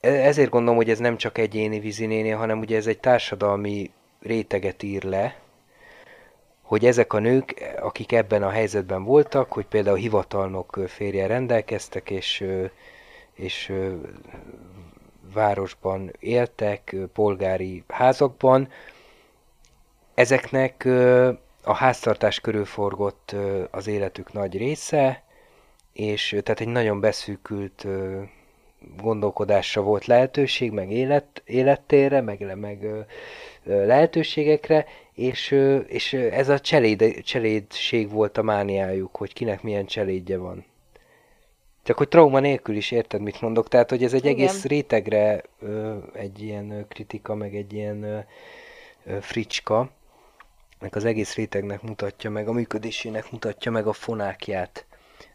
[0.00, 3.90] e- ezért gondolom, hogy ez nem csak egyéni vizinénél, hanem ugye ez egy társadalmi
[4.22, 5.36] réteget ír le,
[6.62, 12.10] hogy ezek a nők, akik ebben a helyzetben voltak, hogy például hivatalnok ö, férjen rendelkeztek,
[12.10, 12.44] és,
[13.34, 13.72] és
[15.32, 18.68] városban éltek, polgári házakban,
[20.18, 20.84] ezeknek
[21.64, 23.34] a háztartás körül forgott
[23.70, 25.22] az életük nagy része,
[25.92, 27.86] és tehát egy nagyon beszűkült
[28.96, 32.86] gondolkodásra volt lehetőség, meg élet, élettérre, meg, meg
[33.62, 35.50] lehetőségekre, és,
[35.86, 40.64] és ez a cseléd, cselédség volt a mániájuk, hogy kinek milyen cselédje van.
[41.82, 44.32] Csak hogy trauma nélkül is érted, mit mondok, tehát hogy ez egy Igen.
[44.32, 45.42] egész rétegre
[46.12, 48.26] egy ilyen kritika, meg egy ilyen
[49.20, 49.90] fricska,
[50.80, 54.86] meg az egész rétegnek mutatja meg, a működésének mutatja meg a fonákját.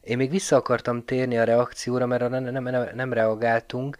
[0.01, 3.97] Én még vissza akartam térni a reakcióra, mert arra nem, nem, nem reagáltunk,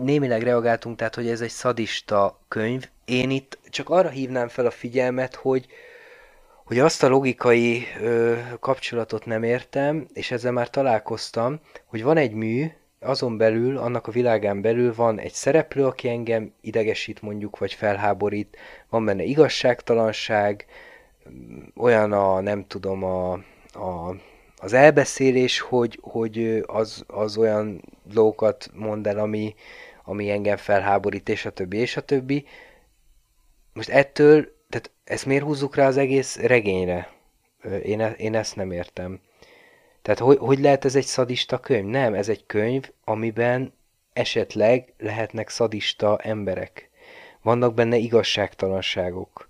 [0.00, 2.88] némileg reagáltunk, tehát hogy ez egy szadista könyv.
[3.04, 5.66] Én itt csak arra hívnám fel a figyelmet, hogy,
[6.64, 12.32] hogy azt a logikai ö, kapcsolatot nem értem, és ezzel már találkoztam, hogy van egy
[12.32, 12.66] mű,
[13.00, 18.56] azon belül, annak a világán belül van egy szereplő, aki engem idegesít mondjuk, vagy felháborít,
[18.88, 20.66] van benne igazságtalanság,
[21.76, 23.32] olyan a, nem tudom, a,
[23.72, 24.16] a,
[24.56, 29.54] az elbeszélés, hogy, hogy az, az olyan dolgokat mond el, ami,
[30.04, 32.44] ami engem felháborít, és a többi, és a többi.
[33.72, 37.12] Most ettől tehát ezt miért húzzuk rá az egész regényre?
[37.82, 39.20] Én, e, én ezt nem értem.
[40.02, 41.84] Tehát hogy, hogy lehet ez egy szadista könyv?
[41.84, 43.72] Nem, ez egy könyv, amiben
[44.12, 46.90] esetleg lehetnek szadista emberek.
[47.42, 49.48] Vannak benne igazságtalanságok.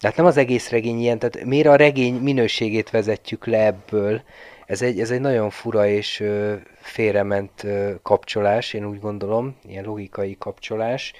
[0.00, 4.22] Tehát nem az egész regény ilyen, tehát miért a regény minőségét vezetjük le ebből?
[4.66, 9.84] Ez egy, ez egy nagyon fura és ö, félrement ö, kapcsolás, én úgy gondolom, ilyen
[9.84, 11.12] logikai kapcsolás,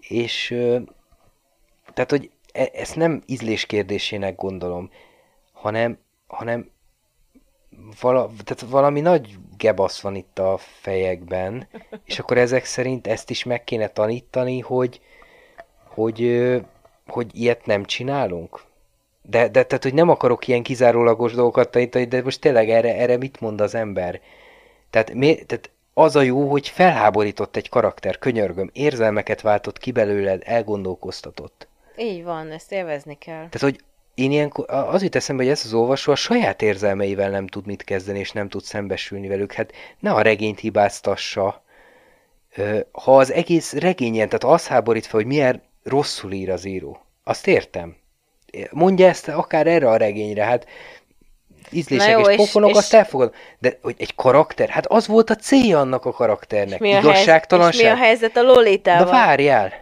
[0.00, 0.78] és ö,
[1.94, 4.90] tehát, hogy e, ezt nem ízlés kérdésének gondolom,
[5.52, 6.70] hanem, hanem
[8.00, 11.68] vala, tehát valami nagy gebasz van itt a fejekben,
[12.04, 15.00] és akkor ezek szerint ezt is meg kéne tanítani, hogy,
[15.84, 16.50] hogy,
[17.06, 18.62] hogy ilyet nem csinálunk.
[19.22, 23.16] De, de tehát, hogy nem akarok ilyen kizárólagos dolgokat tanítani, de most tényleg erre, erre
[23.16, 24.20] mit mond az ember?
[24.90, 30.42] Tehát, mi, tehát az a jó, hogy felháborított egy karakter, könyörgöm, érzelmeket váltott ki belőled,
[30.44, 31.68] elgondolkoztatott.
[31.96, 33.48] Így van, ezt élvezni kell.
[33.48, 33.80] Tehát, hogy
[34.14, 37.84] én ilyenkor, az jut eszembe, hogy ez az olvasó a saját érzelmeivel nem tud mit
[37.84, 39.52] kezdeni, és nem tud szembesülni velük.
[39.52, 41.62] Hát ne a regényt hibáztassa.
[42.92, 47.46] Ha az egész regényen, tehát az háborít fel, hogy milyen rosszul ír az író, azt
[47.46, 47.96] értem.
[48.70, 50.66] Mondja ezt akár erre a regényre, hát
[51.70, 53.34] ízlések jó, és pofonok, és, azt elfogad.
[53.58, 56.78] De hogy egy karakter, hát az volt a célja annak a karakternek.
[56.78, 57.84] Mi a Igazságtalanság.
[57.84, 59.04] Helyzet, és mi a helyzet a Lolitával?
[59.04, 59.72] Na várjál!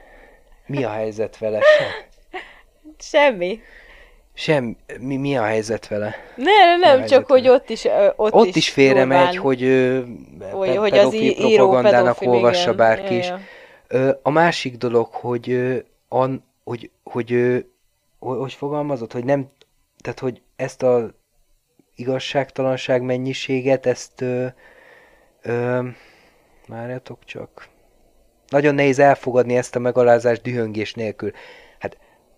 [0.67, 1.61] Mi a helyzet vele?
[2.99, 3.61] Semmi.
[4.41, 6.15] Sem, mi, mi a helyzet vele?
[6.37, 7.85] Ne, nem, csak helyzet hogy ott is
[8.17, 9.61] Ott, ott is, is félre megy, hogy,
[10.53, 12.77] hogy, hogy az író propagandának olvassa igen.
[12.77, 13.27] bárki is.
[13.27, 13.39] Ja,
[13.89, 14.19] ja.
[14.23, 15.75] A másik dolog, hogy,
[16.09, 17.65] an, hogy, hogy,
[18.19, 19.51] hogy, hogy fogalmazott, hogy nem,
[20.03, 21.11] tehát hogy ezt a
[21.95, 24.47] igazságtalanság mennyiséget, ezt ö,
[25.43, 25.81] ö,
[26.67, 27.69] várjatok csak.
[28.49, 31.33] Nagyon nehéz elfogadni ezt a megalázást dühöngés nélkül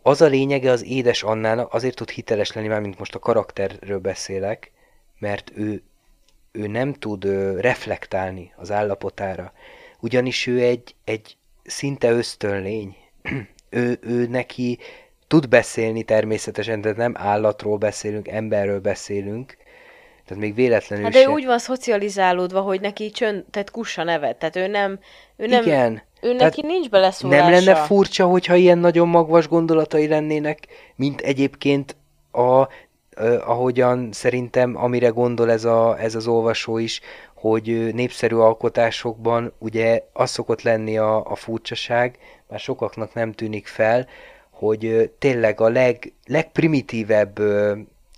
[0.03, 3.99] az a lényege az édes Annának, azért tud hiteles lenni, már mint most a karakterről
[3.99, 4.71] beszélek,
[5.19, 5.83] mert ő,
[6.53, 9.53] ő nem tud ö, reflektálni az állapotára.
[10.01, 12.97] Ugyanis ő egy, egy szinte ösztönlény.
[13.71, 14.79] ő, ő neki
[15.27, 19.57] tud beszélni természetesen, de nem állatról beszélünk, emberről beszélünk,
[20.27, 24.37] tehát még véletlenül hát de ő úgy van szocializálódva, hogy neki csönd, tehát kussa nevet,
[24.37, 24.99] tehát ő nem...
[25.37, 26.03] Ő nem Igen.
[26.25, 27.43] Ő neki nincs beleszólása.
[27.43, 30.67] Nem lenne furcsa, hogyha ilyen nagyon magvas gondolatai lennének,
[30.97, 31.97] mint egyébként
[32.33, 32.69] a,
[33.47, 37.01] ahogyan szerintem, amire gondol ez, a, ez az olvasó is,
[37.35, 42.19] hogy népszerű alkotásokban ugye az szokott lenni a, a furcsaság,
[42.49, 44.07] már sokaknak nem tűnik fel,
[44.51, 47.39] hogy tényleg a leg, legprimitívebb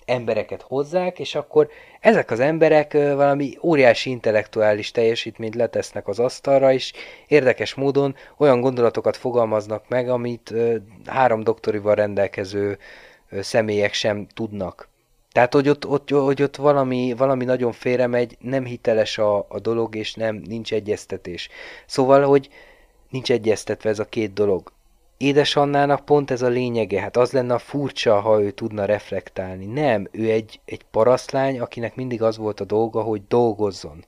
[0.04, 1.68] embereket hozzák, és akkor
[2.00, 6.92] ezek az emberek valami óriási intellektuális teljesítményt letesznek az asztalra, és
[7.26, 10.54] érdekes módon olyan gondolatokat fogalmaznak meg, amit
[11.06, 12.78] három doktorival rendelkező
[13.40, 14.88] személyek sem tudnak.
[15.32, 19.58] Tehát, hogy ott, ott, hogy ott valami, valami nagyon félre megy, nem hiteles a, a
[19.58, 21.48] dolog, és nem nincs egyeztetés.
[21.86, 22.48] Szóval, hogy
[23.10, 24.72] nincs egyeztetve ez a két dolog.
[25.24, 29.66] Édesannának pont ez a lényege, hát az lenne a furcsa, ha ő tudna reflektálni.
[29.66, 34.04] Nem, ő egy, egy parasztlány, akinek mindig az volt a dolga, hogy dolgozzon.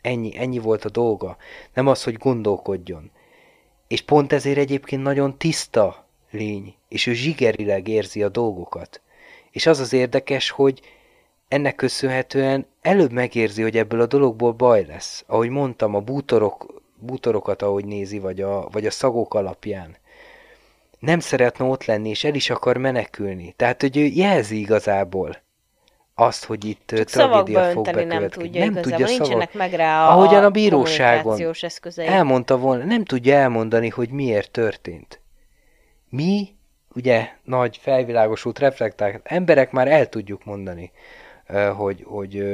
[0.00, 1.36] Ennyi, ennyi volt a dolga.
[1.74, 3.10] Nem az, hogy gondolkodjon.
[3.88, 9.00] És pont ezért egyébként nagyon tiszta lény, és ő zsigerileg érzi a dolgokat.
[9.50, 10.80] És az az érdekes, hogy
[11.48, 15.24] ennek köszönhetően előbb megérzi, hogy ebből a dologból baj lesz.
[15.26, 20.00] Ahogy mondtam, a bútorok, bútorokat, ahogy nézi, vagy a, vagy a szagok alapján
[21.02, 23.52] nem szeretne ott lenni, és el is akar menekülni.
[23.56, 25.36] Tehát, hogy ő jelzi igazából
[26.14, 28.18] azt, hogy itt Csak tragédia fog bekövetkezni.
[28.18, 31.54] Nem tudja, nem tudja nincsenek meg rá a Ahogyan a bíróságon
[31.96, 35.20] elmondta volna, nem tudja elmondani, hogy miért történt.
[36.08, 36.48] Mi,
[36.94, 40.92] ugye, nagy felvilágosult reflektált emberek már el tudjuk mondani,
[41.76, 42.44] hogy, hogy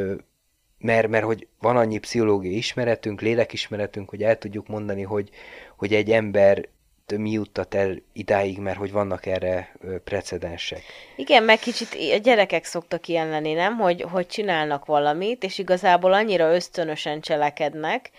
[0.79, 5.31] mert, mert hogy van annyi pszichológiai ismeretünk, lélekismeretünk, hogy el tudjuk mondani, hogy,
[5.77, 6.69] hogy egy ember
[7.17, 9.73] mi juttat el idáig, mert hogy vannak erre
[10.05, 10.83] precedensek.
[11.17, 13.77] Igen, meg kicsit a gyerekek szoktak ilyen lenni, nem?
[13.77, 18.11] Hogy, hogy csinálnak valamit, és igazából annyira ösztönösen cselekednek,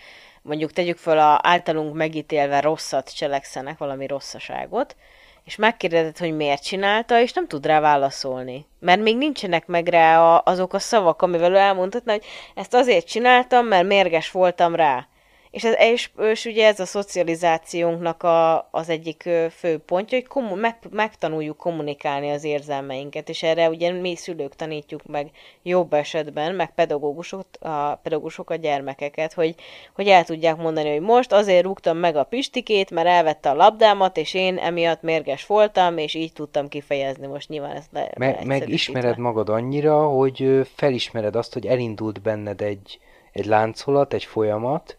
[0.42, 4.96] mondjuk tegyük föl a általunk megítélve rosszat cselekszenek, valami rosszaságot,
[5.44, 8.66] és megkérdezed, hogy miért csinálta, és nem tud rá válaszolni.
[8.78, 12.24] Mert még nincsenek meg rá azok a szavak, amivel elmondhatna, hogy
[12.54, 15.08] ezt azért csináltam, mert mérges voltam rá.
[15.50, 20.56] És, ez, és, és ugye ez a szocializációnknak a, az egyik fő pontja, hogy kommu,
[20.56, 25.30] meg, megtanuljuk kommunikálni az érzelmeinket, és erre ugye mi szülők tanítjuk meg
[25.62, 29.54] jobb esetben, meg pedagógusok a, pedagógusok a gyermekeket, hogy,
[29.94, 34.16] hogy el tudják mondani, hogy most azért rúgtam meg a pistikét, mert elvette a labdámat,
[34.16, 37.26] és én emiatt mérges voltam, és így tudtam kifejezni.
[37.26, 42.60] Most nyilván ezt le, meg, meg ismered magad annyira, hogy felismered azt, hogy elindult benned
[42.60, 42.98] egy,
[43.32, 44.98] egy láncolat, egy folyamat,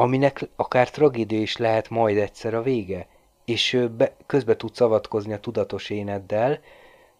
[0.00, 3.06] aminek akár tragédia is lehet majd egyszer a vége,
[3.44, 6.60] és be, közbe tudsz avatkozni a tudatos éneddel,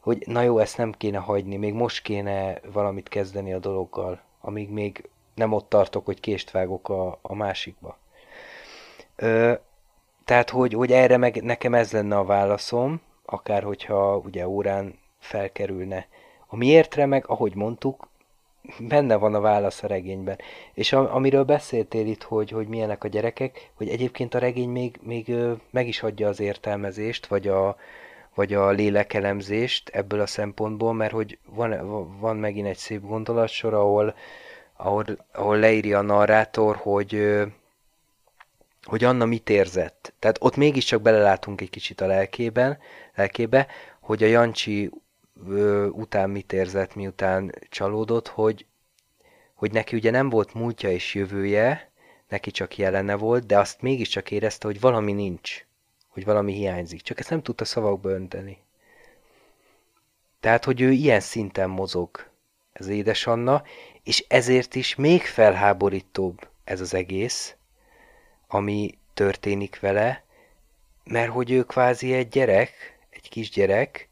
[0.01, 4.71] hogy na jó, ezt nem kéne hagyni, még most kéne valamit kezdeni a dologgal, amíg
[4.71, 7.99] még nem ott tartok, hogy kést vágok a, a másikba.
[9.17, 9.53] Ö,
[10.25, 16.07] tehát, hogy, hogy erre meg nekem ez lenne a válaszom, akár hogyha ugye órán felkerülne.
[16.47, 18.09] A miértre meg, ahogy mondtuk,
[18.79, 20.39] benne van a válasz a regényben.
[20.75, 24.99] És am, amiről beszéltél itt, hogy, hogy milyenek a gyerekek, hogy egyébként a regény még,
[25.03, 25.35] még
[25.71, 27.77] meg is adja az értelmezést, vagy a,
[28.35, 34.15] vagy a lélekelemzést ebből a szempontból, mert hogy van, van megint egy szép gondolatsor, ahol,
[34.77, 37.43] ahol, ahol leírja a narrátor, hogy,
[38.83, 40.13] hogy Anna mit érzett.
[40.19, 42.79] Tehát ott mégiscsak belelátunk egy kicsit a lelkében,
[43.15, 43.67] lelkébe,
[44.01, 44.91] hogy a Jancsi
[45.49, 48.67] ö, után mit érzett, miután csalódott, hogy,
[49.55, 51.91] hogy neki ugye nem volt múltja és jövője,
[52.29, 55.67] neki csak jelene volt, de azt mégiscsak érezte, hogy valami nincs,
[56.09, 57.01] hogy valami hiányzik.
[57.01, 58.59] Csak ezt nem tudta szavakba önteni.
[60.41, 62.29] Tehát, hogy ő ilyen szinten mozog,
[62.73, 63.63] ez édesanna,
[64.03, 67.55] és ezért is még felháborítóbb ez az egész,
[68.49, 70.25] ami történik vele,
[71.05, 74.09] mert hogy ő kvázi egy gyerek, egy kisgyerek,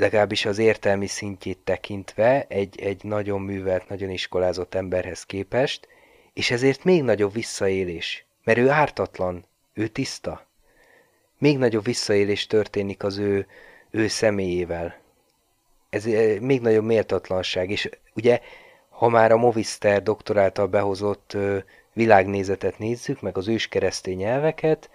[0.00, 5.88] legalábbis az értelmi szintjét tekintve egy, egy nagyon művelt, nagyon iskolázott emberhez képest,
[6.32, 10.46] és ezért még nagyobb visszaélés, mert ő ártatlan, ő tiszta.
[11.38, 13.46] Még nagyobb visszaélés történik az ő,
[13.90, 14.96] ő személyével.
[15.90, 18.40] Ez eh, még nagyobb méltatlanság, és ugye,
[18.88, 21.36] ha már a Movister doktor által behozott
[21.92, 24.90] világnézetet nézzük, meg az őskeresztény nyelveket,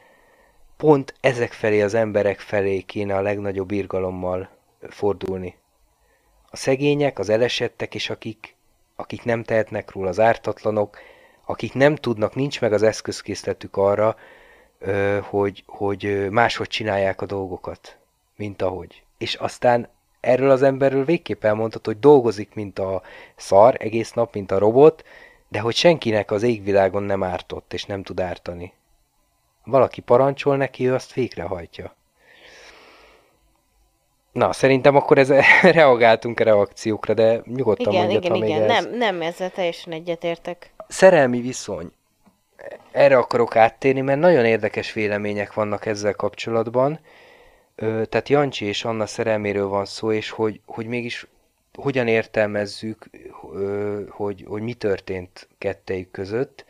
[0.77, 4.49] pont ezek felé az emberek felé kéne a legnagyobb irgalommal
[4.89, 5.57] fordulni.
[6.49, 8.55] A szegények, az elesettek és akik,
[8.95, 10.97] akik nem tehetnek róla, az ártatlanok,
[11.45, 14.15] akik nem tudnak, nincs meg az eszközkészletük arra,
[15.21, 17.97] hogy, hogy máshogy csinálják a dolgokat,
[18.35, 19.03] mint ahogy.
[19.17, 23.01] És aztán erről az emberről végképp elmondható, hogy dolgozik, mint a
[23.35, 25.03] szar, egész nap, mint a robot,
[25.47, 28.73] de hogy senkinek az égvilágon nem ártott, és nem tud ártani.
[29.63, 31.95] Valaki parancsol neki, ő azt végrehajtja.
[34.35, 35.31] Na, szerintem akkor ez,
[35.79, 38.59] reagáltunk a reakciókra, de nyugodtan igen, mondjad, igen, ha igen.
[38.59, 40.73] még Nem, nem, ezzel teljesen egyetértek.
[40.87, 41.91] Szerelmi viszony.
[42.91, 46.99] Erre akarok áttérni, mert nagyon érdekes vélemények vannak ezzel kapcsolatban.
[47.75, 51.27] Ö, tehát Jancsi és Anna szerelméről van szó, és hogy, hogy mégis
[51.73, 53.09] hogyan értelmezzük,
[53.53, 56.65] ö, hogy, hogy mi történt kettejük között.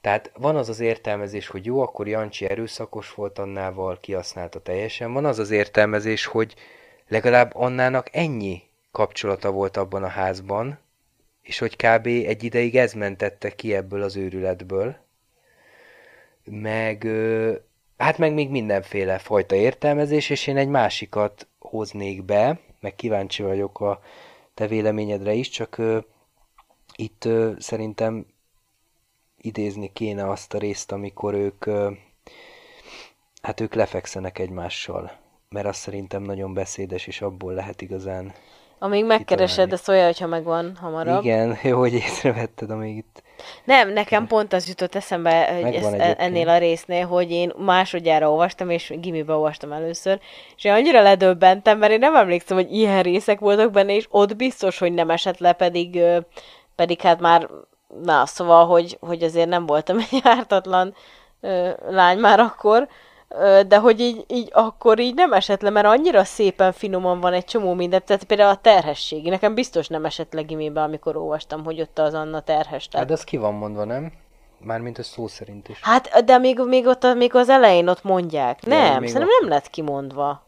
[0.00, 5.12] Tehát van az az értelmezés, hogy jó, akkor Jancsi erőszakos volt Annával, kihasználta teljesen.
[5.12, 6.54] Van az az értelmezés, hogy,
[7.08, 10.78] legalább Annának ennyi kapcsolata volt abban a házban,
[11.42, 12.06] és hogy kb.
[12.06, 14.96] egy ideig ez mentette ki ebből az őrületből.
[16.44, 17.06] Meg,
[17.96, 23.80] hát meg még mindenféle fajta értelmezés, és én egy másikat hoznék be, meg kíváncsi vagyok
[23.80, 24.02] a
[24.54, 25.82] te véleményedre is, csak
[26.96, 27.28] itt
[27.58, 28.26] szerintem
[29.40, 31.64] idézni kéne azt a részt, amikor ők,
[33.42, 35.24] hát ők lefekszenek egymással
[35.56, 38.32] mert az szerintem nagyon beszédes, és abból lehet igazán
[38.78, 41.24] Amíg megkeresed, de szólja, hogyha megvan hamarabb.
[41.24, 43.22] Igen, jó, hogy észrevetted, amíg itt...
[43.64, 48.70] Nem, nekem pont az jutott eszembe hogy ez, ennél a résznél, hogy én másodjára olvastam,
[48.70, 50.20] és gimibe olvastam először,
[50.56, 54.36] és én annyira ledöbbentem, mert én nem emlékszem, hogy ilyen részek voltak benne, és ott
[54.36, 56.00] biztos, hogy nem esett le, pedig,
[56.74, 57.48] pedig hát már,
[58.02, 60.94] na, szóval, hogy, hogy azért nem voltam egy ártatlan
[61.88, 62.88] lány már akkor,
[63.66, 67.44] de hogy így, így akkor így nem esett le, mert annyira szépen finoman van egy
[67.44, 69.28] csomó mindent, tehát például a terhesség.
[69.28, 72.88] Nekem biztos nem esett le gimibe, amikor olvastam, hogy ott az Anna terhes.
[72.88, 73.08] Tehát...
[73.08, 74.12] Hát ez ki van mondva, nem?
[74.58, 75.78] Mármint a szó szerint is.
[75.82, 78.58] Hát, de még, még, ott, még az elején ott mondják.
[78.60, 79.40] De nem, szerintem ott...
[79.40, 80.46] nem lett kimondva.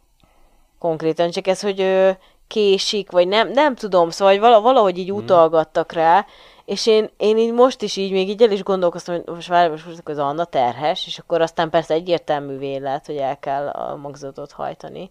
[0.78, 2.10] Konkrétan, csak ez, hogy ö,
[2.46, 5.16] késik, vagy nem, nem tudom, szóval valahogy így hmm.
[5.16, 6.26] utalgattak rá,
[6.68, 9.70] és én, én így most is így, még így el is gondolkoztam, hogy most várj,
[9.70, 13.96] most, most az Anna terhes, és akkor aztán persze egyértelmű lett, hogy el kell a
[13.96, 15.10] magzatot hajtani.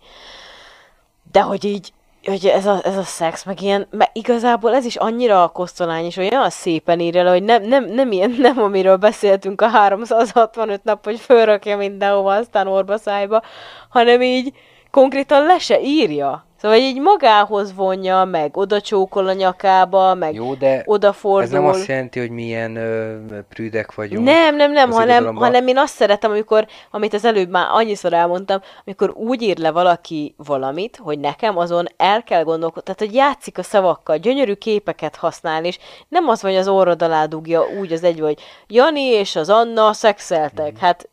[1.32, 1.94] De hogy így,
[2.24, 6.06] hogy ez a, ez a szex, meg ilyen, meg igazából ez is annyira a kosztolány,
[6.06, 10.84] és olyan szépen írja le, hogy nem, nem, nem ilyen, nem amiről beszéltünk a 365
[10.84, 13.42] nap, hogy fölrakja mindenhova, aztán orba szájba,
[13.90, 14.54] hanem így
[14.92, 16.47] konkrétan le se írja.
[16.62, 21.44] Szóval így magához vonja, meg oda csókol a nyakába, meg Jó, de odafordul.
[21.44, 23.16] ez nem azt jelenti, hogy milyen ö,
[23.50, 24.26] prűdek vagyunk.
[24.26, 28.62] Nem, nem, nem, hanem, hanem én azt szeretem, amikor, amit az előbb már annyiszor elmondtam,
[28.86, 33.58] amikor úgy ír le valaki valamit, hogy nekem azon el kell gondolkodni, tehát hogy játszik
[33.58, 35.78] a szavakkal, gyönyörű képeket használ, és
[36.08, 39.94] nem az, hogy az orrod alá dugja úgy az egy, hogy Jani és az Anna
[39.94, 40.78] szexeltek.
[40.78, 41.10] Hát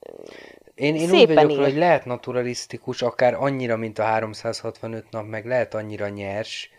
[0.75, 1.59] Én, én úgy vagyok, ír.
[1.59, 6.70] hogy lehet naturalisztikus, akár annyira, mint a 365 nap, meg lehet annyira nyers,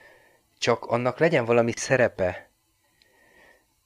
[0.58, 2.50] csak annak legyen valami szerepe.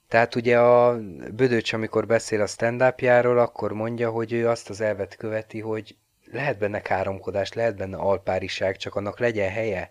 [0.08, 0.98] Tehát ugye a
[1.32, 5.96] Bödöcs, amikor beszél a stand akkor mondja, hogy ő azt az elvet követi, hogy
[6.32, 9.90] lehet benne káromkodás, lehet benne alpáriság, csak annak legyen helye.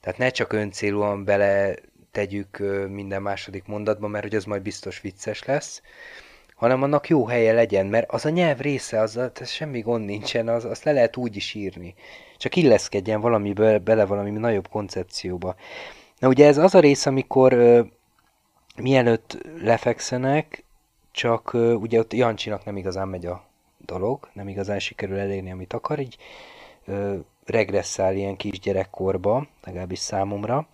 [0.00, 1.74] Tehát ne csak öncélúan bele
[2.10, 5.82] tegyük minden második mondatba, mert hogy az majd biztos vicces lesz,
[6.54, 10.48] hanem annak jó helye legyen, mert az a nyelv része, az, az semmi gond nincsen,
[10.48, 11.94] az, azt le lehet úgy is írni.
[12.36, 15.54] Csak illeszkedjen valamiből bele valami nagyobb koncepcióba.
[16.18, 17.80] Na ugye ez az a rész, amikor ö,
[18.76, 20.64] mielőtt lefekszenek,
[21.10, 23.44] csak ö, ugye ott Jancsinak nem igazán megy a
[23.78, 26.16] dolog, nem igazán sikerül elérni, amit akar, így
[26.84, 30.66] ö, regresszál ilyen kisgyerekkorba, legalábbis számomra.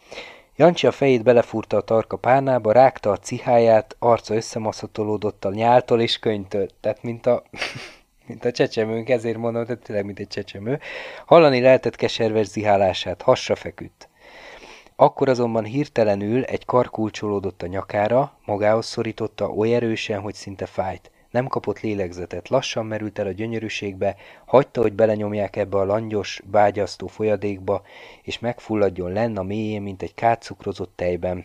[0.60, 6.18] Jancsi a fejét belefúrta a tarka párnába, rágta a ciháját, arca összemaszatolódott a nyáltól és
[6.18, 6.68] könyvtől.
[6.80, 7.42] Tehát mint a,
[8.26, 10.80] mint a csecsemőnk, ezért mondom, tehát tényleg mint egy csecsemő.
[11.26, 14.08] Hallani lehetett keserves zihálását, hasra feküdt.
[14.96, 21.10] Akkor azonban hirtelenül egy kar kulcsolódott a nyakára, magához szorította oly erősen, hogy szinte fájt.
[21.30, 27.06] Nem kapott lélegzetet, lassan merült el a gyönyörűségbe, hagyta, hogy belenyomják ebbe a langyos, bágyasztó
[27.06, 27.82] folyadékba,
[28.22, 31.44] és megfulladjon lenn a mélyén, mint egy kátszukrozott tejben.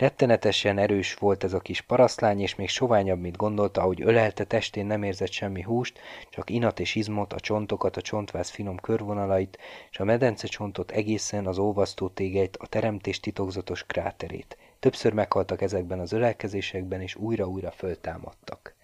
[0.00, 4.86] Rettenetesen erős volt ez a kis parasztlány, és még soványabb, mint gondolta, ahogy ölelte testén
[4.86, 5.98] nem érzett semmi húst,
[6.30, 9.58] csak inat és izmot, a csontokat, a csontváz finom körvonalait,
[9.90, 14.56] és a medence csontot egészen az olvasztó tégelyt, a teremtés titokzatos kráterét.
[14.78, 18.78] Többször meghaltak ezekben az ölelkezésekben, és újra-újra föltámadtak.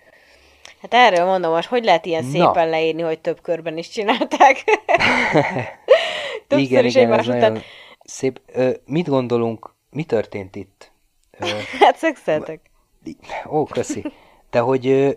[0.80, 2.30] Hát erről mondom, most hogy lehet ilyen Na.
[2.30, 4.64] szépen leírni, hogy több körben is csinálták.
[6.48, 7.62] Többször igen, is igen, ez után.
[8.04, 8.40] szép.
[8.46, 10.92] Ö, mit gondolunk, mi történt itt?
[11.38, 11.46] Ö,
[11.80, 12.70] Hát szexeltek.
[13.50, 14.04] Ó, köszi.
[14.50, 15.10] De hogy ö,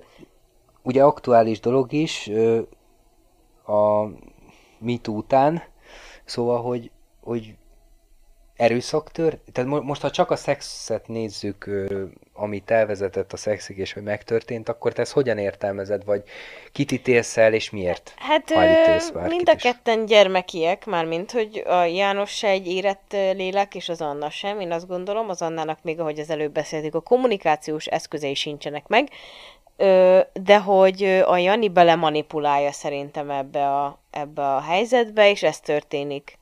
[0.82, 2.62] ugye aktuális dolog is ö,
[3.66, 4.10] a
[4.78, 5.64] MeToo után,
[6.26, 6.92] szóval, hogy,
[7.24, 7.56] hogy
[8.60, 11.70] erőszak tört, tehát mo- most ha csak a szexet nézzük,
[12.34, 16.24] amit elvezetett a szexig, és hogy megtörtént, akkor te ezt hogyan értelmezed, vagy
[16.72, 18.14] kit ítélsz el, és miért?
[18.18, 19.62] Hát bárkit mind a is.
[19.62, 24.72] ketten gyermekiek, mármint, hogy a János se egy érett lélek, és az Anna sem, én
[24.72, 29.10] azt gondolom, az Annának még, ahogy az előbb beszéltük, a kommunikációs eszközei sincsenek meg,
[30.34, 36.38] de hogy a Jani bele manipulálja szerintem ebbe a, ebbe a helyzetbe, és ez történik.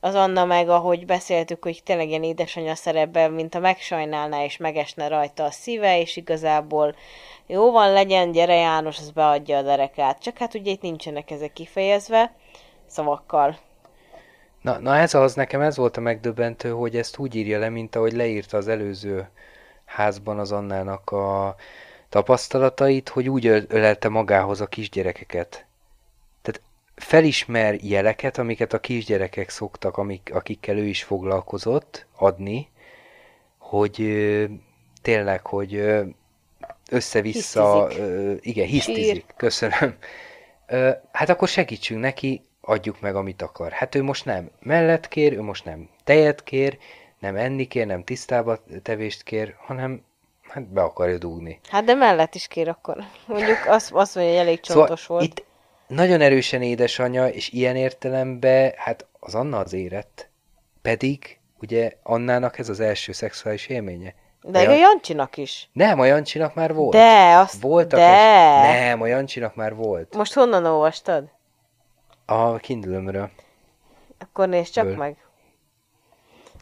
[0.00, 5.08] Az Anna meg, ahogy beszéltük, hogy tényleg ilyen édesanyja szerepben, mint a megsajnálná és megesne
[5.08, 6.94] rajta a szíve, és igazából
[7.46, 10.22] jó van, legyen, gyere János, az beadja a derekát.
[10.22, 12.34] Csak hát ugye itt nincsenek ezek kifejezve
[12.86, 13.58] szavakkal.
[14.60, 17.96] Na, na ez az, nekem ez volt a megdöbbentő, hogy ezt úgy írja le, mint
[17.96, 19.28] ahogy leírta az előző
[19.84, 21.54] házban az Annának a
[22.08, 25.66] tapasztalatait, hogy úgy öl- ölelte magához a kisgyerekeket.
[27.00, 32.68] Felismer jeleket, amiket a kisgyerekek szoktak, amik, akikkel ő is foglalkozott, adni,
[33.58, 34.44] hogy ö,
[35.02, 36.02] tényleg, hogy ö,
[36.90, 38.08] össze-vissza, Hisztizik.
[38.08, 39.24] ö, igen, hisztizik, Sír.
[39.36, 39.96] köszönöm.
[40.66, 43.72] Ö, hát akkor segítsünk neki, adjuk meg, amit akar.
[43.72, 46.78] Hát ő most nem mellett kér, ő most nem tejet kér,
[47.18, 50.02] nem enni kér, nem tisztába tevést kér, hanem
[50.48, 51.60] hát be akarja dugni.
[51.68, 52.96] Hát de mellett is kér akkor.
[53.26, 55.38] Mondjuk azt, azt mondja, hogy elég csontos szóval volt.
[55.38, 55.44] itt
[55.90, 60.28] nagyon erősen édesanyja, és ilyen értelemben, hát az Anna az érett.
[60.82, 64.14] Pedig, ugye, Annának ez az első szexuális élménye.
[64.42, 65.68] De A a Jan- Jancsinak is.
[65.72, 66.92] Nem, a Jancsinak már volt.
[66.92, 68.06] De, azt, Voltak de.
[68.06, 68.80] Es...
[68.80, 70.16] Nem, a Jancsinak már volt.
[70.16, 71.24] Most honnan olvastad?
[72.26, 73.30] A kindle
[74.18, 74.96] Akkor nézd csak Ből.
[74.96, 75.16] meg.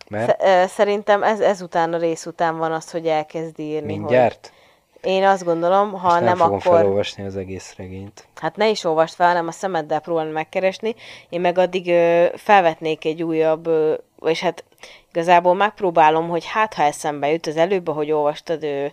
[0.09, 3.97] mert Szerintem ez, ezután a rész után van az, hogy elkezd írni.
[3.97, 4.47] mindjárt.
[4.47, 4.57] Hogy
[5.03, 6.77] én azt gondolom, ha Most nem, nem, fogom akkor...
[6.77, 8.29] felolvasni az egész regényt.
[8.35, 10.95] Hát ne is olvast fel, hanem a szemeddel próbálni megkeresni.
[11.29, 13.95] Én meg addig ö, felvetnék egy újabb, ö,
[14.25, 14.65] és hát
[15.11, 18.87] igazából megpróbálom, hogy hát ha eszembe jut az előbb, ahogy olvastad, ö,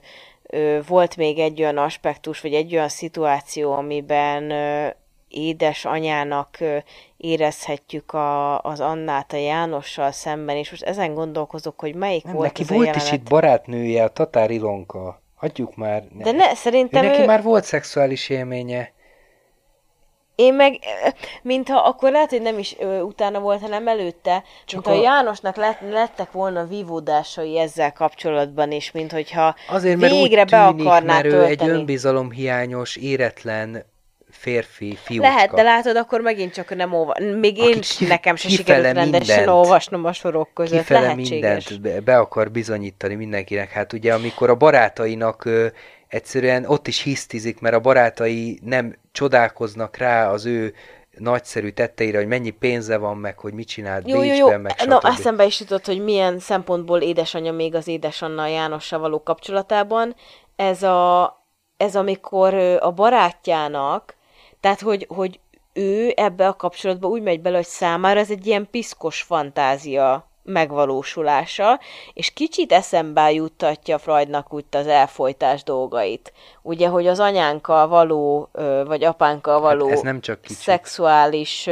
[0.43, 4.87] ö, volt még egy olyan aspektus, vagy egy olyan szituáció, amiben ö,
[5.27, 6.57] édes anyának
[7.17, 12.47] érezhetjük a, az Annát a Jánossal szemben, és most ezen gondolkozok, hogy melyik Nem, volt
[12.47, 13.07] neki ez a volt jelenet.
[13.07, 15.23] is itt barátnője, a Tatár Ilonka.
[15.35, 16.03] Hagyjuk már.
[16.11, 18.93] De ne, szerintem ő neki ő, már volt szexuális élménye.
[20.35, 20.79] én meg,
[21.41, 25.55] mintha akkor lehet, hogy nem is ö, utána volt, hanem előtte, Csak mintha a- Jánosnak
[25.55, 30.85] lett, lettek volna vívódásai ezzel kapcsolatban is, mint hogyha Azért, mert végre úgy be tűnik,
[30.85, 31.69] akarná mert ő egy tölteni.
[31.79, 33.85] önbizalomhiányos, éretlen
[34.37, 35.27] férfi, fiúcska.
[35.33, 37.13] Lehet, de látod, akkor megint csak nem olva...
[37.39, 40.77] Még én ki- nekem se sikerült rendesen mindent- olvasnom a sorok között.
[40.79, 41.69] Kifele Lehetséges.
[41.69, 43.71] mindent be, akar bizonyítani mindenkinek.
[43.71, 45.67] Hát ugye, amikor a barátainak ö,
[46.07, 50.73] egyszerűen ott is hisztizik, mert a barátai nem csodálkoznak rá az ő
[51.17, 54.57] nagyszerű tetteire, hogy mennyi pénze van, meg hogy mit csinált Jó, jó, Bécsben, jó.
[54.57, 59.23] meg Na, eszembe is jutott, hogy milyen szempontból édesanyja még az édesanyja a Jánossal való
[59.23, 60.15] kapcsolatában.
[60.55, 61.33] Ez, a,
[61.77, 64.14] ez amikor a barátjának,
[64.65, 65.39] tehát hogy, hogy
[65.73, 71.79] ő ebbe a kapcsolatba úgy megy bele, hogy számára ez egy ilyen piszkos fantázia megvalósulása,
[72.13, 76.33] és kicsit eszembe juttatja Freudnak úgy az elfolytás dolgait.
[76.61, 78.49] Ugye, hogy az anyánkkal való,
[78.85, 80.57] vagy apánkkal való Hát ez nem csak kicsit.
[80.57, 81.69] szexuális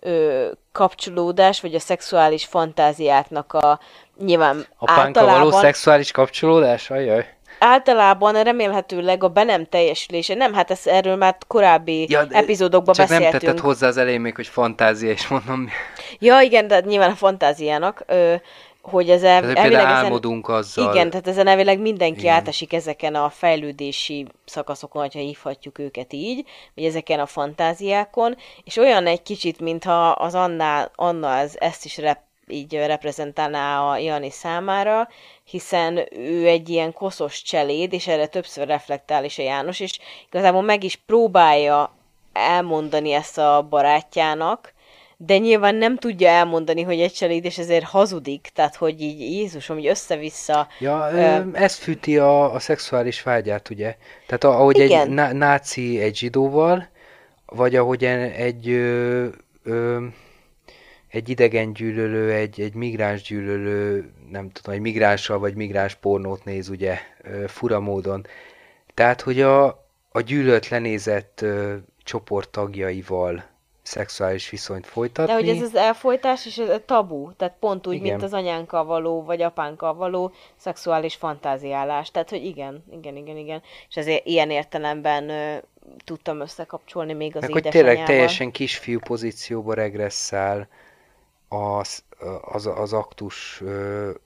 [0.00, 3.80] ö, kapcsolódás, vagy a szexuális fantáziáknak a
[4.18, 6.90] nyilván Apánkkal való általában, szexuális kapcsolódás?
[6.90, 7.26] Ajaj.
[7.62, 10.34] Általában remélhetőleg a be nem teljesülése.
[10.34, 13.42] Nem, hát ez, erről már korábbi Ja, de epizódokban Csak nem beszéltünk.
[13.42, 15.68] tetted hozzá az elején még, hogy fantázia, és mondom,
[16.18, 18.34] Ja, igen, de nyilván a fantáziának, ö,
[18.82, 20.94] hogy ez el, tehát elvileg például ezen, álmodunk azzal.
[20.94, 22.34] igen, tehát ezen elvileg mindenki Igen.
[22.34, 26.44] átesik ezeken a fejlődési szakaszokon, ha hívhatjuk őket így,
[26.74, 31.96] vagy ezeken a fantáziákon, és olyan egy kicsit, mintha az Anna, Anna ez, ezt is
[31.98, 32.18] rep,
[32.52, 35.08] így reprezentálná a Jani számára,
[35.44, 39.98] hiszen ő egy ilyen koszos cseléd, és erre többször reflektál is a János, és
[40.28, 41.96] igazából meg is próbálja
[42.32, 44.72] elmondani ezt a barátjának,
[45.16, 49.76] de nyilván nem tudja elmondani, hogy egy cseléd, és ezért hazudik, tehát hogy így Jézusom,
[49.76, 50.68] hogy össze-vissza.
[50.80, 53.96] Ja, Ö, ez fűti a, a szexuális vágyát, ugye?
[54.26, 55.00] Tehát ahogy Igen.
[55.00, 56.88] egy ná- náci egy zsidóval,
[57.46, 59.26] vagy ahogy en- egy, ö,
[59.64, 60.04] ö,
[61.12, 66.68] egy idegen gyűlölő, egy, egy migráns gyűlölő, nem tudom, egy migránssal vagy migráns pornót néz,
[66.68, 66.98] ugye,
[67.46, 68.26] fura módon.
[68.94, 69.66] Tehát, hogy a,
[70.12, 73.44] a gyűlölt lenézett ö, csoport tagjaival
[73.82, 75.32] szexuális viszonyt folytatni.
[75.32, 78.06] De hogy ez az elfolytás, és ez a tabu, tehát pont úgy, Igen.
[78.06, 82.10] mint az anyánkkal való, vagy apánkkal való szexuális fantáziálás.
[82.10, 83.62] Tehát, hogy igen, igen, igen, igen.
[83.88, 85.56] És ezért ilyen értelemben ö,
[86.04, 90.68] tudtam összekapcsolni még az Meg hogy tényleg teljesen kisfiú pozícióba regresszál
[91.52, 92.02] az,
[92.44, 93.62] az, az aktus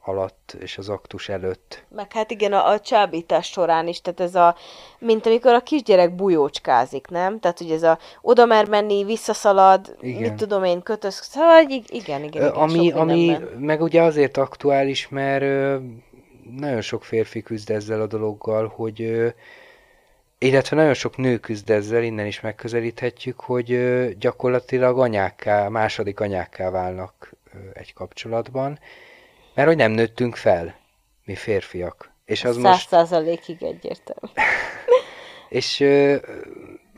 [0.05, 1.85] alatt és az aktus előtt.
[1.89, 4.57] Meg hát igen, a, a csábítás során is, tehát ez a,
[4.99, 7.41] mint amikor a kisgyerek bujócskázik, nem?
[7.41, 10.21] Tehát, hogy ez a oda mer menni, visszaszalad, Igen.
[10.21, 15.09] mit tudom én, kötöz, szóval ig- igen, igen, igen, ami, ami meg ugye azért aktuális,
[15.09, 15.81] mert
[16.57, 19.35] nagyon sok férfi küzd ezzel a dologgal, hogy
[20.39, 23.79] illetve nagyon sok nő küzd ezzel, innen is megközelíthetjük, hogy
[24.19, 27.33] gyakorlatilag anyákká, második anyákká válnak
[27.73, 28.79] egy kapcsolatban,
[29.55, 30.79] mert hogy nem nőttünk fel,
[31.25, 32.11] mi férfiak.
[32.25, 34.33] És az most százalékig egyértelmű.
[35.49, 35.85] És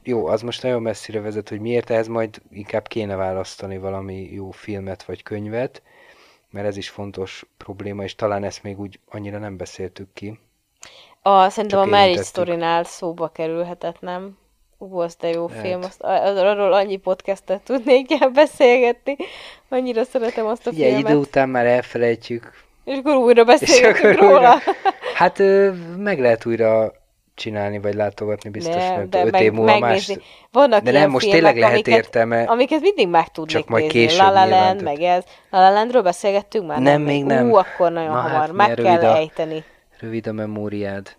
[0.03, 4.51] jó, az most nagyon messzire vezet, hogy miért, ehhez majd inkább kéne választani valami jó
[4.51, 5.83] filmet vagy könyvet,
[6.51, 10.39] mert ez is fontos probléma, és talán ezt még úgy annyira nem beszéltük ki.
[11.23, 12.23] A, szerintem Csak a Marriage.
[12.23, 14.39] Story-nál szóba kerülhetett, nem?
[14.79, 15.63] Ú, az de jó Lehet.
[15.65, 19.17] film, azt, az, arról annyi podcastet tudnék el beszélgetni.
[19.69, 21.09] Annyira szeretem azt a Ugye, filmet.
[21.11, 22.53] idő után már elfelejtjük.
[22.85, 24.35] És akkor újra beszélgetünk róla.
[24.37, 24.63] újra-
[25.15, 25.43] Hát
[25.97, 26.93] meg lehet újra
[27.35, 30.13] csinálni, vagy látogatni, biztos Ne, nem de öt meg, év múlva más...
[30.53, 33.83] Vannak De nem, most filmek, tényleg lehet amiket, értelme, amiket mindig meg tudnék Csak majd
[33.83, 33.99] nézni.
[34.01, 35.25] később La La Land, meg ez.
[35.51, 36.79] La La Landről beszélgettünk már?
[36.81, 37.51] Nem, még nem.
[37.51, 38.39] Ú, akkor nagyon Na, hamar.
[38.41, 39.65] hát meg kell a- ejteni.
[40.01, 41.17] Rövid a memóriád.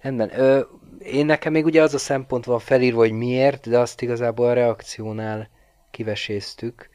[0.00, 0.40] Rendben.
[0.40, 0.60] Ö,
[0.98, 4.52] én nekem még ugye az a szempont van felírva, hogy miért, de azt igazából a
[4.52, 5.48] reakciónál
[5.90, 6.88] kiveséztük,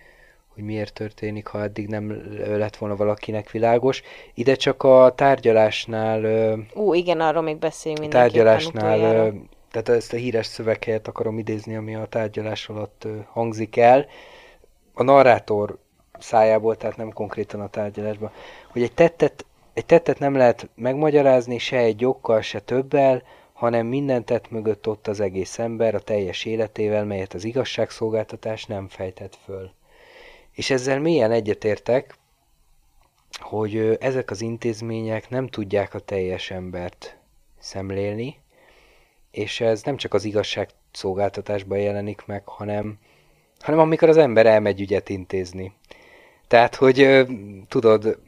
[0.54, 4.02] hogy miért történik, ha eddig nem lett volna valakinek világos.
[4.34, 9.30] Ide csak a tárgyalásnál, ö, Ú, igen, arról még beszéljünk mindenképpen tárgyalásnál, ö,
[9.72, 14.06] tehát ezt a híres szöveget akarom idézni, ami a tárgyalás alatt ö, hangzik el.
[14.94, 15.78] A narrátor
[16.20, 18.32] szájából, tehát nem konkrétan a tárgyalásban,
[18.72, 19.45] hogy egy tettet,
[19.76, 23.24] egy tettet nem lehet megmagyarázni se egy okkal, se többel,
[23.54, 28.88] hanem minden tett mögött ott az egész ember a teljes életével, melyet az igazságszolgáltatás nem
[28.88, 29.72] fejtett föl.
[30.52, 32.16] És ezzel mélyen egyetértek,
[33.40, 37.18] hogy ezek az intézmények nem tudják a teljes embert
[37.60, 38.40] szemlélni,
[39.32, 43.00] és ez nem csak az igazságszolgáltatásban jelenik meg, hanem,
[43.60, 45.74] hanem amikor az ember elmegy ügyet intézni.
[46.48, 47.26] Tehát, hogy
[47.68, 48.20] tudod,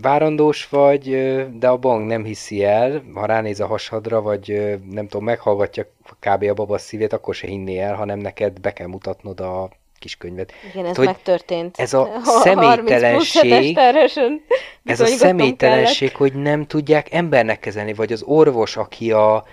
[0.00, 1.10] várandós vagy,
[1.58, 5.86] de a bank nem hiszi el, ha ránéz a hasadra, vagy nem tudom, meghallgatja
[6.20, 6.42] kb.
[6.42, 10.52] a baba szívét, akkor se hinné el, hanem neked be kell mutatnod a kis könyvet.
[10.72, 11.78] Igen, ez Tehát, megtörtént.
[11.78, 12.08] Ez a
[12.44, 13.78] személytelenség,
[14.84, 16.32] ez a személytelenség, kellett.
[16.32, 19.44] hogy nem tudják embernek kezelni, vagy az orvos, aki a,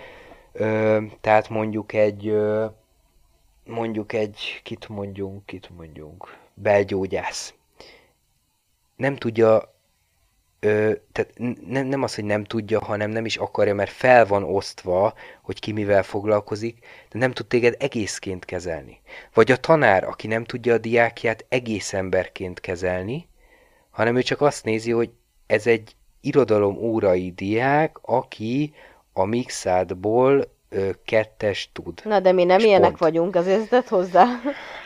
[0.52, 2.64] ö, tehát mondjuk egy, ö,
[3.64, 7.54] mondjuk egy, kit mondjunk, kit mondjunk, belgyógyász.
[8.96, 9.72] Nem tudja
[10.64, 11.32] ö, tehát
[11.66, 15.60] nem, nem az, hogy nem tudja, hanem nem is akarja, mert fel van osztva, hogy
[15.60, 16.78] ki mivel foglalkozik,
[17.10, 19.00] de nem tud téged egészként kezelni.
[19.34, 23.28] Vagy a tanár, aki nem tudja a diákját egész emberként kezelni,
[23.90, 25.10] hanem ő csak azt nézi, hogy
[25.46, 28.74] ez egy irodalom órai diák, aki
[29.12, 32.00] a mixádból ö, kettes tud.
[32.04, 32.98] Na, de mi nem ilyenek pont.
[32.98, 34.24] vagyunk, azért tett hozzá.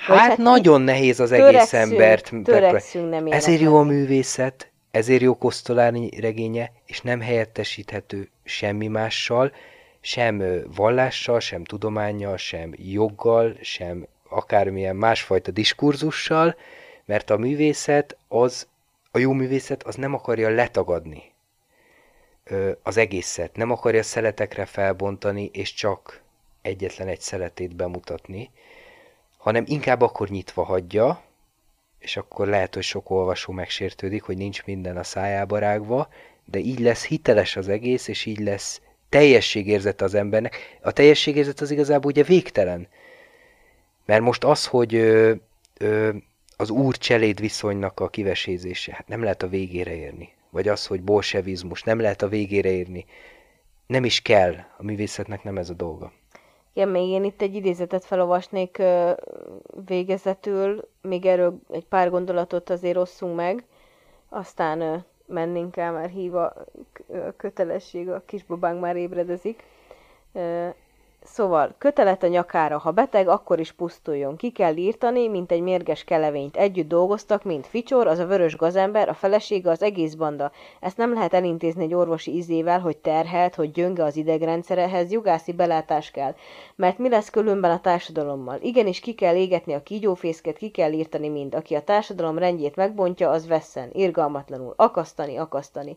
[0.06, 2.32] Hát, hát nagyon nehéz az egész embert.
[2.44, 9.52] Törekszünk, nem Ezért jó a művészet, ezért jó Kosztolányi regénye, és nem helyettesíthető semmi mással,
[10.00, 10.42] sem
[10.74, 16.56] vallással, sem tudományjal, sem joggal, sem akármilyen másfajta diskurzussal,
[17.04, 18.66] mert a művészet az,
[19.10, 21.22] a jó művészet az nem akarja letagadni
[22.82, 26.22] az egészet, nem akarja szeletekre felbontani, és csak
[26.62, 28.50] egyetlen egy szeletét bemutatni,
[29.36, 31.22] hanem inkább akkor nyitva hagyja,
[32.06, 36.08] és akkor lehet, hogy sok olvasó megsértődik, hogy nincs minden a szájába rágva,
[36.44, 40.78] de így lesz hiteles az egész, és így lesz teljességérzet az embernek.
[40.82, 42.88] A teljességérzet az igazából ugye végtelen.
[44.04, 45.32] Mert most az, hogy ö,
[45.78, 46.10] ö,
[46.56, 50.32] az úr-cseléd viszonynak a kivesézése, hát nem lehet a végére érni.
[50.50, 53.04] Vagy az, hogy bolsevizmus, nem lehet a végére érni.
[53.86, 56.12] Nem is kell, a művészetnek nem ez a dolga.
[56.76, 58.82] Igen, még én itt egy idézetet felolvasnék
[59.86, 63.64] végezetül, még erről egy pár gondolatot azért osszunk meg,
[64.28, 66.52] aztán mennénk el, mert hív a
[67.36, 69.62] kötelesség, a kisbabánk már ébredezik.
[71.26, 74.36] Szóval, kötelet a nyakára, ha beteg, akkor is pusztuljon.
[74.36, 76.56] Ki kell írtani, mint egy mérges kelevényt.
[76.56, 80.52] Együtt dolgoztak, mint Ficsor, az a vörös gazember, a felesége, az egész banda.
[80.80, 86.10] Ezt nem lehet elintézni egy orvosi izével, hogy terhelt, hogy gyönge az idegrendszerehez, jogászi belátás
[86.10, 86.34] kell.
[86.74, 88.58] Mert mi lesz különben a társadalommal?
[88.60, 91.54] Igenis ki kell égetni a kígyófészket, ki kell írtani mind.
[91.54, 95.96] Aki a társadalom rendjét megbontja, az vesszen, irgalmatlanul, akasztani, akasztani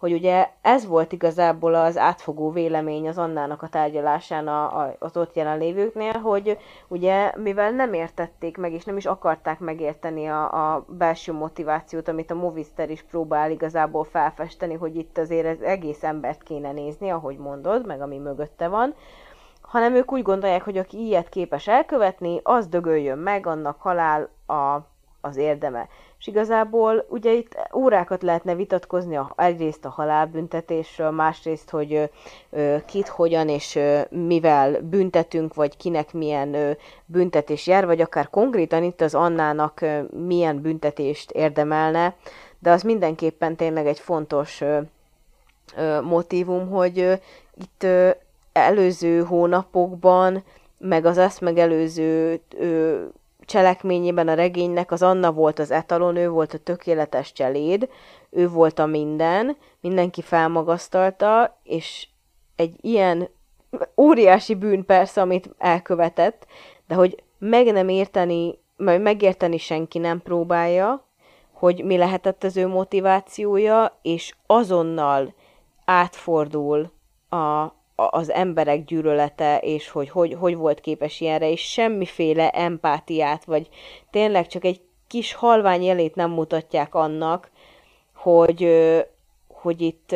[0.00, 5.16] hogy ugye ez volt igazából az átfogó vélemény az Annának a tárgyalásán a, a, az
[5.16, 6.58] ott jelenlévőknél, hogy
[6.88, 12.30] ugye mivel nem értették meg, és nem is akarták megérteni a, a belső motivációt, amit
[12.30, 17.36] a Movister is próbál igazából felfesteni, hogy itt azért ez egész embert kéne nézni, ahogy
[17.36, 18.94] mondod, meg ami mögötte van,
[19.60, 24.78] hanem ők úgy gondolják, hogy aki ilyet képes elkövetni, az dögöljön meg, annak halál a,
[25.20, 25.88] az érdeme.
[26.20, 32.10] És igazából ugye itt órákat lehetne vitatkozni a, egyrészt a halálbüntetésről, másrészt, hogy
[32.50, 36.70] ö, kit, hogyan és ö, mivel büntetünk, vagy kinek milyen ö,
[37.06, 42.16] büntetés jár, vagy akár konkrétan itt az Annának ö, milyen büntetést érdemelne,
[42.58, 44.78] de az mindenképpen tényleg egy fontos ö,
[45.76, 47.12] ö, motivum, hogy ö,
[47.54, 48.10] itt ö,
[48.52, 50.42] előző hónapokban,
[50.78, 53.04] meg az ezt megelőző ö,
[53.50, 57.88] cselekményében a regénynek az Anna volt az etalon, ő volt a tökéletes cseléd,
[58.30, 62.08] ő volt a minden, mindenki felmagasztalta, és
[62.56, 63.28] egy ilyen
[63.96, 66.46] óriási bűn persze, amit elkövetett,
[66.86, 71.04] de hogy meg nem érteni, vagy megérteni senki nem próbálja,
[71.52, 75.34] hogy mi lehetett az ő motivációja, és azonnal
[75.84, 76.90] átfordul
[77.28, 77.74] a,
[78.10, 83.68] az emberek gyűlölete, és hogy, hogy hogy volt képes ilyenre, és semmiféle empátiát, vagy
[84.10, 87.50] tényleg csak egy kis halvány jelét nem mutatják annak,
[88.14, 88.68] hogy,
[89.48, 90.14] hogy itt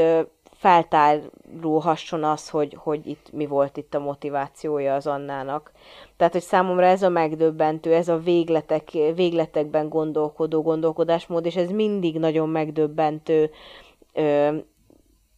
[0.65, 5.73] feltárulhasson az, hogy, hogy itt mi volt itt a motivációja az Annának.
[6.17, 12.19] Tehát, hogy számomra ez a megdöbbentő, ez a végletek, végletekben gondolkodó gondolkodásmód, és ez mindig
[12.19, 13.51] nagyon megdöbbentő,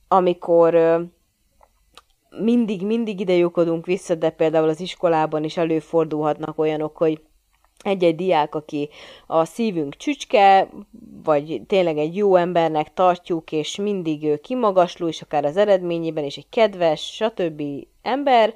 [0.09, 0.75] amikor
[2.41, 7.21] mindig, mindig ide lyukodunk vissza, de például az iskolában is előfordulhatnak olyanok, hogy
[7.83, 8.89] egy-egy diák, aki
[9.27, 10.69] a szívünk csücske,
[11.25, 16.49] vagy tényleg egy jó embernek tartjuk, és mindig kimagasló, és akár az eredményében is egy
[16.49, 17.63] kedves, stb.
[18.03, 18.55] ember,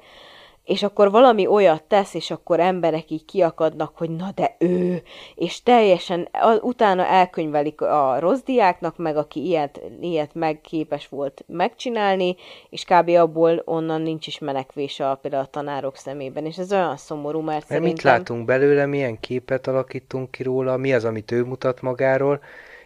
[0.63, 5.01] és akkor valami olyat tesz, és akkor emberek így kiakadnak, hogy na de ő,
[5.35, 6.29] és teljesen
[6.61, 12.35] utána elkönyvelik a rossz diáknak, meg aki ilyet, ilyet megképes volt megcsinálni,
[12.69, 13.09] és kb.
[13.09, 17.47] abból onnan nincs is menekvés a, például a tanárok szemében, és ez olyan szomorú, mert,
[17.47, 17.91] mert szerintem...
[17.91, 22.39] mit látunk belőle, milyen képet alakítunk ki róla, mi az, amit ő mutat magáról,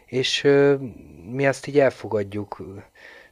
[0.05, 0.75] és ö,
[1.31, 2.57] mi azt így elfogadjuk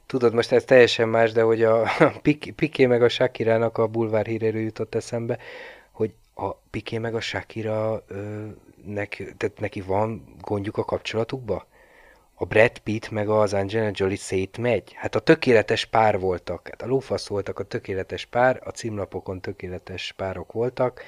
[0.06, 1.90] Tudod, most ez teljesen más, de hogy a
[2.56, 5.38] Piké meg a Shakirának a bulvár híréről jutott eszembe,
[5.90, 8.46] hogy a Piké meg a Shakira ö,
[8.84, 11.66] neki, tehát neki van gondjuk a kapcsolatukba?
[12.34, 14.92] A Brad Pitt meg az Angelina Jolie szétmegy?
[14.94, 20.12] Hát a tökéletes pár voltak, hát a lófasz voltak a tökéletes pár, a címlapokon tökéletes
[20.16, 21.02] párok voltak,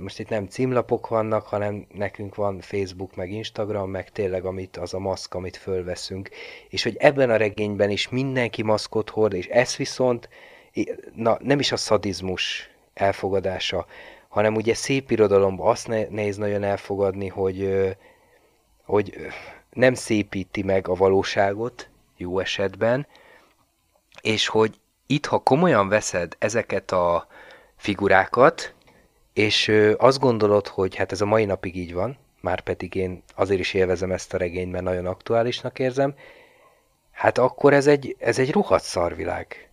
[0.00, 4.94] most itt nem címlapok vannak, hanem nekünk van Facebook, meg Instagram, meg tényleg amit, az
[4.94, 6.28] a maszk, amit fölveszünk.
[6.68, 10.28] És hogy ebben a regényben is mindenki maszkot hord, és ez viszont
[11.14, 13.86] na, nem is a szadizmus elfogadása,
[14.28, 17.88] hanem ugye szép irodalomban azt nehéz nagyon elfogadni, hogy,
[18.84, 19.16] hogy
[19.70, 23.06] nem szépíti meg a valóságot, jó esetben,
[24.20, 24.74] és hogy
[25.06, 27.26] itt, ha komolyan veszed ezeket a
[27.76, 28.74] figurákat,
[29.34, 33.60] és azt gondolod, hogy hát ez a mai napig így van, már pedig én azért
[33.60, 36.14] is élvezem ezt a regényt, mert nagyon aktuálisnak érzem,
[37.10, 39.68] hát akkor ez egy, ez egy rohadt szarvilág.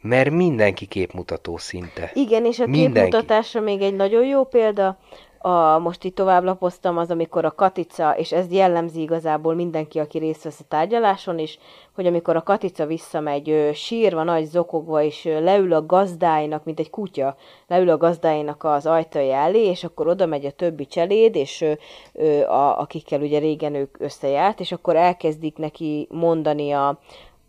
[0.00, 2.10] Mert mindenki képmutató szinte.
[2.14, 3.10] Igen, és a mindenki.
[3.10, 4.98] képmutatásra még egy nagyon jó példa,
[5.38, 10.18] a, most itt tovább lapoztam, az, amikor a Katica, és ez jellemzi igazából mindenki, aki
[10.18, 11.58] részt vesz a tárgyaláson is,
[11.94, 16.90] hogy amikor a Katica visszamegy, ő, sírva, nagy zokogva, és leül a gazdáinak, mint egy
[16.90, 17.36] kutya,
[17.66, 21.78] leül a gazdáinak az ajtaja elé, és akkor oda megy a többi cseléd, és ő,
[22.12, 26.98] ő, a, akikkel ugye régen ők összejárt, és akkor elkezdik neki mondani a,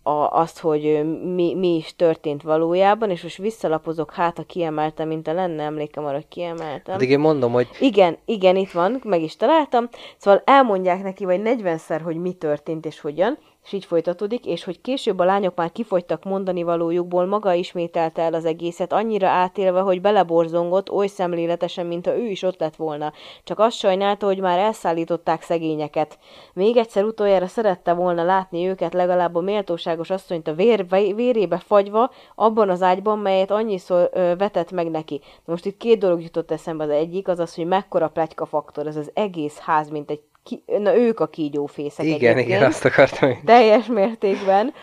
[0.09, 1.03] a, azt, hogy
[1.35, 6.05] mi, mi is történt valójában, és most visszalapozok, hát a kiemeltem, mint a lenne emlékem
[6.05, 6.95] arra, hogy kiemeltem.
[6.95, 7.67] Addig én mondom, hogy...
[7.79, 9.89] Igen, igen, itt van, meg is találtam.
[10.17, 13.37] Szóval elmondják neki, vagy 40-szer, hogy mi történt és hogyan,
[13.69, 18.33] és így folytatódik, és hogy később a lányok már kifogytak mondani valójukból, maga ismételte el
[18.33, 23.13] az egészet, annyira átélve, hogy beleborzongott oly szemléletesen, mint ha ő is ott lett volna.
[23.43, 26.19] Csak azt sajnálta, hogy már elszállították szegényeket.
[26.53, 30.85] Még egyszer utoljára szerette volna látni őket, legalább a méltóságos asszonyt a vér,
[31.15, 35.21] vérébe fagyva, abban az ágyban, melyet annyiszor ö, vetett meg neki.
[35.45, 38.95] Most itt két dolog jutott eszembe, az egyik az az, hogy mekkora pletyka faktor, ez
[38.95, 43.39] az egész ház, mint egy ki, na ők a kígyófészek Igen, egyébként, igen, azt akartam.
[43.45, 44.73] Teljes mértékben.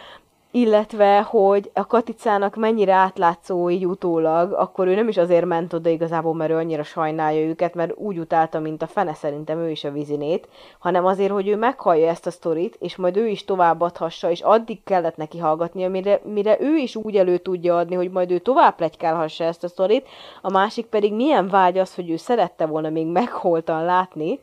[0.56, 5.88] Illetve, hogy a Katicának mennyire átlátszó így utólag, akkor ő nem is azért ment oda
[5.88, 9.84] igazából, mert ő annyira sajnálja őket, mert úgy utálta, mint a fene szerintem ő is
[9.84, 14.30] a vizinét, hanem azért, hogy ő meghallja ezt a sztorit, és majd ő is továbbadhassa,
[14.30, 18.30] és addig kellett neki hallgatnia, mire, mire ő is úgy elő tudja adni, hogy majd
[18.30, 20.08] ő tovább plegykálhassa ezt a sztorit,
[20.42, 24.40] a másik pedig milyen vágy az, hogy ő szerette volna még megholtan látni,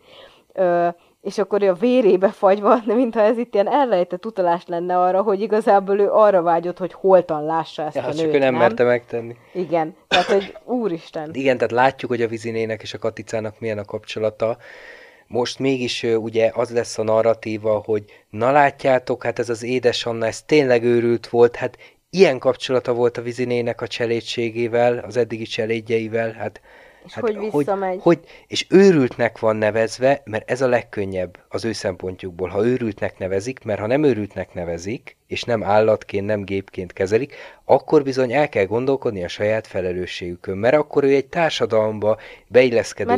[1.22, 5.22] és akkor ő a vérébe fagyva, de mintha ez itt ilyen elrejtett utalás lenne arra,
[5.22, 8.40] hogy igazából ő arra vágyott, hogy holtan lássa ezt ja, a nőt, csak ő nem,
[8.40, 9.36] nem merte megtenni.
[9.54, 11.30] Igen, tehát hogy úristen.
[11.42, 14.58] Igen, tehát látjuk, hogy a vizinének és a Katicának milyen a kapcsolata.
[15.28, 20.26] Most mégis ugye az lesz a narratíva, hogy na látjátok, hát ez az édes Anna,
[20.26, 21.78] ez tényleg őrült volt, hát
[22.10, 26.62] ilyen kapcsolata volt a vizinének a cselédségével, az eddigi cselédjeivel, hát
[27.06, 28.00] és hát, hogy visszamegy.
[28.02, 33.18] Hogy, hogy, és őrültnek van nevezve, mert ez a legkönnyebb az ő szempontjukból, ha őrültnek
[33.18, 37.36] nevezik, mert ha nem őrültnek nevezik, és nem állatként, nem gépként kezelik,
[37.66, 42.18] akkor bizony el kell gondolkodni a saját felelősségükön, mert akkor ő egy társadalomba
[42.48, 43.10] beilleszkedő,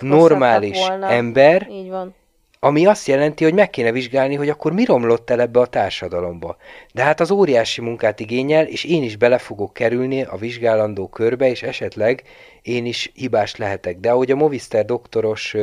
[0.00, 1.08] normális volna.
[1.08, 2.14] ember, Így van
[2.64, 6.56] ami azt jelenti, hogy meg kéne vizsgálni, hogy akkor mi romlott el ebbe a társadalomba.
[6.94, 11.48] De hát az óriási munkát igényel, és én is bele fogok kerülni a vizsgálandó körbe,
[11.48, 12.22] és esetleg
[12.62, 13.98] én is hibás lehetek.
[13.98, 15.56] De ahogy a Movister doktoros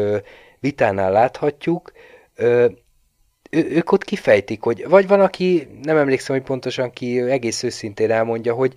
[0.59, 1.91] vitánál láthatjuk,
[2.35, 2.77] ő,
[3.49, 8.53] ők ott kifejtik, hogy vagy van, aki, nem emlékszem, hogy pontosan ki egész őszintén elmondja,
[8.53, 8.73] hogy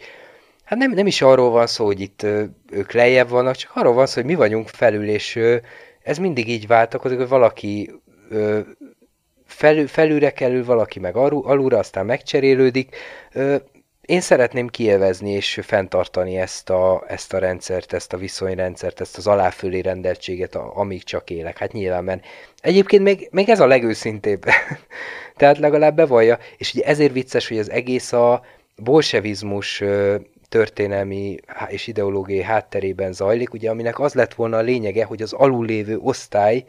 [0.64, 2.26] hát nem, nem is arról van szó, hogy itt
[2.70, 5.38] ők lejjebb vannak, csak arról van szó, hogy mi vagyunk felül, és
[6.02, 7.90] ez mindig így váltakozik, hogy valaki
[9.46, 12.96] felül, felülre kerül, valaki meg alul, alulra, aztán megcserélődik.
[14.02, 19.26] Én szeretném kielvezni és fenntartani ezt a, ezt a rendszert, ezt a viszonyrendszert, ezt az
[19.26, 21.58] aláfölé rendeltséget, amíg csak élek.
[21.58, 22.24] Hát nyilván, mert
[22.60, 24.44] egyébként még, még ez a legőszintébb.
[25.36, 28.44] Tehát legalább bevallja, és ugye ezért vicces, hogy az egész a
[28.76, 29.82] bolsevizmus
[30.48, 31.36] történelmi
[31.68, 36.64] és ideológiai hátterében zajlik, ugye aminek az lett volna a lényege, hogy az alullévő osztály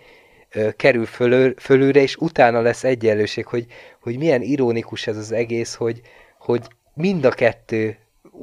[0.75, 3.65] kerül fölül, fölülre, és utána lesz egyenlőség, hogy,
[4.01, 6.01] hogy milyen ironikus ez az egész, hogy,
[6.39, 6.61] hogy
[6.93, 7.97] mind a kettő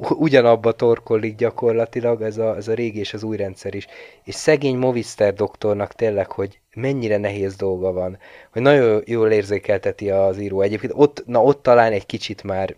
[0.09, 3.87] ugyanabba torkollik gyakorlatilag ez a, ez a régi és az új rendszer is.
[4.23, 8.17] És szegény Movistar doktornak tényleg, hogy mennyire nehéz dolga van,
[8.51, 10.61] hogy nagyon jól érzékelteti az író.
[10.61, 12.75] Egyébként ott, na ott talán egy kicsit már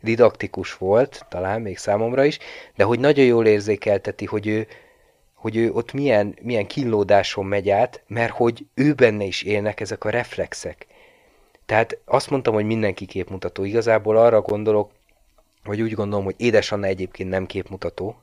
[0.00, 2.38] didaktikus volt, talán még számomra is,
[2.76, 4.66] de hogy nagyon jól érzékelteti, hogy ő,
[5.44, 10.04] hogy ő ott milyen, milyen kínlódáson megy át, mert hogy ő benne is élnek ezek
[10.04, 10.86] a reflexek.
[11.66, 13.64] Tehát azt mondtam, hogy mindenki képmutató.
[13.64, 14.90] Igazából arra gondolok,
[15.64, 18.16] vagy úgy gondolom, hogy édesanna egyébként nem képmutató,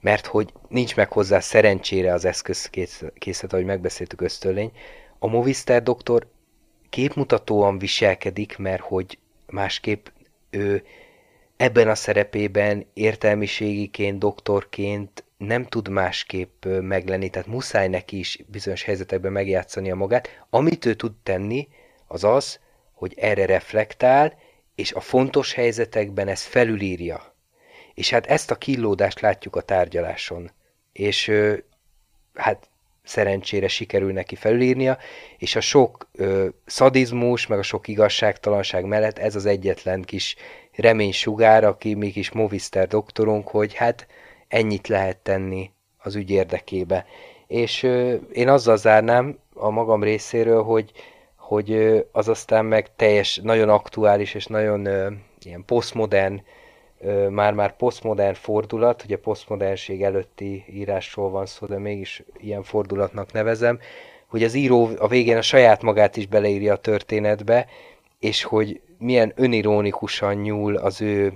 [0.00, 4.72] mert hogy nincs meg hozzá szerencsére az eszközkészlet, ahogy megbeszéltük ösztörlény.
[5.18, 6.26] A Movistar doktor
[6.90, 10.06] képmutatóan viselkedik, mert hogy másképp
[10.50, 10.84] ő
[11.56, 19.32] ebben a szerepében értelmiségiként, doktorként nem tud másképp meglenni, tehát muszáj neki is bizonyos helyzetekben
[19.32, 20.44] megjátszani a magát.
[20.50, 21.68] Amit ő tud tenni,
[22.06, 22.60] az az,
[22.92, 24.38] hogy erre reflektál,
[24.74, 27.34] és a fontos helyzetekben ezt felülírja.
[27.94, 30.50] És hát ezt a killódást látjuk a tárgyaláson.
[30.92, 31.32] És
[32.34, 32.68] hát
[33.02, 34.98] szerencsére sikerül neki felülírnia,
[35.38, 40.36] és a sok ö, szadizmus, meg a sok igazságtalanság mellett ez az egyetlen kis
[40.72, 44.06] reménysugár, aki még is Movister doktorunk, hogy hát
[44.50, 47.06] ennyit lehet tenni az ügy érdekébe.
[47.46, 47.82] És
[48.32, 50.92] én azzal zárnám a magam részéről, hogy
[51.50, 54.88] hogy az aztán meg teljes, nagyon aktuális és nagyon
[55.44, 56.42] ilyen posztmodern,
[57.28, 63.78] már-már posztmodern fordulat, ugye posztmodernség előtti írásról van szó, de mégis ilyen fordulatnak nevezem,
[64.26, 67.66] hogy az író a végén a saját magát is beleírja a történetbe,
[68.18, 71.32] és hogy milyen önirónikusan nyúl az ő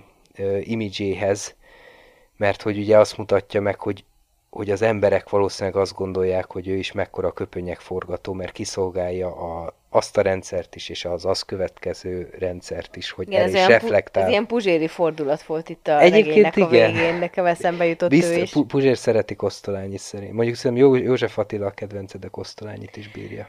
[0.61, 1.55] imidzséhez,
[2.37, 4.05] mert hogy ugye azt mutatja meg, hogy
[4.55, 9.75] hogy az emberek valószínűleg azt gondolják, hogy ő is mekkora köpönyek forgató, mert kiszolgálja a,
[9.91, 14.23] azt a rendszert is, és az azt következő rendszert is, hogy Igen, el is reflektál.
[14.23, 16.69] Ez ilyen puzséri fordulat volt itt a Egyébként igen.
[16.69, 18.53] a végén, nekem eszembe jutott Bizt, ő is.
[18.69, 20.33] Puzsér szereti Kosztolányit szerint.
[20.33, 23.49] Mondjuk szerintem József Attila a kedvenced a Kosztolányit is bírja.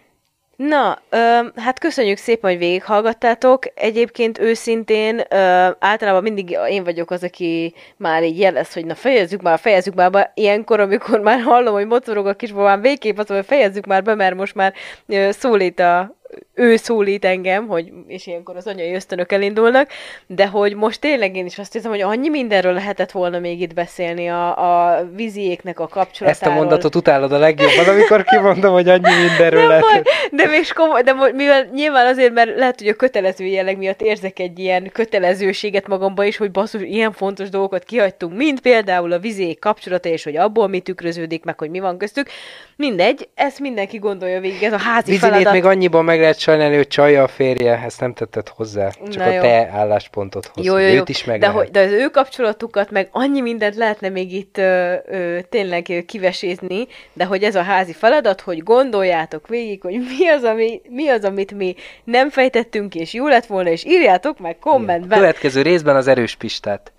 [0.56, 3.64] Na, ö, hát köszönjük szépen, hogy végighallgattátok.
[3.74, 9.42] Egyébként őszintén ö, általában mindig én vagyok az, aki már így jelez, hogy na fejezzük
[9.42, 10.32] már, fejezzük már be.
[10.34, 14.16] Ilyenkor, amikor már hallom, hogy mocorog a kisbabám, végképp azt mondom, hogy fejezzük már be,
[14.16, 14.74] mert most már
[15.08, 16.15] ö, szólít a
[16.54, 19.90] ő szólít engem, hogy, és ilyenkor az anyai ösztönök elindulnak,
[20.28, 23.74] de hogy most tényleg én is azt hiszem, hogy annyi mindenről lehetett volna még itt
[23.74, 26.30] beszélni a, a víziéknek a kapcsolatáról.
[26.30, 29.82] Ezt a mondatot utálod a legjobban, amikor kimondom, hogy annyi mindenről lehet.
[29.82, 30.02] Baj,
[30.32, 34.40] de még komoly, de mivel nyilván azért, mert lehet, hogy a kötelező jelleg miatt érzek
[34.40, 39.60] egy ilyen kötelezőséget magamba is, hogy basszus, ilyen fontos dolgokat kihagytunk, mint például a vizék
[39.60, 42.30] kapcsolata, és hogy abból mi tükröződik, meg hogy mi van köztük.
[42.76, 45.54] Mindegy, ezt mindenki gondolja végig, ez a házi Vizinét feladat.
[45.54, 49.24] még annyiban meg lehet sajnálni, hogy csalja a férje, ezt nem tetted hozzá, csak Na
[49.24, 49.42] a jó.
[49.42, 50.66] te álláspontot hoz.
[50.66, 50.94] Jó, jó, jó.
[50.94, 54.58] Őt is meg de, hogy, de az ő kapcsolatukat, meg annyi mindent lehetne még itt
[54.58, 60.28] ö, ö, tényleg kivesézni, de hogy ez a házi feladat, hogy gondoljátok végig, hogy mi
[60.28, 64.60] az, ami, mi az, amit mi nem fejtettünk, és jó lett volna, és írjátok meg
[64.60, 65.20] kommentben.
[65.20, 66.92] Következő részben az erős pistát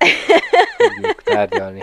[0.77, 1.81] fogjuk tárgyalni.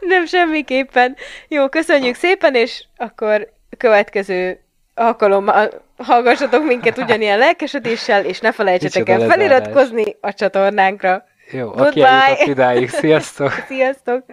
[0.00, 1.16] Nem semmiképpen.
[1.48, 4.60] Jó, köszönjük szépen, és akkor következő
[4.98, 11.24] alkalommal hallgassatok minket ugyanilyen lelkesedéssel, és ne felejtsetek el feliratkozni a csatornánkra.
[11.50, 11.86] Jó, Goodbye.
[11.88, 13.52] aki eljutott idáig, sziasztok!
[13.68, 14.24] sziasztok!